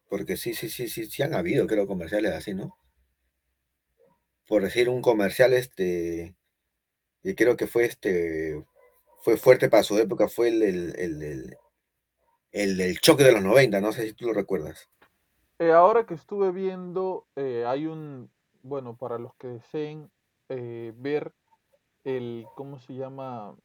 [0.09, 2.78] Porque sí, sí, sí, sí, sí han habido, creo, comerciales así, ¿no?
[4.49, 6.35] Por decir un comercial, este,
[7.23, 8.63] que creo que fue este,
[9.23, 10.95] fue fuerte para su época, fue el, el,
[12.51, 14.89] el, el- choque de los 90, no sé si tú lo recuerdas.
[15.59, 18.31] Eh, ahora que estuve viendo, eh, hay un,
[18.63, 20.09] bueno, para los que deseen
[20.49, 21.33] eh, ver
[22.05, 23.55] el, ¿cómo se llama?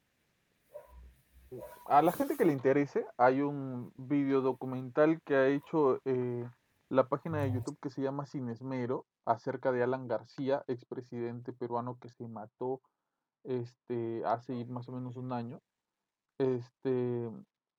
[1.87, 6.01] A la gente que le interese, hay un video documental que ha hecho
[6.89, 11.97] la página de YouTube que se llama Sin Esmero, acerca de Alan García, expresidente peruano
[11.99, 12.81] que se mató
[13.43, 15.61] este, hace más o menos un año.
[16.37, 17.29] Este,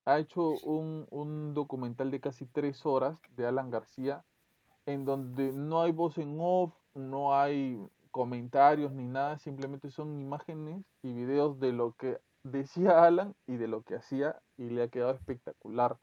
[0.04, 4.24] ha hecho un, un documental de casi tres horas de Alan García,
[4.86, 10.84] en donde no hay voz en off, no hay comentarios ni nada, simplemente son imágenes
[11.02, 14.88] y videos de lo que decía Alan y de lo que hacía y le ha
[14.88, 15.98] quedado espectacular.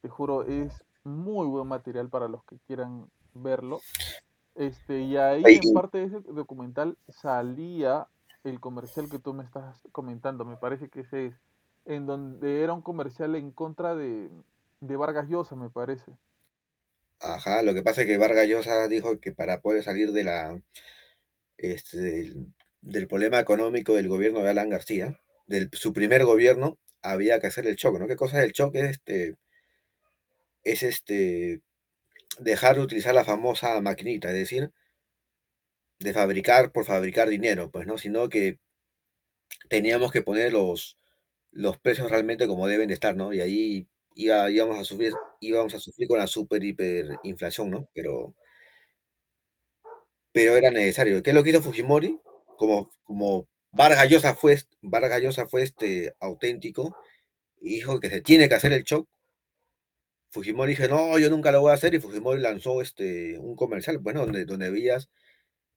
[0.00, 3.80] Te juro, es muy buen material para los que quieran verlo.
[4.58, 8.08] Este, y ahí en parte de ese documental salía
[8.42, 11.34] el comercial que tú me estás comentando, me parece que ese es,
[11.84, 14.28] en donde era un comercial en contra de,
[14.80, 16.10] de Vargas Llosa, me parece.
[17.20, 20.60] Ajá, lo que pasa es que Vargas Llosa dijo que para poder salir de la,
[21.56, 22.46] este, del,
[22.80, 27.68] del problema económico del gobierno de Alan García, de su primer gobierno, había que hacer
[27.68, 28.08] el choque, ¿no?
[28.08, 28.80] ¿Qué cosa es el choque?
[28.80, 29.36] Este,
[30.64, 31.62] es este,
[32.40, 34.72] dejar de utilizar la famosa maquinita, es decir,
[36.00, 37.98] de fabricar por fabricar dinero, pues, ¿no?
[37.98, 38.58] Sino que
[39.68, 40.96] teníamos que poner los,
[41.52, 43.32] los precios realmente como deben de estar, ¿no?
[43.32, 47.88] Y ahí iba, íbamos a sufrir, íbamos a sufrir con la super hiperinflación, ¿no?
[47.94, 48.34] Pero,
[50.32, 51.22] pero era necesario.
[51.22, 52.20] ¿Qué es lo que hizo Fujimori?
[52.56, 56.96] Como, como Vargas Llosa fue, Vargas Llosa fue este auténtico,
[57.60, 59.08] dijo que se tiene que hacer el shock.
[60.30, 63.98] Fujimori dijo, no, yo nunca lo voy a hacer, y Fujimori lanzó este, un comercial,
[63.98, 65.08] bueno, donde, donde veías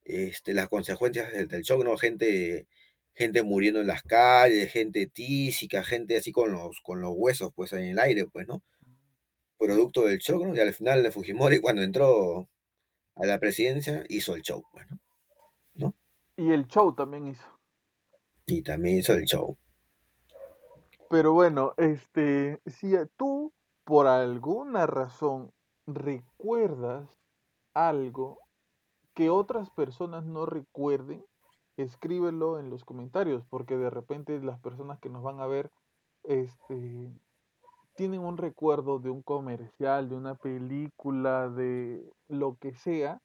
[0.04, 1.98] este, las consecuencias del, del shock, ¿no?
[1.98, 2.68] Gente,
[3.14, 7.74] gente muriendo en las calles, gente tísica, gente así con los, con los huesos pues
[7.74, 8.62] en el aire, pues, ¿no?
[9.58, 10.56] Producto del shock, ¿no?
[10.56, 12.50] Y al final de Fujimori, cuando entró
[13.16, 15.00] a la presidencia, hizo el show, pues, ¿no?
[15.76, 15.96] ¿no?
[16.36, 17.48] Y el show también hizo.
[18.48, 19.58] Y también hizo el show.
[21.10, 23.54] Pero bueno, este, si tú
[23.92, 25.52] por alguna razón
[25.86, 27.10] recuerdas
[27.74, 28.40] algo
[29.14, 31.26] que otras personas no recuerden,
[31.76, 35.72] escríbelo en los comentarios, porque de repente las personas que nos van a ver,
[36.24, 37.12] este,
[37.98, 43.20] tienen un recuerdo de un comercial, de una película, de lo que sea,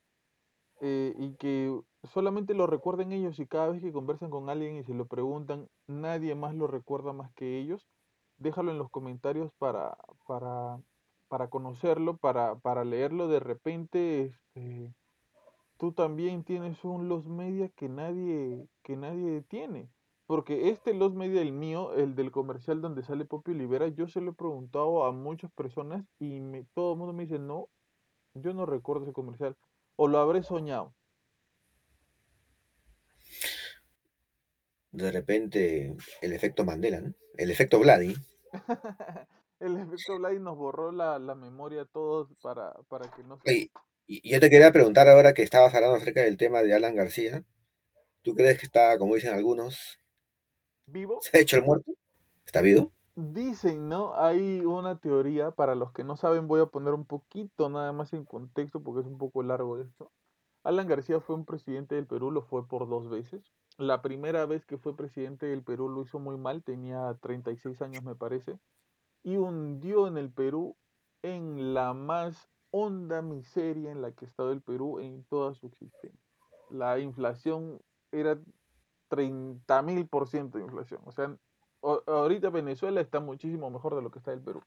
[0.80, 1.80] eh, y que
[2.12, 5.68] solamente lo recuerden ellos y cada vez que conversan con alguien y se lo preguntan,
[5.86, 7.86] nadie más lo recuerda más que ellos,
[8.38, 9.96] déjalo en los comentarios para,
[10.26, 10.80] para,
[11.28, 13.28] para conocerlo, para, para leerlo.
[13.28, 14.94] De repente, este,
[15.78, 19.90] tú también tienes un Los Media que nadie, que nadie tiene.
[20.26, 24.20] Porque este Los Media, el mío, el del comercial donde sale Poppy Olivera, yo se
[24.20, 27.68] lo he preguntado a muchas personas y me, todo el mundo me dice, no,
[28.34, 29.56] yo no recuerdo ese comercial.
[29.96, 30.95] O lo habré soñado.
[34.96, 37.12] De repente, el efecto Mandela, ¿no?
[37.36, 38.16] El efecto Vladi.
[39.60, 43.50] el efecto Vladi nos borró la, la memoria a todos para, para que no se...
[43.50, 43.70] Oye,
[44.06, 47.44] y yo te quería preguntar ahora que estabas hablando acerca del tema de Alan García.
[48.22, 50.00] ¿Tú crees que está, como dicen algunos,
[50.86, 51.18] vivo?
[51.20, 51.92] ¿Se ha hecho el muerto?
[52.46, 52.90] ¿Está vivo?
[53.16, 54.18] Dicen, ¿no?
[54.18, 58.14] Hay una teoría, para los que no saben, voy a poner un poquito nada más
[58.14, 60.10] en contexto porque es un poco largo esto.
[60.62, 63.42] Alan García fue un presidente del Perú, lo fue por dos veces.
[63.78, 68.02] La primera vez que fue presidente del Perú lo hizo muy mal, tenía 36 años
[68.02, 68.58] me parece,
[69.22, 70.76] y hundió en el Perú
[71.22, 76.20] en la más honda miseria en la que estaba el Perú en toda su existencia.
[76.70, 77.80] La inflación
[78.12, 78.38] era
[79.08, 81.00] 30 mil por ciento de inflación.
[81.04, 81.36] O sea,
[82.06, 84.62] ahorita Venezuela está muchísimo mejor de lo que está el Perú.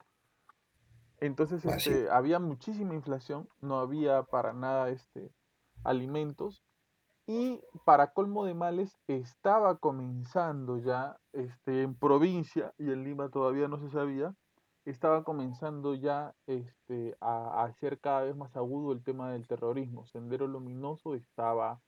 [1.18, 5.30] Entonces este, había muchísima inflación, no había para nada este,
[5.84, 6.64] alimentos
[7.30, 13.68] y para colmo de males estaba comenzando ya este, en provincia y en Lima todavía
[13.68, 14.34] no se sabía,
[14.84, 20.06] estaba comenzando ya este, a, a ser cada vez más agudo el tema del terrorismo.
[20.06, 21.80] Sendero Luminoso estaba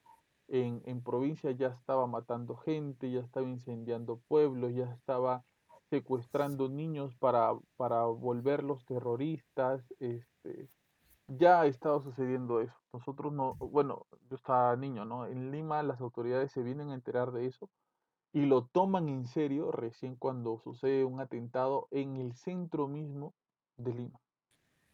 [0.47, 5.43] en, en provincia, ya estaba matando gente, ya estaba incendiando pueblos, ya estaba
[5.91, 10.69] secuestrando niños para, para volverlos terroristas, este,
[11.37, 12.75] ya estaba sucediendo eso.
[12.93, 15.27] Nosotros no, bueno, yo estaba niño, ¿no?
[15.27, 17.71] En Lima las autoridades se vienen a enterar de eso
[18.33, 23.35] y lo toman en serio recién cuando sucede un atentado en el centro mismo
[23.77, 24.21] de Lima,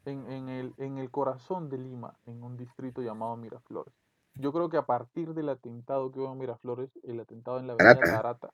[0.05, 3.95] en, en el, en el corazón de Lima, en un distrito llamado Miraflores.
[4.35, 7.73] Yo creo que a partir del atentado que hubo en Miraflores, el atentado en la
[7.73, 8.01] avenida.
[8.03, 8.53] Tarata,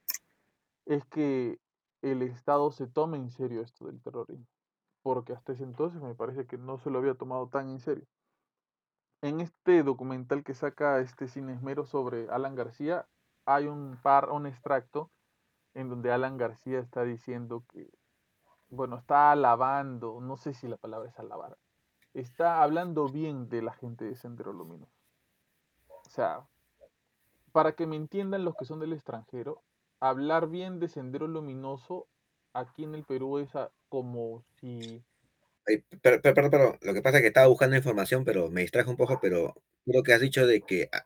[0.87, 1.59] es que
[2.03, 4.47] el Estado se toma en serio esto del terrorismo,
[5.05, 8.07] porque hasta ese entonces me parece que no se lo había tomado tan en serio.
[9.21, 13.07] En este documental que saca este Cine Esmero sobre Alan García,
[13.45, 15.11] hay un par, un extracto
[15.75, 17.91] en donde Alan García está diciendo que,
[18.71, 21.59] bueno, está alabando, no sé si la palabra es alabar,
[22.15, 24.93] está hablando bien de la gente de Sendero Luminoso.
[26.07, 26.49] O sea,
[27.53, 29.63] para que me entiendan los que son del extranjero,
[30.01, 32.07] hablar bien de Sendero Luminoso
[32.55, 35.05] aquí en el Perú es a- como si
[36.03, 38.97] pero, pero, pero, lo que pasa es que estaba buscando información, pero me distrajo un
[38.97, 39.55] poco, pero
[39.87, 41.05] creo que has dicho de que ah,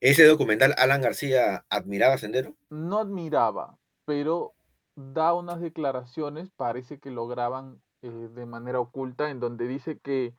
[0.00, 2.56] ese documental Alan García admiraba a Sendero.
[2.70, 4.52] no admiraba, pero
[4.96, 10.34] da unas declaraciones, parece que lo graban eh, de manera oculta, en donde dice que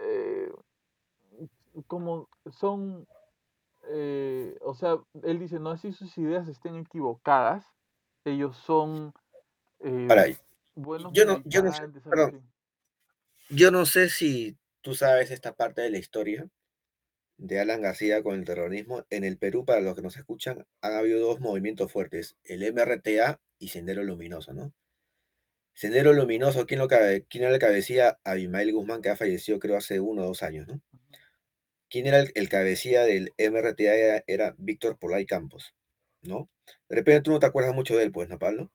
[0.00, 0.50] eh,
[1.86, 3.06] como son,
[3.88, 7.64] eh, o sea, él dice, no así sus ideas estén equivocadas,
[8.24, 9.14] ellos son
[9.84, 10.24] eh, Ahora,
[10.74, 12.42] buenos yo no, yo no sé, perdón,
[13.48, 16.48] yo no sé si tú sabes esta parte de la historia
[17.36, 19.04] de Alan García con el terrorismo.
[19.10, 23.40] En el Perú, para los que nos escuchan, han habido dos movimientos fuertes, el MRTA
[23.58, 24.72] y Sendero Luminoso, ¿no?
[25.74, 28.18] Sendero Luminoso, ¿quién, lo cabe, quién era el cabecilla?
[28.22, 30.80] Abimael Guzmán, que ha fallecido creo hace uno o dos años, ¿no?
[31.90, 33.94] ¿Quién era el, el cabecilla del MRTA?
[33.94, 35.74] Era, era Víctor Polay Campos,
[36.22, 36.48] ¿no?
[36.88, 38.70] De repente tú no te acuerdas mucho de él, pues, ¿no, Pablo?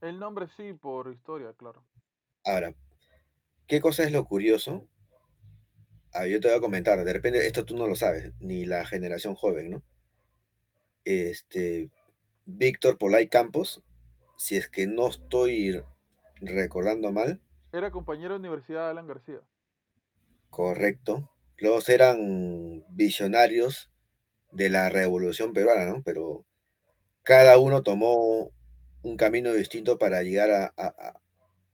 [0.00, 1.84] El nombre sí, por historia, claro.
[2.44, 2.74] Ahora,
[3.66, 4.86] ¿qué cosa es lo curioso?
[6.12, 8.86] Ah, yo te voy a comentar, de repente esto tú no lo sabes, ni la
[8.86, 9.82] generación joven, ¿no?
[11.04, 11.90] Este,
[12.44, 13.82] Víctor Polay Campos,
[14.36, 15.82] si es que no estoy
[16.40, 17.42] recordando mal.
[17.72, 19.40] Era compañero de universidad de Alan García.
[20.48, 21.30] Correcto.
[21.56, 23.90] Los eran visionarios
[24.52, 26.02] de la revolución peruana, ¿no?
[26.02, 26.46] Pero
[27.22, 28.52] cada uno tomó
[29.08, 31.20] un camino distinto para llegar a, a,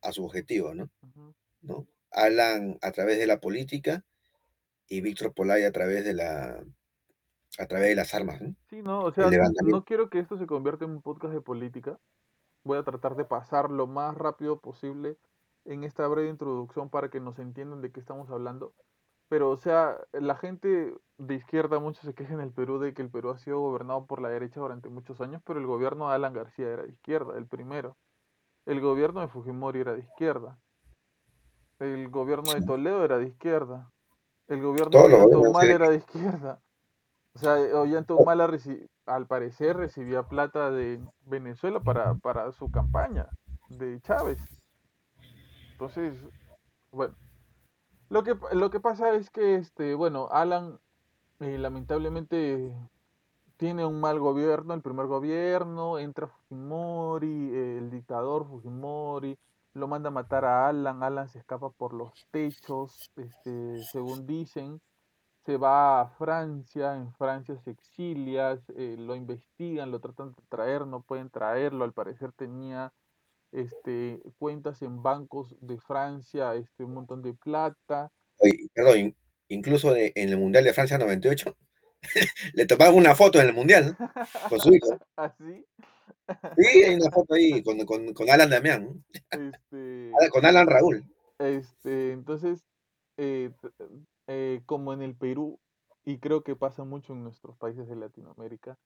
[0.03, 0.89] a su objetivo, ¿no?
[1.63, 1.87] ¿no?
[2.11, 4.05] Alan a través de la política
[4.89, 6.63] y Víctor Polay a través de la
[7.59, 8.55] a través de las armas, ¿no?
[8.69, 9.31] Sí, no, o sea,
[9.65, 11.99] no quiero que esto se convierta en un podcast de política.
[12.65, 15.17] Voy a tratar de pasar lo más rápido posible
[15.65, 18.75] en esta breve introducción para que nos entiendan de qué estamos hablando.
[19.29, 23.03] Pero, o sea, la gente de izquierda mucho se queja en el Perú de que
[23.03, 26.15] el Perú ha sido gobernado por la derecha durante muchos años, pero el gobierno de
[26.15, 27.97] Alan García era de izquierda, el primero.
[28.67, 30.59] El gobierno de Fujimori era de izquierda.
[31.79, 33.91] El gobierno de Toledo era de izquierda.
[34.47, 36.61] El gobierno de Ollanta era de izquierda.
[37.35, 38.49] O sea, Ollanta Humala
[39.07, 43.29] al parecer recibía plata de Venezuela para, para su campaña
[43.69, 44.39] de Chávez.
[45.73, 46.15] Entonces,
[46.93, 47.15] bueno,
[48.09, 50.79] lo que, lo que pasa es que, este, bueno, Alan
[51.41, 52.75] eh, lamentablemente
[53.57, 59.39] tiene un mal gobierno, el primer gobierno, entra Fujimori, el dictador Fujimori,
[59.75, 64.81] lo manda a matar a Alan, Alan se escapa por los techos, este, según dicen,
[65.45, 70.87] se va a Francia, en Francia se exilia, eh, lo investigan, lo tratan de traer,
[70.87, 72.93] no pueden traerlo, al parecer tenía
[73.55, 78.11] este, cuentas en bancos de Francia, este, un montón de plata.
[78.39, 79.17] Oye, perdón,
[79.49, 81.57] incluso en el Mundial de Francia 98,
[82.55, 83.97] le tomaron una foto en el Mundial
[84.49, 84.99] con su hijo.
[85.17, 85.65] ¿Así?
[86.29, 89.05] ¿Ah, sí, hay una foto ahí con, con, con Alan Damián.
[89.31, 91.05] Este, con Alan Raúl.
[91.39, 92.65] Este, entonces,
[93.19, 93.51] eh,
[94.27, 95.61] eh, como en el Perú,
[96.05, 98.79] y creo que pasa mucho en nuestros países de Latinoamérica,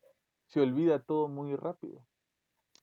[0.49, 2.05] se olvida todo muy rápido.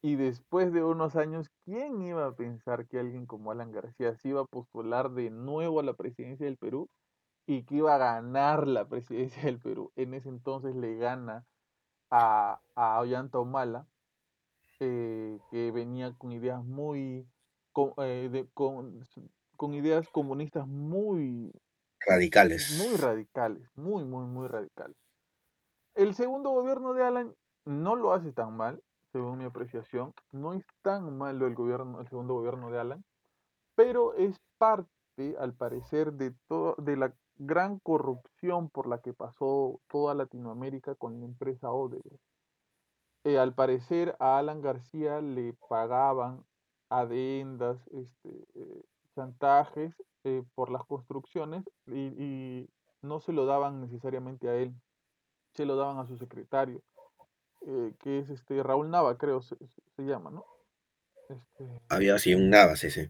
[0.02, 4.30] Y después de unos años, ¿quién iba a pensar que alguien como Alan García se
[4.30, 6.90] iba a postular de nuevo a la presidencia del Perú
[7.48, 9.92] y que iba a ganar la presidencia del Perú?
[9.96, 11.46] En ese entonces le gana
[12.12, 13.88] a, a Ollanta Humala,
[14.80, 17.26] eh, que venía con ideas muy,
[17.72, 21.54] con, eh, con, ideas comunistas muy
[22.06, 22.78] radicales.
[22.78, 24.98] Muy radicales, muy, muy, muy radicales.
[25.94, 28.84] El segundo gobierno de Alan no lo hace tan mal,
[29.16, 30.14] según mi apreciación.
[30.34, 33.06] No es tan malo el gobierno, el segundo gobierno de Alan,
[33.74, 36.34] pero es parte, al parecer, de
[36.80, 42.22] de la gran corrupción por la que pasó toda Latinoamérica con la empresa Odebrecht.
[43.24, 46.44] Eh, al parecer a Alan García le pagaban
[46.90, 48.84] adendas, este, eh,
[49.16, 52.68] chantajes eh, por las construcciones y,
[53.02, 54.74] no se lo daban necesariamente a él,
[55.54, 56.82] se lo daban a su secretario.
[57.68, 59.58] Eh, que es este Raúl Nava, creo se,
[59.98, 60.46] llama, ¿no?
[61.30, 63.10] Este Había así un Nava, sí, sí.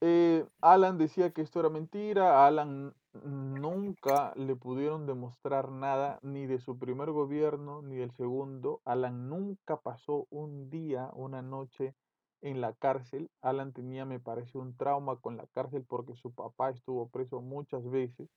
[0.00, 6.60] Eh, Alan decía que esto era mentira, Alan nunca le pudieron demostrar nada, ni de
[6.60, 8.80] su primer gobierno, ni del segundo.
[8.84, 11.94] Alan nunca pasó un día, una noche
[12.42, 13.28] en la cárcel.
[13.42, 17.88] Alan tenía, me parece, un trauma con la cárcel porque su papá estuvo preso muchas
[17.90, 18.28] veces.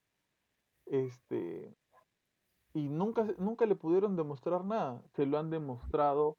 [0.85, 1.73] Este,
[2.73, 5.01] y nunca, nunca le pudieron demostrar nada.
[5.15, 6.37] Se lo han demostrado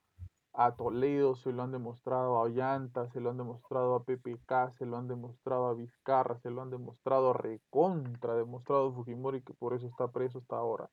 [0.52, 4.86] a Toledo, se lo han demostrado a Ollanta, se lo han demostrado a PPK, se
[4.86, 9.54] lo han demostrado a Vizcarra, se lo han demostrado a Recontra, demostrado a Fujimori que
[9.54, 10.90] por eso está preso hasta ahora.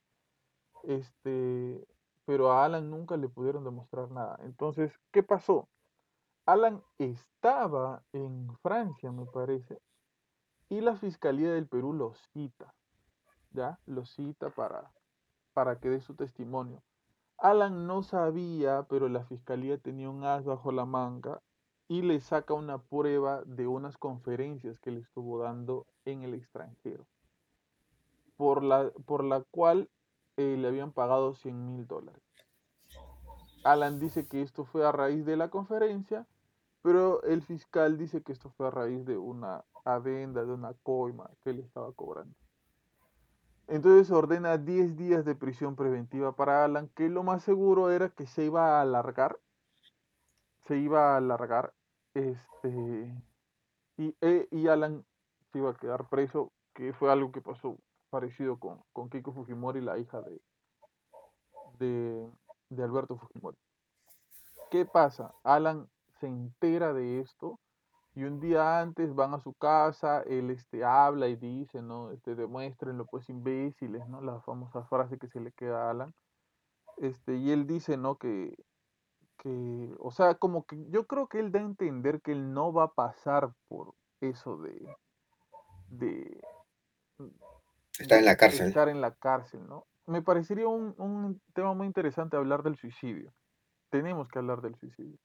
[0.84, 1.86] Este,
[2.24, 4.38] pero a Alan nunca le pudieron demostrar nada.
[4.42, 5.68] Entonces, ¿qué pasó?
[6.44, 9.80] Alan estaba en Francia, me parece,
[10.68, 12.74] y la Fiscalía del Perú lo cita,
[13.52, 13.78] ¿ya?
[13.86, 14.90] Lo cita para
[15.52, 16.82] para que dé su testimonio.
[17.38, 21.42] Alan no sabía, pero la fiscalía tenía un as bajo la manga
[21.88, 27.06] y le saca una prueba de unas conferencias que le estuvo dando en el extranjero,
[28.36, 29.90] por la, por la cual
[30.36, 32.22] eh, le habían pagado 100 mil dólares.
[33.64, 36.26] Alan dice que esto fue a raíz de la conferencia,
[36.82, 41.30] pero el fiscal dice que esto fue a raíz de una adenda, de una coima
[41.42, 42.34] que le estaba cobrando.
[43.68, 48.26] Entonces ordena 10 días de prisión preventiva para Alan, que lo más seguro era que
[48.26, 49.38] se iba a alargar.
[50.66, 51.72] Se iba a alargar.
[52.14, 53.14] Este.
[53.96, 55.04] Y, eh, Alan
[55.52, 57.78] se iba a quedar preso, que fue algo que pasó
[58.10, 60.20] parecido con, con Keiko Fujimori, la hija
[61.78, 62.30] de,
[62.68, 63.56] de Alberto Fujimori.
[64.70, 65.34] ¿Qué pasa?
[65.44, 65.88] Alan
[66.20, 67.58] se entera de esto
[68.14, 72.10] Y un día antes van a su casa, él este, habla y dice, ¿no?
[72.12, 74.20] Este, demuéstrenlo, pues, imbéciles, ¿no?
[74.20, 76.14] La famosa frase que se le queda a Alan.
[76.98, 78.16] Este, y él dice, ¿no?
[78.16, 78.54] Que,
[79.38, 82.72] que, o sea, como que yo creo que él da a entender que él no
[82.72, 84.94] va a pasar por eso de,
[85.88, 86.40] de
[87.98, 88.68] Estar en la cárcel.
[88.68, 89.86] estar en la cárcel, ¿no?
[90.06, 93.32] Me parecería un, un tema muy interesante hablar del suicidio.
[93.90, 95.18] Tenemos que hablar del suicidio.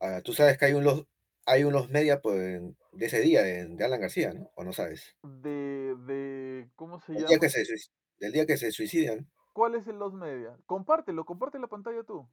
[0.00, 1.06] Ahora, tú sabes que hay unos,
[1.50, 2.62] hay unos media pues,
[2.92, 4.50] de ese día de, de Alan García, ¿no?
[4.56, 5.16] ¿O no sabes?
[5.22, 7.28] De, de, ¿cómo se El llama?
[7.28, 9.30] día que se, suic- del día que se suicidan.
[9.52, 10.58] ¿Cuál es el Los Media?
[10.66, 12.28] Compártelo, comparte la pantalla tú.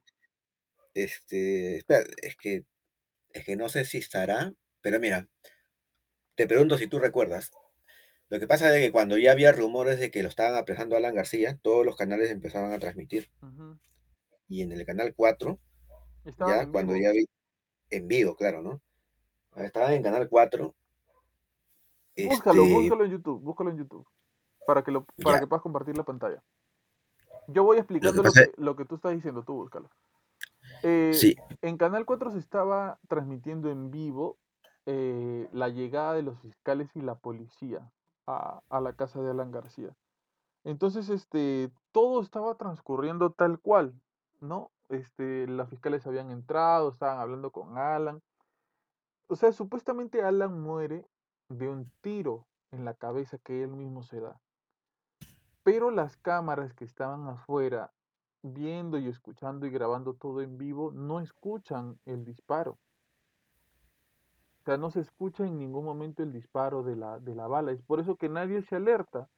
[0.94, 2.64] Este, espera, es que,
[3.32, 5.28] es que no sé si estará, pero mira,
[6.36, 7.50] te pregunto si tú recuerdas.
[8.30, 10.98] Lo que pasa es que cuando ya había rumores de que lo estaban apresando a
[10.98, 13.30] Alan García, todos los canales empezaban a transmitir.
[14.48, 15.60] Y en el canal 4,
[16.24, 17.26] Estaban ya cuando ya vi,
[17.90, 18.82] en vivo, claro, ¿no?
[19.64, 20.74] Estaban en canal 4.
[22.28, 24.06] Búscalo, este, búscalo en YouTube, búscalo en YouTube.
[24.66, 25.40] Para que, lo, para Ya.
[25.40, 26.42] que puedas compartir la pantalla.
[27.46, 29.88] Yo voy explicando lo que, lo que tú estás diciendo, tú búscalo.
[30.82, 31.36] Eh, Sí.
[31.62, 34.36] En Canal 4 se estaba transmitiendo en vivo
[34.86, 37.90] eh, la llegada de los fiscales y la policía
[38.26, 39.94] a, a la casa de Alan García.
[40.64, 43.94] Entonces, este, todo estaba transcurriendo tal cual,
[44.40, 44.70] ¿no?
[44.88, 48.20] Este, los fiscales habían entrado, estaban hablando con Alan.
[49.28, 51.06] O sea, supuestamente Alan muere
[51.50, 54.40] de un tiro en la cabeza que él mismo se da.
[55.62, 57.92] Pero las cámaras que estaban afuera,
[58.42, 62.78] viendo y escuchando y grabando todo en vivo, no escuchan el disparo.
[64.60, 67.72] O sea, no se escucha en ningún momento el disparo de la, de la bala.
[67.72, 69.28] Es por eso que nadie se alerta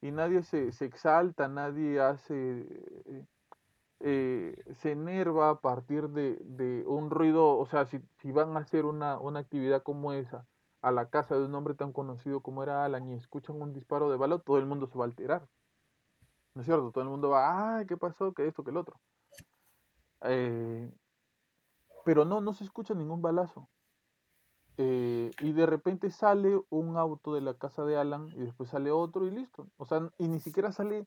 [0.00, 2.66] y nadie se, se exalta, nadie hace,
[3.06, 3.26] eh,
[4.00, 7.58] eh, se enerva a partir de, un ruido.
[7.58, 8.00] O sea, si,
[8.32, 10.46] van a hacer una, una actividad como esa
[10.82, 14.10] a la casa de un hombre tan conocido como era Alan y escuchan un disparo
[14.10, 15.48] de bala, todo el mundo se va a alterar.
[16.54, 16.92] ¿No es cierto?
[16.92, 18.32] Todo el mundo va, ay, ¿qué pasó?
[18.32, 19.00] Que esto, que el otro.
[20.22, 20.90] Eh,
[22.04, 23.68] pero no, no se escucha ningún balazo.
[24.78, 28.90] Eh, y de repente sale un auto de la casa de Alan y después sale
[28.90, 29.68] otro y listo.
[29.76, 31.06] O sea, y ni siquiera sale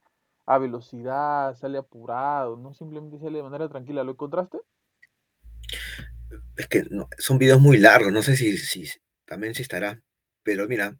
[0.49, 4.03] a velocidad, sale apurado, no simplemente sale de manera tranquila.
[4.03, 4.57] ¿Lo encontraste?
[6.57, 8.89] Es que no, son videos muy largos, no sé si, si
[9.25, 10.01] también si estará.
[10.41, 10.97] Pero mira,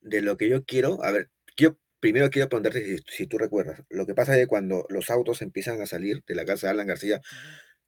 [0.00, 3.84] de lo que yo quiero, a ver, yo primero quiero preguntarte si, si tú recuerdas.
[3.90, 6.72] Lo que pasa es que cuando los autos empiezan a salir de la casa de
[6.72, 7.20] Alan García,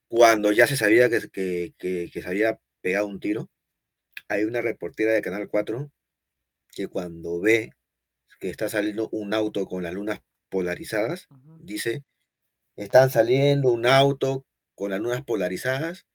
[0.07, 3.51] cuando ya se sabía que, que, que, que se había pegado un tiro,
[4.29, 5.91] hay una reportera de Canal 4
[6.73, 7.73] que cuando ve
[8.39, 11.28] que está saliendo un auto con las lunas polarizadas,
[11.60, 12.05] dice,
[12.77, 14.44] están saliendo un auto
[14.74, 16.06] con las lunas polarizadas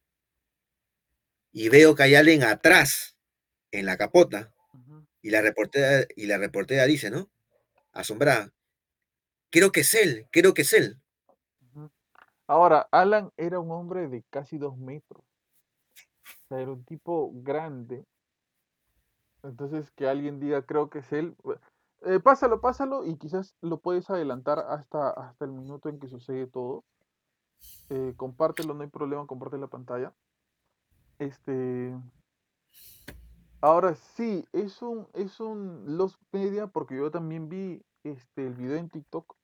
[1.51, 3.17] y veo que hay alguien atrás
[3.71, 4.53] en la capota
[5.21, 7.31] y la reportera y la reportera dice, ¿no?
[7.93, 8.53] Asombrada,
[9.49, 11.01] creo que es él, creo que es él.
[12.47, 15.23] Ahora, Alan era un hombre de casi dos metros.
[15.23, 18.05] O sea, era un tipo grande.
[19.41, 21.35] Entonces, que alguien diga, creo que es él.
[22.05, 26.45] Eh, pásalo, pásalo y quizás lo puedes adelantar hasta, hasta el minuto en que sucede
[26.45, 26.83] todo.
[27.89, 30.13] Eh, compártelo, no hay problema, comparte la pantalla.
[31.17, 31.95] Este.
[33.61, 38.75] Ahora sí, es un, es un Los Media, porque yo también vi este, el video
[38.77, 39.35] en TikTok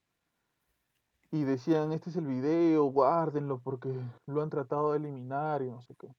[1.31, 3.89] y decían, este es el video, guárdenlo porque
[4.27, 6.13] lo han tratado de eliminar y no sé qué.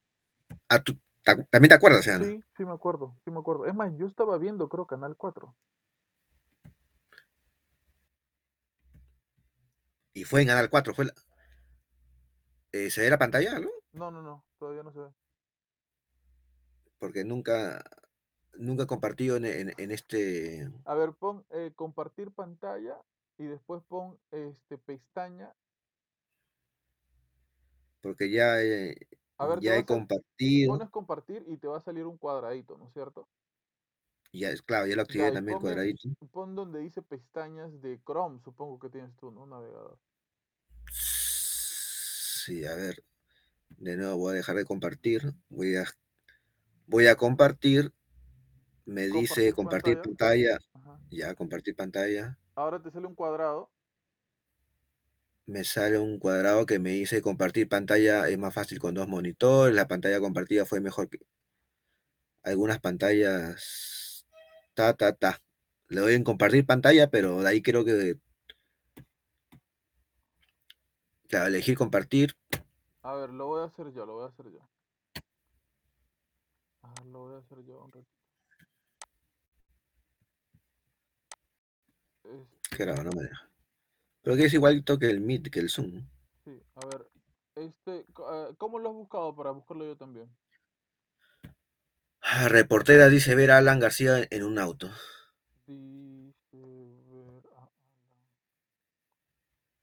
[0.68, 2.24] Ah, ¿tú ta- también te acuerdas, Ana?
[2.24, 3.66] Sí, sí me acuerdo, sí me acuerdo.
[3.66, 5.54] Es más, yo estaba viendo, creo, Canal 4.
[10.14, 11.14] Y fue en Canal 4, fue la...
[12.72, 13.68] eh, ¿Se ve la pantalla, no?
[13.92, 15.08] No, no, no, todavía no se ve.
[16.98, 17.84] Porque nunca,
[18.58, 20.68] nunca he compartido en, en- en este...
[20.84, 22.96] A ver, pon eh, compartir pantalla
[23.36, 25.52] y después pon este pestaña.
[28.00, 28.94] Porque ya he,
[29.38, 32.78] A ver, ya he a compartido, pones compartir y te va a salir un cuadradito,
[32.78, 33.28] ¿no es cierto?
[34.32, 36.08] Ya es claro, ya lo activé también cuadradito.
[36.32, 39.46] pon donde dice pestañas de Chrome, supongo que tienes tú, ¿no?
[39.46, 39.98] Navegador.
[40.90, 43.04] Sí, a ver,
[43.70, 45.84] de nuevo voy a dejar de compartir, voy a,
[46.86, 47.92] voy a compartir,
[48.84, 50.58] me dice Compartir compartir pantalla.
[50.58, 53.70] pantalla, ya compartir pantalla, Ahora te sale un cuadrado.
[55.46, 59.74] me sale un cuadrado que me dice compartir pantalla es más fácil con dos monitores,
[59.74, 61.18] la pantalla compartida fue mejor que
[62.42, 64.01] algunas pantallas,
[64.74, 65.40] ta, ta, ta.
[65.88, 68.16] Le doy en compartir pantalla, pero de ahí creo que,
[71.28, 72.34] claro, elegir compartir,
[73.02, 74.60] A ver, lo voy a hacer yo, lo voy a hacer yo.
[77.10, 78.10] Lo voy a hacer yo un ratito.
[82.24, 83.48] Es- Qué raro, no me deja.
[84.22, 86.06] Pero que es igualito que el Meet, que el Zoom.
[86.44, 87.08] sí, a ver.
[87.54, 90.28] Este, eh, ¿cómo lo has buscado para buscarlo yo también?
[92.34, 94.90] Ah, Reportera dice ver a Alan García en un auto.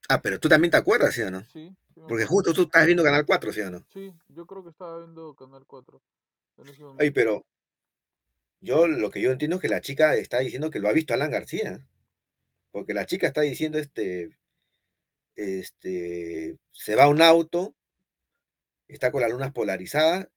[0.10, 1.46] Ah, pero tú también te acuerdas, ¿sí o no?
[1.54, 3.86] Sí, Porque justo tú estás viendo Canal 4, ¿sí o no?
[3.94, 6.02] Sí, yo creo que estaba viendo Canal 4
[6.58, 7.46] en ese Ay, pero
[8.62, 11.14] yo lo que yo entiendo es que la chica está diciendo que lo ha visto
[11.14, 11.86] Alan García.
[12.72, 14.36] Porque la chica está diciendo, este,
[15.36, 17.76] este, se va a un auto,
[18.88, 20.30] está con las lunas polarizadas,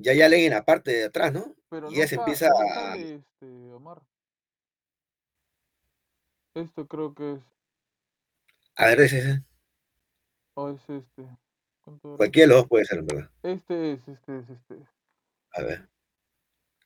[0.00, 1.54] ya hay alguien en la parte de atrás, ¿no?
[1.68, 2.96] Pero y no ella se empieza no a...
[2.96, 4.02] este, Omar.
[6.54, 7.40] Esto creo que es.
[8.76, 9.44] A ver, es ese.
[10.54, 11.28] O es este.
[12.16, 13.30] Cualquiera de los dos puede ser, verdad.
[13.42, 14.88] Este es, este es, este es.
[15.54, 15.88] A ver.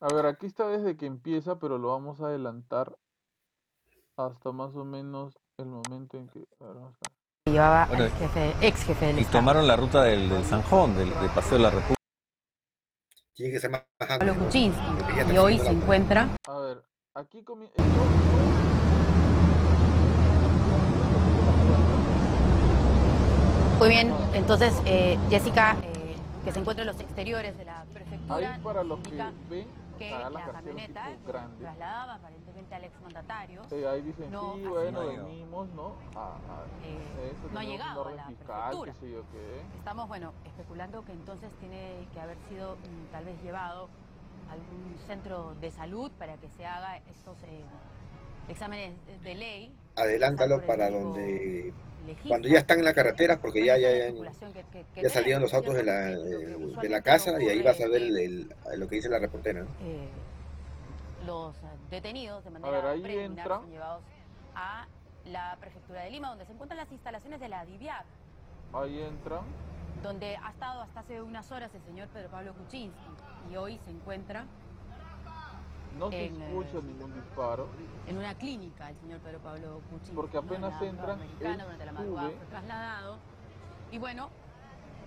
[0.01, 2.95] A ver, aquí está desde que empieza, pero lo vamos a adelantar
[4.17, 6.45] hasta más o menos el momento en que.
[6.59, 7.49] A ver, vamos a.
[7.49, 9.39] Llevaba Bueno, al jefe, ex jefe del Y Estado.
[9.39, 11.94] tomaron la ruta del, del Sanjón, del, del Paseo de la República.
[13.35, 13.83] Tiene que ser más.
[13.97, 16.83] Porque ella está Y hoy se encuentra A ver,
[17.13, 17.75] aquí comienza.
[23.77, 28.53] Muy bien, entonces eh, Jessica, eh, que se encuentra en los exteriores de la prefectura,
[28.55, 33.61] Ahí para los que ven, que la camioneta trasladaba aparentemente al exmandatario.
[33.71, 35.95] Eh, ahí dicen, no sí, bueno, sido- venimos, ¿no?
[36.15, 38.93] A, a Eh, no ha llegado a la fiscal, prefectura.
[38.93, 39.61] qué sé yo qué.
[39.77, 43.89] Estamos, bueno, especulando que entonces tiene que haber sido mm, tal vez llevado
[44.49, 47.63] a algún centro de salud para que se haga estos eh,
[48.49, 48.93] exámenes
[49.23, 49.75] de ley.
[49.95, 51.73] Adelántalo para donde...
[52.27, 56.09] Cuando ya están en la carretera, porque ya, ya, ya, salieron los autos de la,
[56.09, 59.19] que de- la casa y ahí vas a ver el- el- lo que dice la
[59.19, 59.61] reportera.
[59.61, 59.67] ¿no?
[59.81, 60.07] eh,
[61.25, 61.59] los eh,
[61.89, 63.55] detenidos de ver, manera ahí preliminar entra.
[63.57, 64.03] son llevados
[64.55, 64.85] a
[65.25, 68.05] la prefectura de Lima, donde se encuentran las instalaciones de la DIVIAC,
[68.73, 69.41] Ahí entran.
[70.03, 72.99] donde ha estado hasta hace unas horas el señor Pedro Pablo Kuczynski
[73.51, 74.45] y hoy se encuentra
[75.97, 77.67] No se En, escucha eh, ningún disparo.
[78.07, 80.15] en una clínica el señor Pedro Pablo Kuczynski.
[80.15, 80.41] Porque ¿no?
[80.41, 83.17] En apenas la entran, Mexicana, durante la madrugada fue trasladado
[83.91, 84.29] y bueno,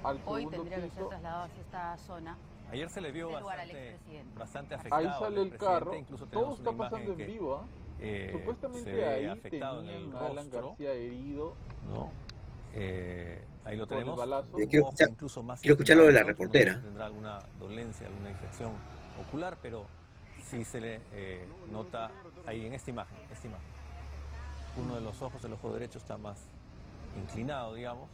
[0.02, 1.08] Al hoy tendría que ser piso.
[1.08, 2.38] trasladado hacia esta zona.
[2.70, 4.38] Ayer se le vio bastante, expresidente.
[4.38, 5.00] bastante afectado.
[5.00, 5.94] Ahí al sale el carro.
[5.94, 7.66] incluso Todo está pasando en vivo, ¿ah?
[8.00, 11.54] eh, Supuestamente ahí afectado en tenían el a Alan rostro, García herido.
[11.92, 12.10] ¿no?
[12.74, 14.18] Eh, ahí lo tenemos.
[14.18, 16.26] Yo quiero escuchar- incluso más quiero escuchar lo de la ¿no?
[16.26, 16.80] No reportera.
[16.80, 18.72] Tendrá alguna dolencia, alguna infección
[19.26, 19.86] ocular, pero
[20.42, 22.10] sí se le eh, nota
[22.46, 23.66] ahí en esta imagen, esta imagen.
[24.76, 26.38] Uno de los ojos, el ojo derecho, está más
[27.16, 28.08] inclinado, digamos,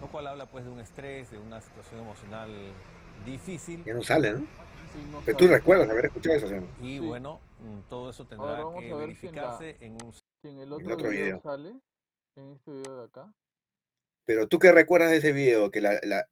[0.00, 2.50] lo cual habla pues de un estrés, de una situación emocional
[3.24, 3.84] difícil.
[3.84, 4.38] Ya no sale, ¿no?
[4.38, 4.46] Sí,
[5.12, 6.62] no Pero tú recuerdas haber escuchado eso, no?
[6.80, 7.06] Y Sí.
[7.06, 10.48] bueno, mm, todo eso tendrá que a ver si en la- verificarse en un Si
[10.48, 11.40] en el otro, otro video, video.
[11.42, 11.74] sale,
[12.36, 13.32] en este video de acá.
[14.26, 16.26] Pero tú qué recuerdas de ese video, que la, la-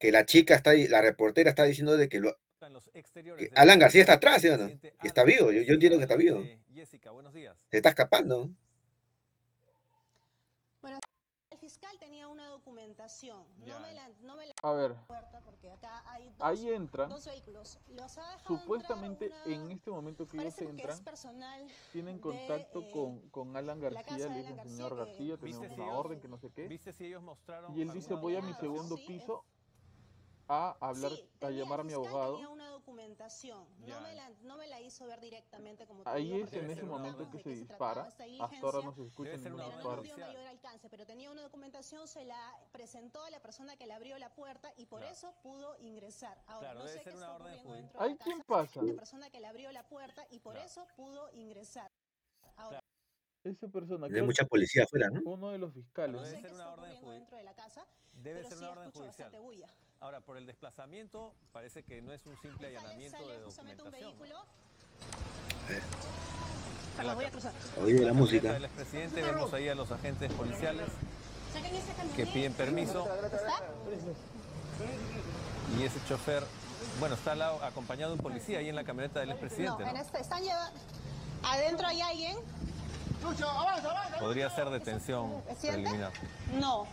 [0.00, 2.36] que la chica está ahí, la reportera está diciendo de que, lo-
[2.68, 4.64] en los exteriores que del Alan García está atrás, ¿sí o no?
[4.66, 6.38] presidente Y está vivo, yo, yo entiendo que está vivo.
[6.40, 7.56] Eh, Jessica, buenos días.
[7.70, 8.48] Se está escapando.
[10.80, 10.98] Bueno,
[11.50, 13.44] el fiscal tenía una documentación.
[13.66, 17.08] No me la, no me la A ver, puerta porque acá hay dos, ahí entran.
[17.08, 17.78] dos vehículos.
[17.88, 20.98] Los ha dejado Supuestamente una- en este momento que ellos que entran,
[21.92, 25.36] tienen de, contacto eh, con, con Alan la García, le dicen señor García, que- García,
[25.36, 26.68] ¿Viste tenemos si una ellos- orden, que no sé qué.
[26.68, 29.44] ¿Viste si ellos mostraron Y él dice, voy a mi segundo sí, piso
[30.48, 32.32] a hablar, Sí, a llamar a mi abogado.
[32.34, 33.66] Tenía una documentación.
[33.84, 33.94] Ya.
[33.96, 36.84] No me, la, no me la hizo ver directamente como Ahí digo, es en ese
[36.84, 38.02] momento que se dispara.
[38.02, 38.24] Hasta
[38.62, 43.22] ahora no se escucha ningún no mayor alcance, pero tenía una documentación, se la presentó
[43.22, 45.14] a la persona que le abrió la puerta y por Claro.
[45.14, 46.40] eso pudo ingresar.
[46.46, 47.82] Ahora, Claro, no debe sé ser qué una está orden ocurriendo judicial.
[47.82, 48.82] dentro de ¿Ahí la quién casa, pasa?
[48.82, 50.66] La persona que le abrió la puerta y por Claro.
[50.66, 51.90] eso pudo ingresar.
[52.56, 52.80] Ahora,
[53.44, 55.20] Esa persona, creo mucha que policía afuera, ¿no?
[55.24, 56.16] uno de los fiscales.
[56.16, 58.48] Debe sé ser qué una está orden ocurriendo judi- dentro de la casa, Debe pero
[58.48, 59.26] ser sí una orden escucho judicial.
[59.32, 59.68] bastante bulla.
[60.00, 63.50] Ahora, por el desplazamiento, parece que no es un simple sale, allanamiento sale de un
[63.50, 63.90] documentación.
[63.92, 64.38] vehículo.
[65.70, 65.80] Eh.
[66.96, 67.52] Perdón, voy a cruzar.
[67.82, 68.52] Oye, la música.
[68.52, 70.88] del expresidente, vemos ahí a los agentes policiales
[72.14, 73.62] que piden permiso ¿Está?
[75.76, 76.44] y ese chofer,
[77.00, 79.82] bueno, está al lado, acompañado de un policía ahí en la camioneta del No, expresidente,
[79.82, 80.00] en ¿no?
[80.00, 80.78] este, están llevando...
[81.42, 82.36] Adentro hay alguien.
[84.20, 86.12] Podría ser detención preliminar.
[86.60, 86.86] No.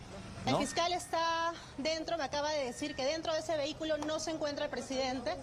[0.46, 0.58] El ¿No?
[0.58, 4.66] fiscal está dentro, me acaba de decir que dentro de ese vehículo no se encuentra
[4.66, 5.34] el presidente,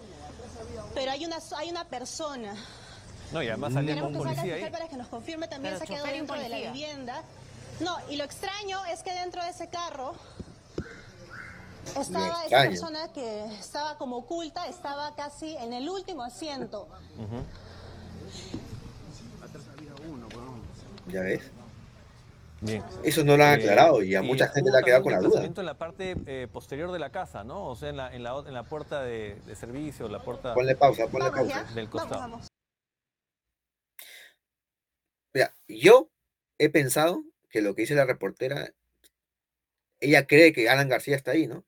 [0.94, 2.54] pero hay una, hay una persona.
[3.32, 4.70] No, y además con un que sacar al policía fiscal ahí.
[4.70, 7.22] para que nos confirme también Pero se quedó dentro de la vivienda.
[7.80, 10.14] No, y lo extraño es que dentro de ese carro
[11.98, 16.88] Estaba esa persona que estaba como oculta, estaba casi en el último asiento.
[21.08, 21.42] ¿Ya ves?
[22.64, 22.82] Bien.
[23.04, 25.18] Eso no lo han Eh, aclarado y a mucha gente le ha quedado con la
[25.20, 25.44] duda.
[25.44, 27.66] en la parte eh, posterior de la casa, ¿no?
[27.68, 30.74] O sea, en la, en la, en la puerta de, de servicio, la puerta Ponle
[30.74, 31.66] pausa, ponle Vamos pausa.
[31.68, 31.74] ya.
[31.74, 32.14] del costado.
[32.20, 32.48] Vamos, vamos.
[35.34, 36.10] Mira, yo
[36.58, 38.70] he pensado que lo que dice la reportera,
[40.00, 41.64] ella cree que Alan García está ahí, ¿no?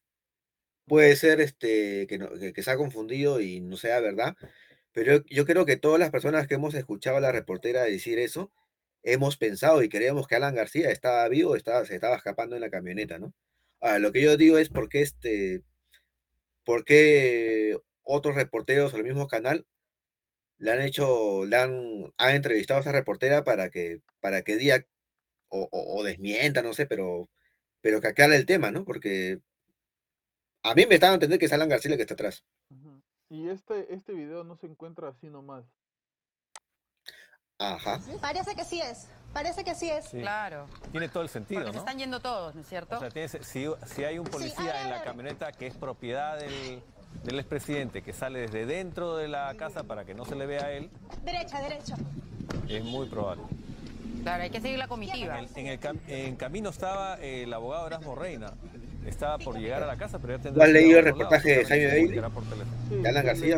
[0.86, 4.36] Puede ser este, que, no- que, que se ha confundido y no sea verdad,
[4.92, 8.18] pero yo, yo creo que todas las personas que hemos escuchado a la reportera decir
[8.18, 8.50] eso,
[9.06, 12.70] hemos pensado y creíamos que Alan García estaba vivo, estaba, se estaba escapando en la
[12.70, 13.32] camioneta, ¿no?
[13.80, 15.62] Ahora, lo que yo digo es por qué este,
[16.64, 19.66] por qué otros reporteros o el mismo canal
[20.58, 24.84] le han hecho, le han, han entrevistado a esa reportera para que, para que diga
[25.48, 27.28] o, desmienta, no sé, pero,
[27.80, 28.84] pero que aclare el tema, ¿no?
[28.84, 29.38] Porque
[30.62, 32.44] a mí me estaba a entender que es Alan García el que está atrás.
[33.28, 35.64] Y este, este video no se encuentra así nomás.
[37.58, 38.00] Ajá.
[38.20, 39.06] Parece que sí es.
[39.32, 40.06] Parece que sí es.
[40.06, 40.18] Sí.
[40.20, 40.66] Claro.
[40.92, 41.82] Tiene todo el sentido, Porque se ¿no?
[41.84, 42.96] están yendo todos, ¿no es cierto?
[42.96, 46.82] O sea, tiene si, si hay un policía en la camioneta que es propiedad del,
[47.24, 50.64] del expresidente, que sale desde dentro de la casa para que no se le vea
[50.66, 50.90] a él,
[51.24, 51.96] Derecha, derecha.
[52.68, 53.42] es muy probable.
[54.22, 55.38] Claro, hay que seguir la comitiva.
[55.38, 58.52] En, el- en el cam- en camino estaba el abogado Erasmo Reina.
[59.06, 61.04] Estaba por llegar a la casa, pero ya ¿Tú tendrá has que ir leído el
[61.04, 63.56] reportaje de Jaime se De Alan García,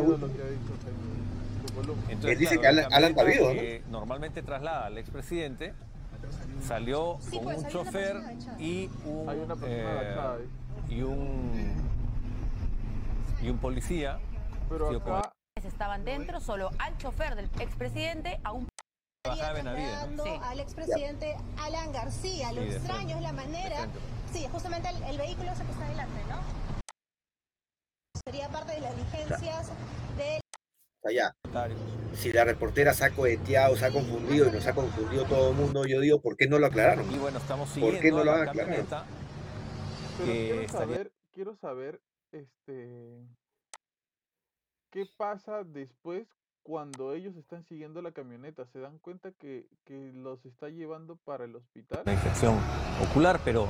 [1.81, 3.59] Entonces, Él dice claro, que la Alan- Alan está camioneta vivo, ¿no?
[3.61, 5.73] que normalmente traslada al expresidente
[6.65, 8.17] salió Sí, con pues, un chofer
[8.59, 10.47] y un, Hay una persona eh,
[10.89, 11.73] y un
[13.41, 14.19] y un policía
[14.69, 18.67] Pero acá, Estaban dentro, solo al chofer del expresidente, a un
[19.25, 19.41] Sí.
[20.41, 22.51] al expresidente Alan García.
[22.53, 23.87] Lo Sí, extraño es la manera.
[24.31, 26.37] Sí, justamente el, el vehículo ese que está adelante, ¿no?
[28.25, 29.67] Sería parte de las diligencias
[30.17, 30.39] de
[31.03, 31.77] O sea, ya, Secretario.
[32.13, 35.55] si la reportera se ha coheteado, se ha confundido y nos ha confundido todo el
[35.57, 37.07] mundo, yo digo, ¿por qué no lo aclararon?
[37.09, 38.89] Y bueno, estamos ¿Por qué siguiendo no lo la han aclarado?
[40.15, 42.01] quiero saber, quiero saber,
[42.31, 43.27] este,
[44.91, 46.27] qué pasa después
[46.63, 48.65] cuando ellos están siguiendo la camioneta.
[48.67, 52.05] ¿Se dan cuenta que, que los está llevando para el hospital?
[52.05, 52.57] una infección
[53.09, 53.69] ocular, pero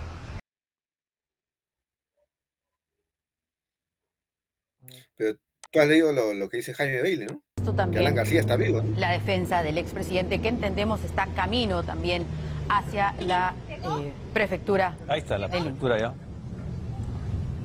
[5.17, 5.37] Pero
[5.71, 7.41] tú has leído lo, lo que dice Jaime Bailey, ¿no?
[7.57, 8.15] esto Que Alan también.
[8.15, 8.97] García está vivo, ¿no?
[8.99, 12.25] La defensa del expresidente, que entendemos está camino también
[12.69, 14.95] hacia la eh, prefectura.
[15.07, 16.13] ahí está la prefectura ya.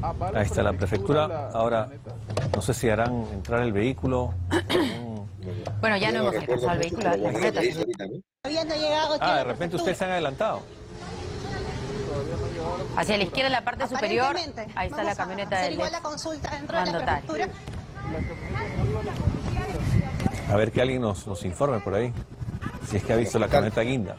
[0.02, 1.48] Ah, Ahí está la prefectura.
[1.54, 1.88] Ahora
[2.54, 4.34] no sé si harán entrar el vehículo.
[5.80, 7.10] Bueno, ya no hemos alcanzado el vehículo,
[9.20, 10.62] Ah, de repente ustedes se han adelantado.
[12.96, 14.36] Hacia la izquierda, en la parte superior,
[14.74, 17.48] ahí está la camioneta del igual la ex consulta dentro de la prefectura.
[18.10, 18.44] No
[20.54, 22.12] a ver que alguien nos, nos informe por ahí.
[22.88, 24.16] Si es que ha visto la camioneta guinda.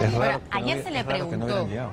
[0.00, 1.68] Es raro que no ayer se le es raro que no hubieran preguntó.
[1.68, 1.90] llegado.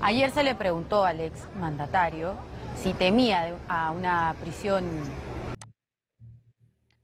[0.00, 2.34] Ayer se le preguntó al ex mandatario
[2.82, 4.84] si temía a una prisión.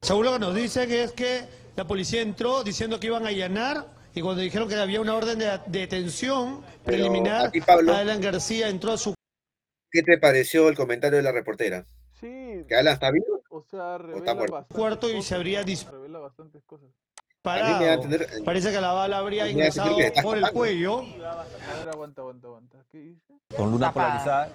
[0.01, 1.45] Según lo que nos dicen es que
[1.77, 3.87] la policía entró diciendo que iban a allanar
[4.19, 7.95] y cuando dijeron que había una orden de detención preliminar, a ti, Pablo.
[7.95, 9.15] Alan García entró a su
[9.91, 11.87] ¿Qué te pareció el comentario de la reportera?
[12.21, 13.43] Sí, ¿Que Alan está vivo?
[13.51, 14.53] o sea, está revela muerto?
[14.55, 15.67] bastantes cuarto y se habría ¿no?
[15.67, 16.89] dis- Revela bastantes cosas.
[17.45, 18.03] A mí me da a parado.
[18.03, 20.99] entender- Parece que la bala habría ingresado por el cuello.
[21.01, 22.79] A ver, aguanta, aguanta, aguanta.
[22.93, 23.33] ¿Qué dice?
[23.57, 24.09] Con luna Tapada.
[24.09, 24.49] polarizada,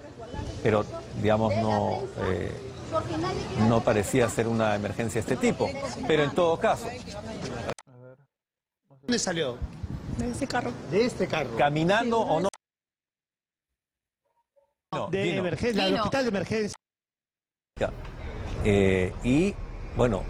[0.62, 0.84] pero
[1.20, 2.52] digamos no, eh,
[3.68, 5.68] no parecía ser una emergencia de este tipo.
[6.06, 6.86] Pero en todo caso.
[9.06, 9.58] ¿Dónde salió?
[10.18, 10.72] De ese carro.
[10.90, 11.50] De este carro.
[11.58, 12.48] caminando o no.
[14.92, 15.38] No, De vino.
[15.40, 16.76] emergencia, del hospital de emergencia.
[18.64, 19.54] Eh, y
[19.96, 20.22] bueno,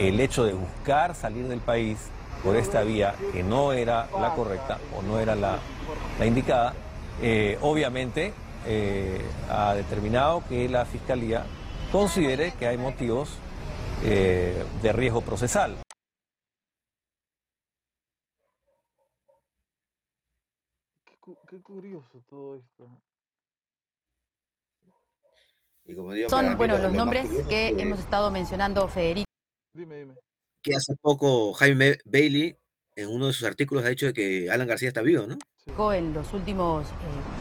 [0.00, 1.98] el hecho de buscar salir del país
[2.42, 5.58] por esta vía que no era la correcta o no era la,
[6.18, 6.74] la indicada,
[7.22, 8.32] eh, obviamente
[8.66, 11.44] eh, ha determinado que la Fiscalía
[11.92, 13.30] considere que hay motivos
[14.04, 15.76] eh, de riesgo procesal.
[21.56, 22.84] Qué, curioso todo esto.
[22.84, 23.00] ¿no?
[25.86, 29.24] Y como digo, para Son, bueno, lo- los nombres que hemos estado mencionando, Federico.
[29.72, 30.14] Dime, dime.
[30.62, 32.56] que hace poco Jaime Bailey
[32.96, 35.38] en uno de sus artículos ha dicho de que Alan García está vivo, ¿no?
[35.92, 36.92] en los últimos eh,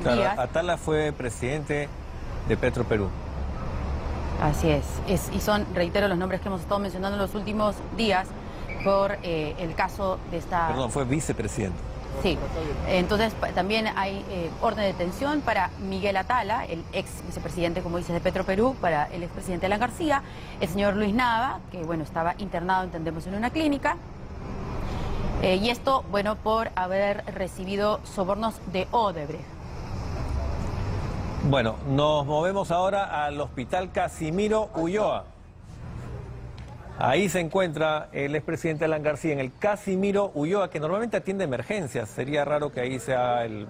[0.01, 0.39] Claro, días.
[0.39, 1.89] Atala fue presidente
[2.47, 3.09] de Petro Perú.
[4.41, 4.85] Así es.
[5.07, 5.29] es.
[5.33, 8.27] Y son, reitero, los nombres que hemos estado mencionando en los últimos días
[8.83, 10.67] por eh, el caso de esta...
[10.67, 11.94] Perdón, fue vicepresidente.
[12.21, 12.37] Sí,
[12.87, 18.13] entonces también hay eh, orden de detención para Miguel Atala, el ex vicepresidente, como dices,
[18.13, 20.23] de Petro Perú, para el expresidente Alan García,
[20.59, 23.97] el señor Luis Nava, que bueno, estaba internado, entendemos, en una clínica.
[25.41, 29.45] Eh, y esto, bueno, por haber recibido sobornos de Odebrecht.
[31.47, 35.34] Bueno, nos movemos ahora al hospital Casimiro Ulloa.
[36.97, 42.09] Ahí se encuentra el expresidente Alan García en el Casimiro Ulloa, que normalmente atiende emergencias.
[42.09, 43.67] Sería raro que ahí sea el,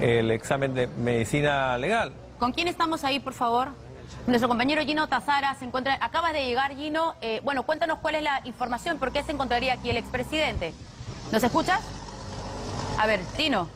[0.00, 2.12] el examen de medicina legal.
[2.38, 3.68] ¿Con quién estamos ahí, por favor?
[4.26, 5.96] Nuestro compañero Gino Tazara se encuentra.
[6.02, 7.14] Acaba de llegar, Gino.
[7.22, 10.74] Eh, bueno, cuéntanos cuál es la información, por qué se encontraría aquí el expresidente.
[11.32, 11.80] ¿Nos escuchas?
[12.98, 13.68] A ver, Gino.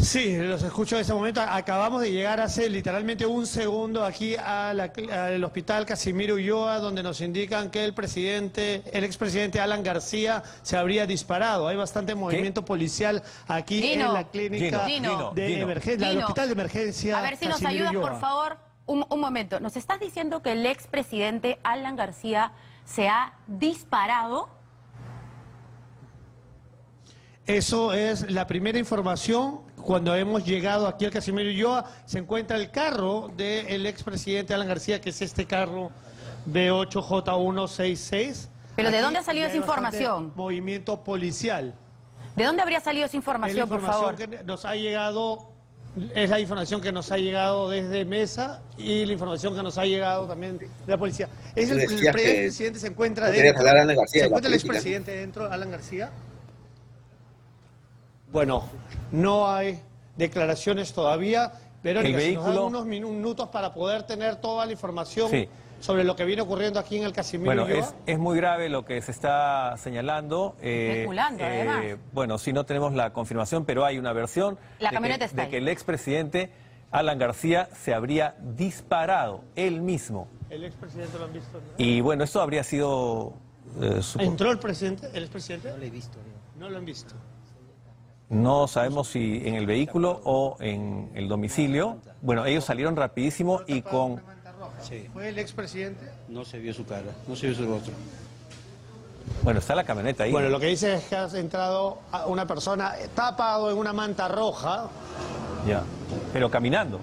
[0.00, 1.40] Sí, los escucho en ese momento.
[1.40, 7.70] Acabamos de llegar hace literalmente un segundo aquí al hospital Casimiro Ulloa, donde nos indican
[7.70, 11.68] que el presidente, el expresidente Alan García, se habría disparado.
[11.68, 17.18] Hay bastante movimiento policial aquí en la clínica Gino, de emergencia, el hospital de emergencia.
[17.18, 18.58] A ver si nos ayudas, por favor.
[18.84, 19.60] Un, un momento.
[19.60, 22.52] ¿Nos estás diciendo que el expresidente Alan García
[22.84, 24.48] se ha disparado?
[27.46, 29.60] Eso es la primera información.
[29.84, 35.00] Cuando hemos llegado aquí al Casimiro Ulloa, se encuentra el carro del expresidente Alan García,
[35.00, 35.90] que es este carro
[36.48, 38.48] B8J166.
[38.76, 40.32] ¿Pero de Aquí dónde ha salido esa información?
[40.34, 41.74] Movimiento policial.
[42.36, 44.16] ¿De dónde habría salido esa la información, por favor?
[44.16, 45.50] que nos ha llegado,
[46.14, 49.84] es la información que nos ha llegado desde Mesa y la información que nos ha
[49.84, 51.28] llegado también de la policía.
[51.54, 53.62] Es el, el expresidente se encuentra dentro.
[53.62, 56.10] de Alan García, ¿Se de encuentra el expresidente dentro, Alan García?
[58.32, 58.64] Bueno,
[59.10, 59.80] no hay
[60.16, 61.52] declaraciones todavía.
[61.82, 65.48] Verónica, El si nos dan unos minu- minutos para poder tener toda la información Sí.
[65.80, 68.84] sobre lo que viene ocurriendo aquí en el Casimiro Bueno, es, es muy grave lo
[68.84, 70.54] que se está señalando.
[70.62, 71.84] eh, Especulando, además.
[72.12, 75.42] Bueno, sí, no tenemos la confirmación, pero hay una versión La de, camioneta que, está
[75.42, 76.50] de que el expresidente
[76.92, 80.28] Alan García se habría disparado él mismo.
[80.50, 81.58] El expresidente lo han visto.
[81.58, 81.64] ¿no?
[81.78, 83.32] Y bueno, esto habría sido...
[83.80, 85.08] eh, supo- ¿Entró el presidente?
[85.14, 85.70] ¿El expresidente?
[85.70, 86.18] No lo he visto.
[86.58, 87.14] No lo han visto.
[88.32, 91.98] No sabemos si en el vehículo o en el domicilio.
[92.22, 94.22] Bueno, ellos salieron rapidísimo y con...
[95.12, 96.10] ¿Fue el expresidente?
[96.28, 97.92] No se vio su cara, no se vio su rostro.
[99.42, 100.32] Bueno, está la camioneta ahí.
[100.32, 104.28] Bueno, lo que dice es que ha entrado a una persona tapado en una manta
[104.28, 104.88] roja.
[105.68, 105.82] Ya.
[106.32, 107.00] Pero caminando.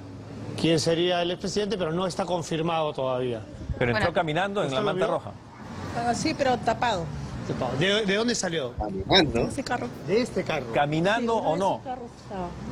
[0.59, 1.77] ¿Quién sería el expresidente?
[1.77, 3.41] Pero no está confirmado todavía.
[3.77, 5.13] Pero entró Bueno, caminando en ¿usted la manta vio?
[5.13, 5.31] roja.
[5.95, 7.05] Ah, sí, pero tapado.
[7.79, 8.73] ¿De, de dónde salió?
[8.77, 9.47] Caminando.
[9.47, 9.87] Ese carro.
[10.07, 10.67] De este carro.
[10.73, 11.81] ¿Caminando o no?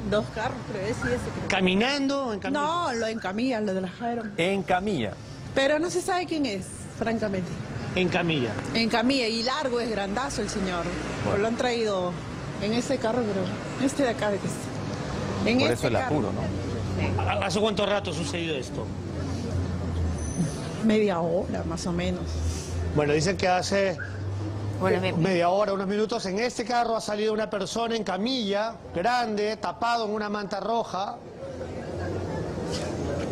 [0.10, 1.24] Dos carros, creo, ese y ese.
[1.36, 1.48] creo.
[1.48, 2.62] ¿Caminando o en camilla?
[2.62, 4.34] No, lo en camilla, lo trajeron.
[4.38, 5.14] En camilla.
[5.56, 6.66] Pero no se sabe quién es,
[6.99, 7.49] francamente.
[7.95, 8.52] En camilla.
[8.76, 10.86] En camilla, y largo, es grandazo el señor.
[11.24, 12.12] Pero lo han traído
[12.62, 13.86] en ese carro, creo.
[13.88, 15.49] Este de acá, de que está.
[15.49, 16.06] En Por este eso el carro.
[16.18, 17.45] apuro, ¿no?
[17.45, 18.86] ¿Hace cuánto rato ha sucedido esto?
[20.86, 22.22] Media hora, más o menos.
[22.95, 23.98] Bueno, dicen que hace
[24.80, 28.76] Bueno, me- media hora, unos minutos, en este carro ha salido una persona en camilla,
[28.94, 31.18] grande, tapado en una manta roja.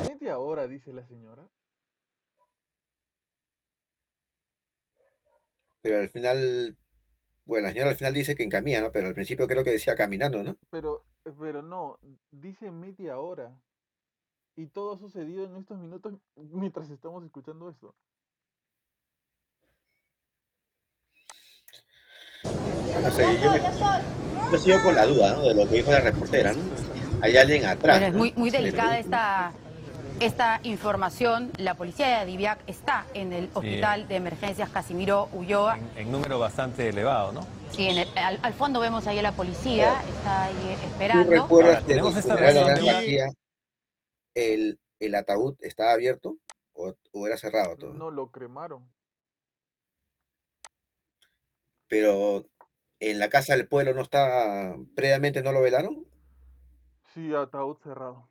[0.09, 1.43] Media hora, dice la señora.
[5.81, 6.75] Pero al final,
[7.45, 8.91] bueno, la señora al final dice que en camilla, ¿no?
[8.91, 10.55] Pero al principio creo que decía caminando, ¿no?
[10.71, 11.03] Pero,
[11.39, 11.99] pero no,
[12.31, 13.55] dice media hora.
[14.55, 17.93] Y todo ha sucedido en estos minutos mientras estamos escuchando esto.
[23.01, 23.61] No sé, yo, me,
[24.51, 25.41] yo sigo con la duda, ¿no?
[25.43, 26.61] De lo que dijo la reportera, ¿no?
[27.21, 27.99] Hay alguien atrás.
[27.99, 29.51] Bueno, es muy, muy delicada esta,
[30.19, 31.51] esta información.
[31.57, 35.77] La policía de Adiviac está en el hospital de emergencias Casimiro Ulloa.
[35.95, 37.41] En número bastante elevado, ¿no?
[37.71, 41.31] Sí, en el- al, al fondo vemos ahí a la policía, está ahí ¿Tú esperando.
[41.31, 43.33] recuerdas Ahora, tenemos esta funeral de
[44.35, 46.37] el, el ataúd estaba abierto
[46.73, 47.93] o, o era cerrado todo?
[47.93, 48.83] No lo cremaron.
[51.87, 52.45] Pero
[52.99, 56.05] en la casa del pueblo no está, previamente no lo velaron.
[57.13, 58.29] Sí, ataúd cerrado.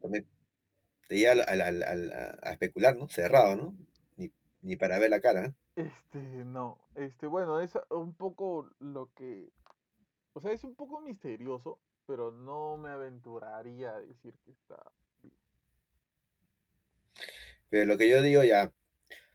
[0.00, 0.26] También
[1.08, 3.08] te lleva a especular, ¿no?
[3.08, 3.74] Cerrado, ¿no?
[4.16, 4.30] Ni,
[4.62, 5.46] ni para ver la cara.
[5.46, 5.54] ¿eh?
[5.76, 6.78] Este, no.
[6.94, 9.50] Este, bueno, es un poco lo que.
[10.32, 14.82] O sea, es un poco misterioso, pero no me aventuraría a decir que está.
[17.68, 18.72] Pero lo que yo digo ya,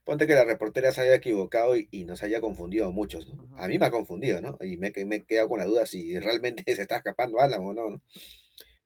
[0.03, 3.48] ponte que la reportera se haya equivocado y, y nos haya confundido a muchos, ¿no?
[3.57, 4.57] A mí me ha confundido, ¿no?
[4.61, 7.73] Y me, me he quedado con la duda si realmente se está escapando Alan o
[7.73, 8.02] no, ¿no?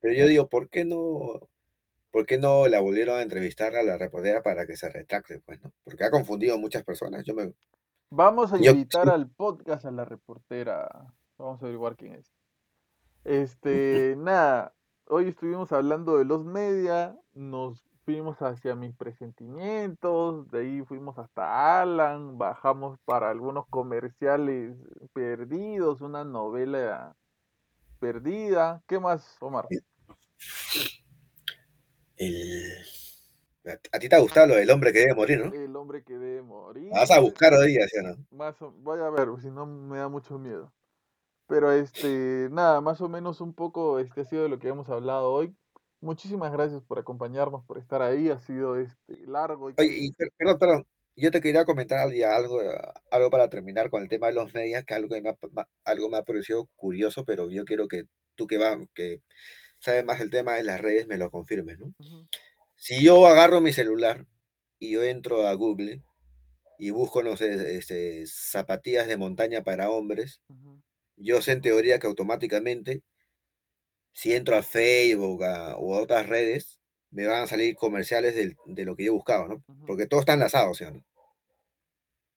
[0.02, 1.50] Pero yo digo, ¿por qué no,
[2.12, 5.62] por qué no la volvieron a entrevistar a la reportera para que se retracte, pues,
[5.64, 5.72] ¿no?
[5.84, 7.24] Porque ha confundido a muchas personas.
[7.26, 7.54] Yo me,
[8.12, 10.88] Vamos a Yo- invitar al podcast a la reportera.
[11.38, 12.32] Vamos a averiguar quién es.
[13.26, 14.76] Este, nada,
[15.08, 21.82] hoy estuvimos hablando de los media, nos fuimos hacia mis presentimientos, de ahí fuimos hasta
[21.82, 24.78] Alan, bajamos para algunos comerciales
[25.12, 27.16] perdidos, una novela
[28.00, 28.82] perdida.
[28.88, 29.68] ¿Qué más, Omar?
[32.18, 32.72] El...
[33.92, 35.52] A ti te ha gustado lo del hombre que debe morir, ¿no?
[35.52, 36.92] El hombre que debe morir.
[36.92, 38.16] Vas a buscar hoy ¿sí o no?
[38.32, 40.72] Más o- Voy a ver, si no me da mucho miedo.
[41.48, 44.88] Pero este, nada, más o menos un poco este ha sido de lo que hemos
[44.90, 45.56] hablado hoy.
[46.02, 48.30] Muchísimas gracias por acompañarnos, por estar ahí.
[48.30, 49.70] Ha sido este largo.
[49.70, 50.88] y Oye, y per- perdón, perdón.
[51.18, 52.78] Yo te quería comentar algo, eh,
[53.10, 55.68] algo para terminar con el tema de los medias, que algo que me ha, ma-
[55.86, 58.04] algo me ha parecido curioso, pero yo quiero que
[58.36, 59.22] tú que va, que
[59.80, 61.94] sabes más el tema de las redes me lo confirmes, ¿no?
[62.76, 64.26] Si yo agarro mi celular
[64.78, 66.04] y yo entro a Google
[66.78, 70.42] y busco, no sé, este, zapatillas de montaña para hombres,
[71.16, 73.04] yo sé en teoría que automáticamente,
[74.16, 76.80] si entro a Facebook a- o a otras redes,
[77.12, 79.64] me van a salir comerciales del- de lo que yo buscaba, ¿no?
[79.88, 81.06] Porque todo está enlazado, ¿sí o no?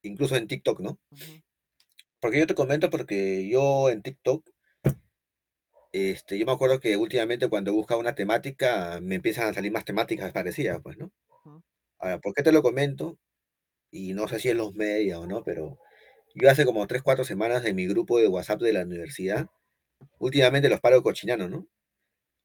[0.03, 0.99] Incluso en TikTok, ¿no?
[2.21, 4.49] Porque yo te comento porque yo en TikTok,
[5.93, 9.85] este, yo me acuerdo que últimamente cuando buscaba una temática, me empiezan a salir más
[9.85, 11.13] temáticas parecidas, pues, ¿no?
[11.99, 13.19] Ahora, ¿por qué te lo comento?
[13.93, 15.79] Y no sé si en los medios o no, pero
[16.35, 19.49] yo hace como 3, 4 semanas en mi grupo de WhatsApp de la universidad,
[20.19, 21.67] últimamente los paro cochinando, ¿no?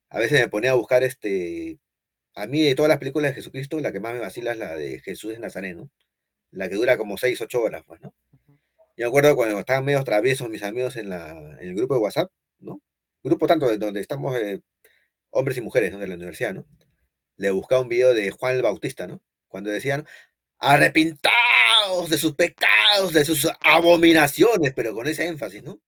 [0.09, 1.79] A veces me ponía a buscar, este,
[2.35, 4.75] a mí de todas las películas de Jesucristo, la que más me vacila es la
[4.75, 5.89] de Jesús de Nazareno,
[6.51, 8.13] la que dura como 6, 8 horas, pues, ¿no?
[8.95, 12.01] Yo me acuerdo cuando estaban medio traviesos mis amigos en, la, en el grupo de
[12.01, 12.81] WhatsApp, ¿no?
[13.23, 14.61] Grupo tanto de donde estamos eh,
[15.31, 15.99] hombres y mujeres, ¿no?
[15.99, 16.65] De la universidad, ¿no?
[17.37, 19.21] Le buscaba un video de Juan el Bautista, ¿no?
[19.47, 20.05] Cuando decían,
[20.59, 25.79] arrepintaos de sus pecados, de sus abominaciones, pero con ese énfasis, ¿no?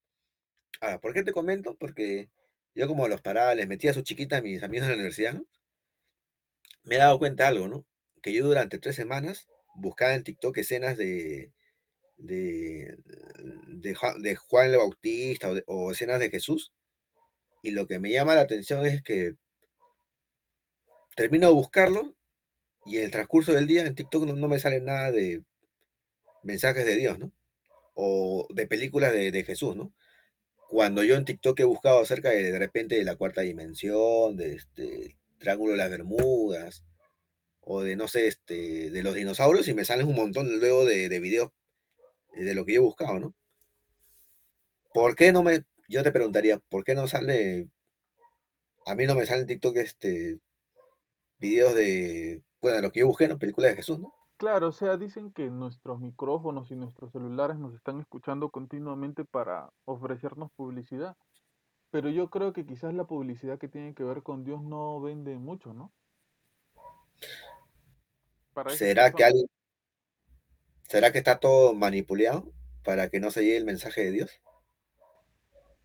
[0.80, 1.76] Ahora, ¿por qué te comento?
[1.76, 2.28] Porque
[2.74, 5.34] yo como los paraba, les metía a su chiquita a mis amigos de la universidad,
[5.34, 5.46] ¿no?
[6.84, 7.86] Me he dado cuenta de algo, ¿no?
[8.22, 11.52] Que yo durante tres semanas buscaba en TikTok escenas de,
[12.18, 12.96] de,
[13.94, 16.72] Juan, el Bautista o, escenas de Jesús,
[17.62, 19.34] y lo que me llama la atención es que
[21.16, 22.14] termino de buscarlo
[22.84, 25.42] y en el transcurso del día en TikTok no, me sale nada de
[26.42, 27.32] mensajes de Dios, ¿no?
[27.94, 29.92] O de películas de Jesús, ¿no?
[30.68, 34.54] Cuando yo en TikTok he buscado acerca de, de repente de la cuarta dimensión, de
[34.54, 36.84] este Triángulo de las Bermudas,
[37.60, 41.08] o de, no sé, este, de los dinosaurios, y me salen un montón luego de,
[41.08, 41.50] de videos
[42.34, 43.34] eh, de lo que yo he buscado, ¿no?
[44.94, 47.68] ¿Por qué no me, yo te preguntaría, ¿por qué no sale,
[48.86, 50.38] a mí no me sale en TikTok este,
[51.38, 53.38] videos de, bueno, de lo que yo busqué, ¿no?
[53.38, 54.14] Películas de Jesús, ¿no?
[54.36, 59.70] Claro, o sea, dicen que nuestros micrófonos y nuestros celulares nos están escuchando continuamente para
[59.86, 61.16] ofrecernos publicidad.
[61.90, 65.36] Pero yo creo que quizás la publicidad que tiene que ver con Dios no vende
[65.38, 65.90] mucho, ¿no?
[68.52, 69.46] Para ¿Será que alguien,
[70.82, 72.52] será que está todo manipulado
[72.84, 74.40] para que no se llegue el mensaje de Dios?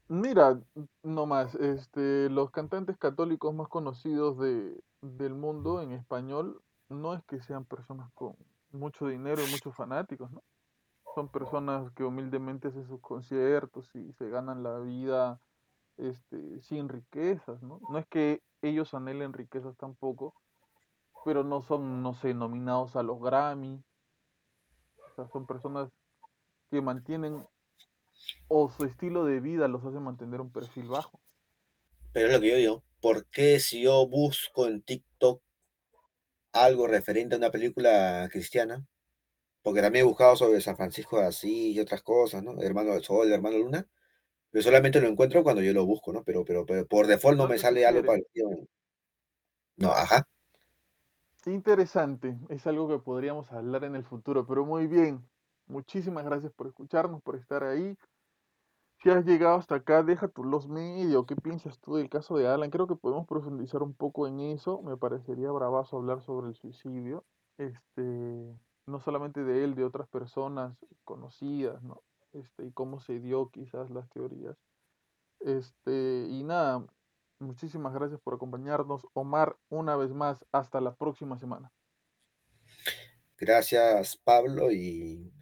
[0.09, 0.59] Mira,
[1.03, 6.61] no más, este, los cantantes católicos más conocidos de, del mundo en español
[6.91, 8.35] no es que sean personas con
[8.71, 10.43] mucho dinero y muchos fanáticos, ¿no?
[11.15, 15.41] Son personas que humildemente hacen sus conciertos y se ganan la vida
[15.97, 17.79] este, sin riquezas, ¿no?
[17.89, 20.33] No es que ellos anhelen riquezas tampoco,
[21.25, 23.83] pero no son, no sé, nominados a los Grammy.
[24.97, 25.89] O sea, son personas
[26.69, 27.45] que mantienen
[28.47, 31.19] o su estilo de vida los hace mantener un perfil bajo.
[32.13, 35.10] Pero es lo que yo digo, ¿por qué si yo busco en TikTok
[36.53, 38.85] algo referente a una película cristiana?
[39.63, 42.61] Porque también he buscado sobre San Francisco de Asís y otras cosas, ¿no?
[42.61, 43.87] Hermano del Sol, Hermano Luna.
[44.51, 46.23] Pero solamente lo encuentro cuando yo lo busco, ¿no?
[46.23, 48.49] Pero, pero, pero por default no No me sale algo parecido.
[49.77, 50.23] No, ajá.
[51.43, 55.27] Qué interesante, es algo que podríamos hablar en el futuro, pero muy bien.
[55.65, 57.97] Muchísimas gracias por escucharnos, por estar ahí.
[59.01, 61.25] Si has llegado hasta acá, deja tu los medio.
[61.25, 62.69] ¿Qué piensas tú del caso de Alan?
[62.69, 64.83] Creo que podemos profundizar un poco en eso.
[64.83, 67.25] Me parecería bravazo hablar sobre el suicidio.
[67.57, 68.01] Este,
[68.85, 72.03] no solamente de él, de otras personas conocidas, ¿no?
[72.33, 74.55] Este, y cómo se dio quizás las teorías.
[75.39, 76.85] Este, y nada,
[77.39, 79.07] muchísimas gracias por acompañarnos.
[79.13, 81.71] Omar, una vez más, hasta la próxima semana.
[83.39, 85.33] Gracias, Pablo, y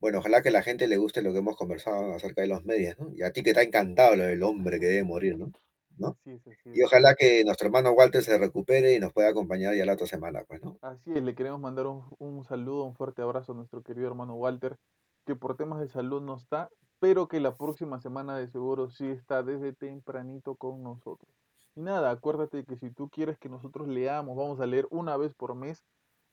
[0.00, 2.64] bueno, ojalá que a la gente le guste lo que hemos conversado acerca de los
[2.64, 3.12] medios, ¿no?
[3.14, 5.52] Y a ti que ha encantado lo del hombre que debe morir, ¿no?
[5.98, 6.18] ¿No?
[6.24, 9.74] Así es, así Y ojalá que nuestro hermano Walter se recupere y nos pueda acompañar
[9.74, 10.80] ya la otra semana, pues, ¿no?
[10.82, 14.34] Así es, le queremos mandar un, un saludo, un fuerte abrazo a nuestro querido hermano
[14.34, 14.78] Walter,
[15.26, 16.70] que por temas de salud no está,
[17.00, 21.30] pero que la próxima semana de seguro sí está desde tempranito con nosotros.
[21.74, 25.34] Y nada, acuérdate que si tú quieres que nosotros leamos, vamos a leer una vez
[25.34, 25.84] por mes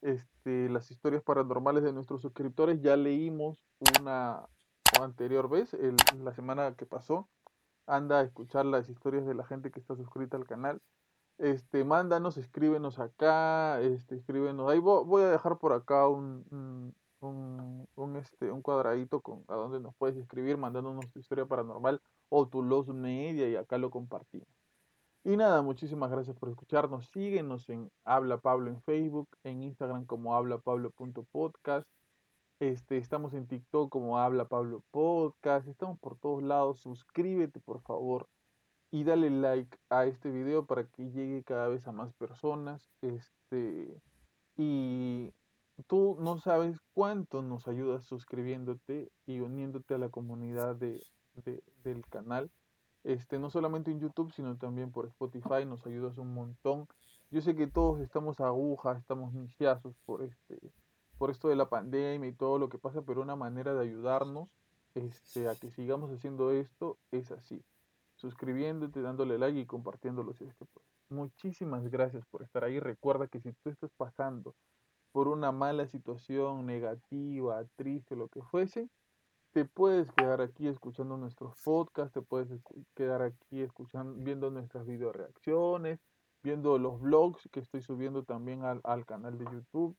[0.02, 2.82] este, las historias paranormales de nuestros suscriptores.
[2.82, 3.58] Ya leímos
[4.00, 4.48] una
[5.02, 7.30] anterior vez, el, la semana que pasó.
[7.86, 10.82] Anda a escuchar las historias de la gente que está suscrita al canal.
[11.38, 14.70] Este, mándanos, escríbenos acá, este, escríbenos.
[14.70, 19.80] Ahí voy, a dejar por acá un, un, un, este, un cuadradito con a donde
[19.80, 24.57] nos puedes escribir mandándonos tu historia paranormal o tu los media y acá lo compartimos.
[25.28, 27.10] Y nada, muchísimas gracias por escucharnos.
[27.10, 31.86] Síguenos en Habla Pablo en Facebook, en Instagram como hablapablo.podcast.
[32.62, 35.68] Este, estamos en TikTok como Habla Pablo Podcast.
[35.68, 36.80] Estamos por todos lados.
[36.80, 38.30] Suscríbete, por favor.
[38.90, 42.90] Y dale like a este video para que llegue cada vez a más personas.
[43.02, 44.02] Este,
[44.56, 45.34] y
[45.88, 51.04] tú no sabes cuánto nos ayudas suscribiéndote y uniéndote a la comunidad de,
[51.84, 52.50] del canal.
[53.08, 56.90] Este, no solamente en YouTube, sino también por Spotify, nos ayudas un montón.
[57.32, 60.60] Yo sé que todos estamos agujas, estamos niciazos por este,
[61.18, 64.50] por esto de la pandemia y todo lo que pasa, pero una manera de ayudarnos
[64.94, 67.64] este, a que sigamos haciendo esto es así,
[68.18, 70.90] suscribiéndote, dándole like y compartiéndolo si es que puedes.
[71.10, 72.82] Muchísimas gracias por estar ahí.
[72.82, 74.54] Recuerda que si tú estás pasando
[75.14, 78.90] por una mala situación negativa, triste, lo que fuese,
[79.58, 82.48] te puedes quedar aquí escuchando nuestros podcasts, te puedes
[82.94, 86.00] quedar aquí escuchando, viendo nuestras video reacciones,
[86.44, 89.98] viendo los vlogs que estoy subiendo también al, al, canal de YouTube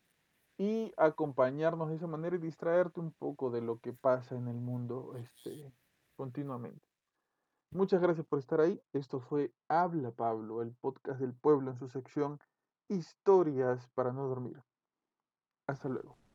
[0.59, 4.61] y acompañarnos de esa manera y distraerte un poco de lo que pasa en el
[4.61, 5.73] mundo este,
[6.15, 6.87] continuamente.
[7.73, 8.81] Muchas gracias por estar ahí.
[8.93, 12.39] Esto fue Habla Pablo, el podcast del pueblo en su sección
[12.87, 14.63] Historias para no dormir.
[15.67, 16.28] Hasta luego.